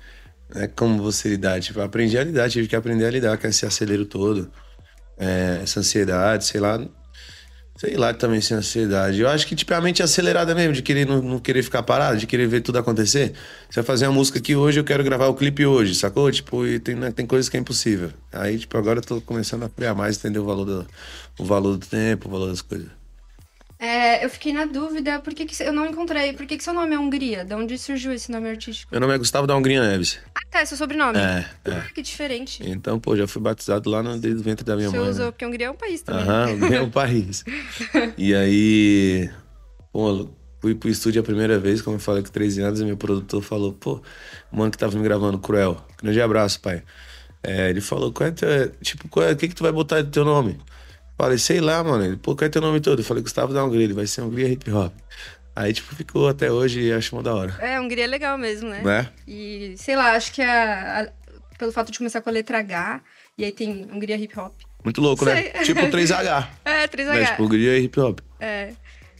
é 0.54 0.66
como 0.66 1.02
você 1.02 1.28
lidar. 1.28 1.60
Tipo, 1.60 1.80
aprendi 1.80 2.16
a 2.16 2.24
lidar, 2.24 2.48
tive 2.48 2.68
que 2.68 2.76
aprender 2.76 3.04
a 3.06 3.10
lidar 3.10 3.38
com 3.38 3.46
esse 3.46 3.66
acelero 3.66 4.06
todo, 4.06 4.50
é, 5.18 5.60
essa 5.62 5.80
ansiedade, 5.80 6.44
sei 6.46 6.60
lá. 6.60 6.80
Sei 7.80 7.96
lá 7.96 8.12
também 8.12 8.42
sem 8.42 8.58
ansiedade. 8.58 9.22
Eu 9.22 9.28
acho 9.30 9.46
que, 9.46 9.56
tipo, 9.56 9.72
é 9.72 10.02
acelerada 10.02 10.54
mesmo, 10.54 10.74
de 10.74 10.82
querer 10.82 11.06
não, 11.06 11.22
não 11.22 11.38
querer 11.38 11.62
ficar 11.62 11.82
parado, 11.82 12.18
de 12.18 12.26
querer 12.26 12.46
ver 12.46 12.60
tudo 12.60 12.76
acontecer. 12.76 13.32
Você 13.70 13.80
vai 13.80 13.84
fazer 13.84 14.06
uma 14.06 14.12
música 14.12 14.38
aqui 14.38 14.54
hoje, 14.54 14.78
eu 14.78 14.84
quero 14.84 15.02
gravar 15.02 15.28
o 15.28 15.34
clipe 15.34 15.64
hoje, 15.64 15.94
sacou? 15.94 16.30
Tipo, 16.30 16.66
e 16.66 16.78
tem, 16.78 16.94
né, 16.94 17.10
tem 17.10 17.24
coisas 17.24 17.48
que 17.48 17.56
é 17.56 17.60
impossível. 17.60 18.10
Aí, 18.30 18.58
tipo, 18.58 18.76
agora 18.76 18.98
eu 18.98 19.02
tô 19.02 19.22
começando 19.22 19.62
a 19.62 19.70
criar 19.70 19.94
mais, 19.94 20.18
entender 20.18 20.40
o 20.40 20.44
valor 20.44 20.66
do, 20.66 20.86
o 21.38 21.44
valor 21.46 21.78
do 21.78 21.86
tempo, 21.86 22.28
o 22.28 22.30
valor 22.30 22.50
das 22.50 22.60
coisas. 22.60 22.99
É, 23.80 24.22
eu 24.22 24.28
fiquei 24.28 24.52
na 24.52 24.66
dúvida, 24.66 25.20
por 25.20 25.32
que, 25.32 25.46
que 25.46 25.62
eu 25.62 25.72
não 25.72 25.86
encontrei? 25.86 26.34
Por 26.34 26.44
que, 26.44 26.58
que 26.58 26.62
seu 26.62 26.74
nome 26.74 26.94
é 26.94 26.98
Hungria? 26.98 27.46
De 27.46 27.54
onde 27.54 27.78
surgiu 27.78 28.12
esse 28.12 28.30
nome 28.30 28.50
artístico? 28.50 28.92
Meu 28.92 29.00
nome 29.00 29.14
é 29.14 29.16
Gustavo 29.18 29.46
da 29.46 29.56
Hungria 29.56 29.80
Neves. 29.80 30.18
Ah, 30.34 30.40
tá, 30.50 30.60
é 30.60 30.66
seu 30.66 30.76
sobrenome. 30.76 31.18
É, 31.18 31.46
é. 31.64 31.72
Ah, 31.72 31.86
que 31.94 32.02
diferente. 32.02 32.62
Então, 32.62 33.00
pô, 33.00 33.16
já 33.16 33.26
fui 33.26 33.40
batizado 33.40 33.88
lá 33.88 34.02
no 34.02 34.18
desde 34.18 34.38
o 34.38 34.44
ventre 34.44 34.66
da 34.66 34.76
minha 34.76 34.90
Você 34.90 34.98
mãe. 34.98 35.08
usou, 35.08 35.24
né? 35.26 35.30
porque 35.30 35.46
Hungria 35.46 35.68
é 35.68 35.70
um 35.70 35.76
país 35.76 36.02
também. 36.02 36.22
Aham, 36.22 36.50
Hungria 36.52 36.76
é 36.76 36.82
um 36.82 36.90
país. 36.92 37.42
E 38.18 38.34
aí, 38.34 39.30
pô, 39.90 40.28
fui 40.60 40.74
pro 40.74 40.90
estúdio 40.90 41.22
a 41.22 41.24
primeira 41.24 41.58
vez, 41.58 41.80
como 41.80 41.96
eu 41.96 42.00
falei 42.00 42.22
com 42.22 42.28
13 42.28 42.60
anos, 42.60 42.80
e 42.82 42.84
meu 42.84 42.98
produtor 42.98 43.40
falou, 43.42 43.72
pô, 43.72 44.02
o 44.52 44.56
mano 44.58 44.70
que 44.70 44.76
tava 44.76 44.94
me 44.94 45.02
gravando, 45.02 45.38
Cruel, 45.38 45.82
grande 46.02 46.20
abraço, 46.20 46.60
pai. 46.60 46.82
É, 47.42 47.70
ele 47.70 47.80
falou, 47.80 48.12
qual 48.12 48.28
é 48.28 48.32
teu, 48.32 48.70
tipo, 48.82 49.08
qual 49.08 49.24
é, 49.24 49.32
o 49.32 49.36
que 49.36 49.48
que 49.48 49.54
tu 49.54 49.62
vai 49.62 49.72
botar 49.72 50.02
de 50.02 50.10
teu 50.10 50.22
nome? 50.26 50.60
Falei, 51.20 51.36
sei 51.36 51.60
lá, 51.60 51.84
mano. 51.84 52.02
Ele, 52.02 52.16
pô, 52.16 52.34
qual 52.34 52.46
é 52.46 52.48
teu 52.48 52.62
nome 52.62 52.80
todo? 52.80 53.00
Eu 53.00 53.04
falei, 53.04 53.22
Gustavo 53.22 53.52
da 53.52 53.62
Hungria, 53.62 53.84
ele 53.84 53.92
vai 53.92 54.06
ser 54.06 54.22
Hungria 54.22 54.48
Hip 54.48 54.70
Hop. 54.70 54.90
Aí, 55.54 55.70
tipo, 55.74 55.94
ficou 55.94 56.26
até 56.28 56.50
hoje 56.50 56.80
e 56.80 56.92
acho 56.92 57.14
uma 57.14 57.22
da 57.22 57.34
hora. 57.34 57.54
É, 57.60 57.78
Hungria 57.78 58.04
é 58.04 58.06
legal 58.06 58.38
mesmo, 58.38 58.70
né? 58.70 58.80
Né? 58.82 59.08
E, 59.28 59.74
sei 59.76 59.96
lá, 59.96 60.12
acho 60.12 60.32
que 60.32 60.40
a- 60.40 61.00
a- 61.02 61.56
pelo 61.58 61.72
fato 61.72 61.92
de 61.92 61.98
começar 61.98 62.22
com 62.22 62.30
a 62.30 62.32
letra 62.32 62.60
H, 62.60 63.02
e 63.36 63.44
aí 63.44 63.52
tem 63.52 63.86
Hungria 63.92 64.16
Hip 64.16 64.40
Hop. 64.40 64.54
Muito 64.82 64.98
louco, 65.02 65.26
né? 65.26 65.42
Sei. 65.52 65.64
Tipo 65.64 65.80
3H. 65.92 66.48
É, 66.64 66.86
3H. 66.88 67.12
Né? 67.20 67.26
Tipo, 67.26 67.42
Hungria 67.42 67.76
e 67.78 67.82
Hip 67.84 68.00
Hop. 68.00 68.20
É. 68.40 68.72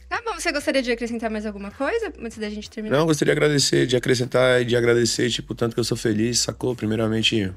Tá 0.09 0.23
bom, 0.25 0.33
você 0.33 0.51
gostaria 0.51 0.81
de 0.81 0.91
acrescentar 0.91 1.29
mais 1.29 1.45
alguma 1.45 1.69
coisa 1.69 2.11
antes 2.19 2.39
da 2.39 2.49
gente 2.49 2.67
terminar? 2.67 2.97
Não, 2.97 3.05
gostaria 3.05 3.31
de 3.31 3.37
agradecer, 3.39 3.85
de 3.85 3.95
acrescentar 3.95 4.59
e 4.59 4.65
de 4.65 4.75
agradecer, 4.75 5.29
tipo, 5.29 5.53
tanto 5.53 5.75
que 5.75 5.79
eu 5.79 5.83
sou 5.83 5.95
feliz, 5.95 6.39
sacou? 6.39 6.75
Primeiramente, 6.75 7.53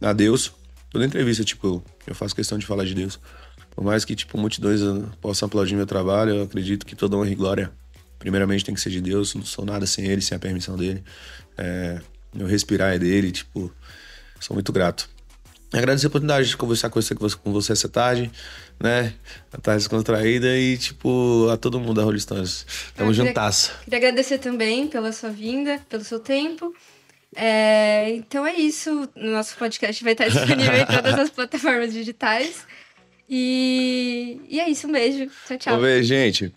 a 0.00 0.12
Deus. 0.12 0.52
Toda 0.96 1.04
entrevista, 1.04 1.44
tipo, 1.44 1.84
eu 2.06 2.14
faço 2.14 2.34
questão 2.34 2.56
de 2.56 2.64
falar 2.64 2.86
de 2.86 2.94
Deus. 2.94 3.20
Por 3.74 3.84
mais 3.84 4.02
que, 4.02 4.16
tipo, 4.16 4.38
multidões 4.38 4.80
eh, 4.80 5.04
possam 5.20 5.44
aplaudir 5.46 5.76
meu 5.76 5.84
trabalho, 5.84 6.36
eu 6.36 6.42
acredito 6.44 6.86
que 6.86 6.96
toda 6.96 7.14
honra 7.18 7.28
e 7.30 7.34
glória, 7.34 7.70
primeiramente, 8.18 8.64
tem 8.64 8.74
que 8.74 8.80
ser 8.80 8.88
de 8.88 9.02
Deus. 9.02 9.34
Não 9.34 9.44
sou 9.44 9.66
nada 9.66 9.86
sem 9.86 10.06
Ele, 10.06 10.22
sem 10.22 10.34
a 10.34 10.38
permissão 10.38 10.74
dele. 10.74 11.04
É, 11.58 12.00
meu 12.34 12.46
respirar 12.46 12.94
é 12.94 12.98
dele, 12.98 13.30
tipo, 13.30 13.70
sou 14.40 14.54
muito 14.54 14.72
grato. 14.72 15.06
Agradecer 15.70 16.06
a 16.06 16.08
oportunidade 16.08 16.48
de 16.48 16.56
conversar 16.56 16.88
com 16.88 16.98
você, 17.02 17.14
com 17.14 17.52
você 17.52 17.72
essa 17.72 17.90
tarde, 17.90 18.32
né? 18.80 19.12
A 19.52 19.58
tarde 19.58 19.80
descontraída 19.80 20.56
e, 20.56 20.78
tipo, 20.78 21.46
a 21.52 21.58
todo 21.58 21.78
mundo 21.78 21.96
da 21.96 22.04
Rolling 22.04 22.20
Stones. 22.20 22.64
Tamo 22.94 23.10
queria- 23.10 23.26
juntasso. 23.26 23.72
Queria 23.84 23.98
agradecer 23.98 24.38
também 24.38 24.88
pela 24.88 25.12
sua 25.12 25.28
vinda, 25.28 25.78
pelo 25.90 26.04
seu 26.04 26.18
tempo. 26.20 26.74
É, 27.36 28.10
então 28.12 28.46
é 28.46 28.54
isso. 28.54 29.08
Nosso 29.14 29.56
podcast 29.56 30.02
vai 30.02 30.14
estar 30.14 30.28
disponível 30.28 30.74
em 30.74 30.86
todas 30.86 31.14
as 31.18 31.30
plataformas 31.30 31.92
digitais. 31.92 32.66
E, 33.28 34.40
e 34.48 34.58
é 34.58 34.70
isso, 34.70 34.88
um 34.88 34.92
beijo. 34.92 35.30
Tchau, 35.46 35.58
tchau. 35.58 35.74
Vamos 35.74 35.86
ver, 35.86 36.02
gente. 36.02 36.52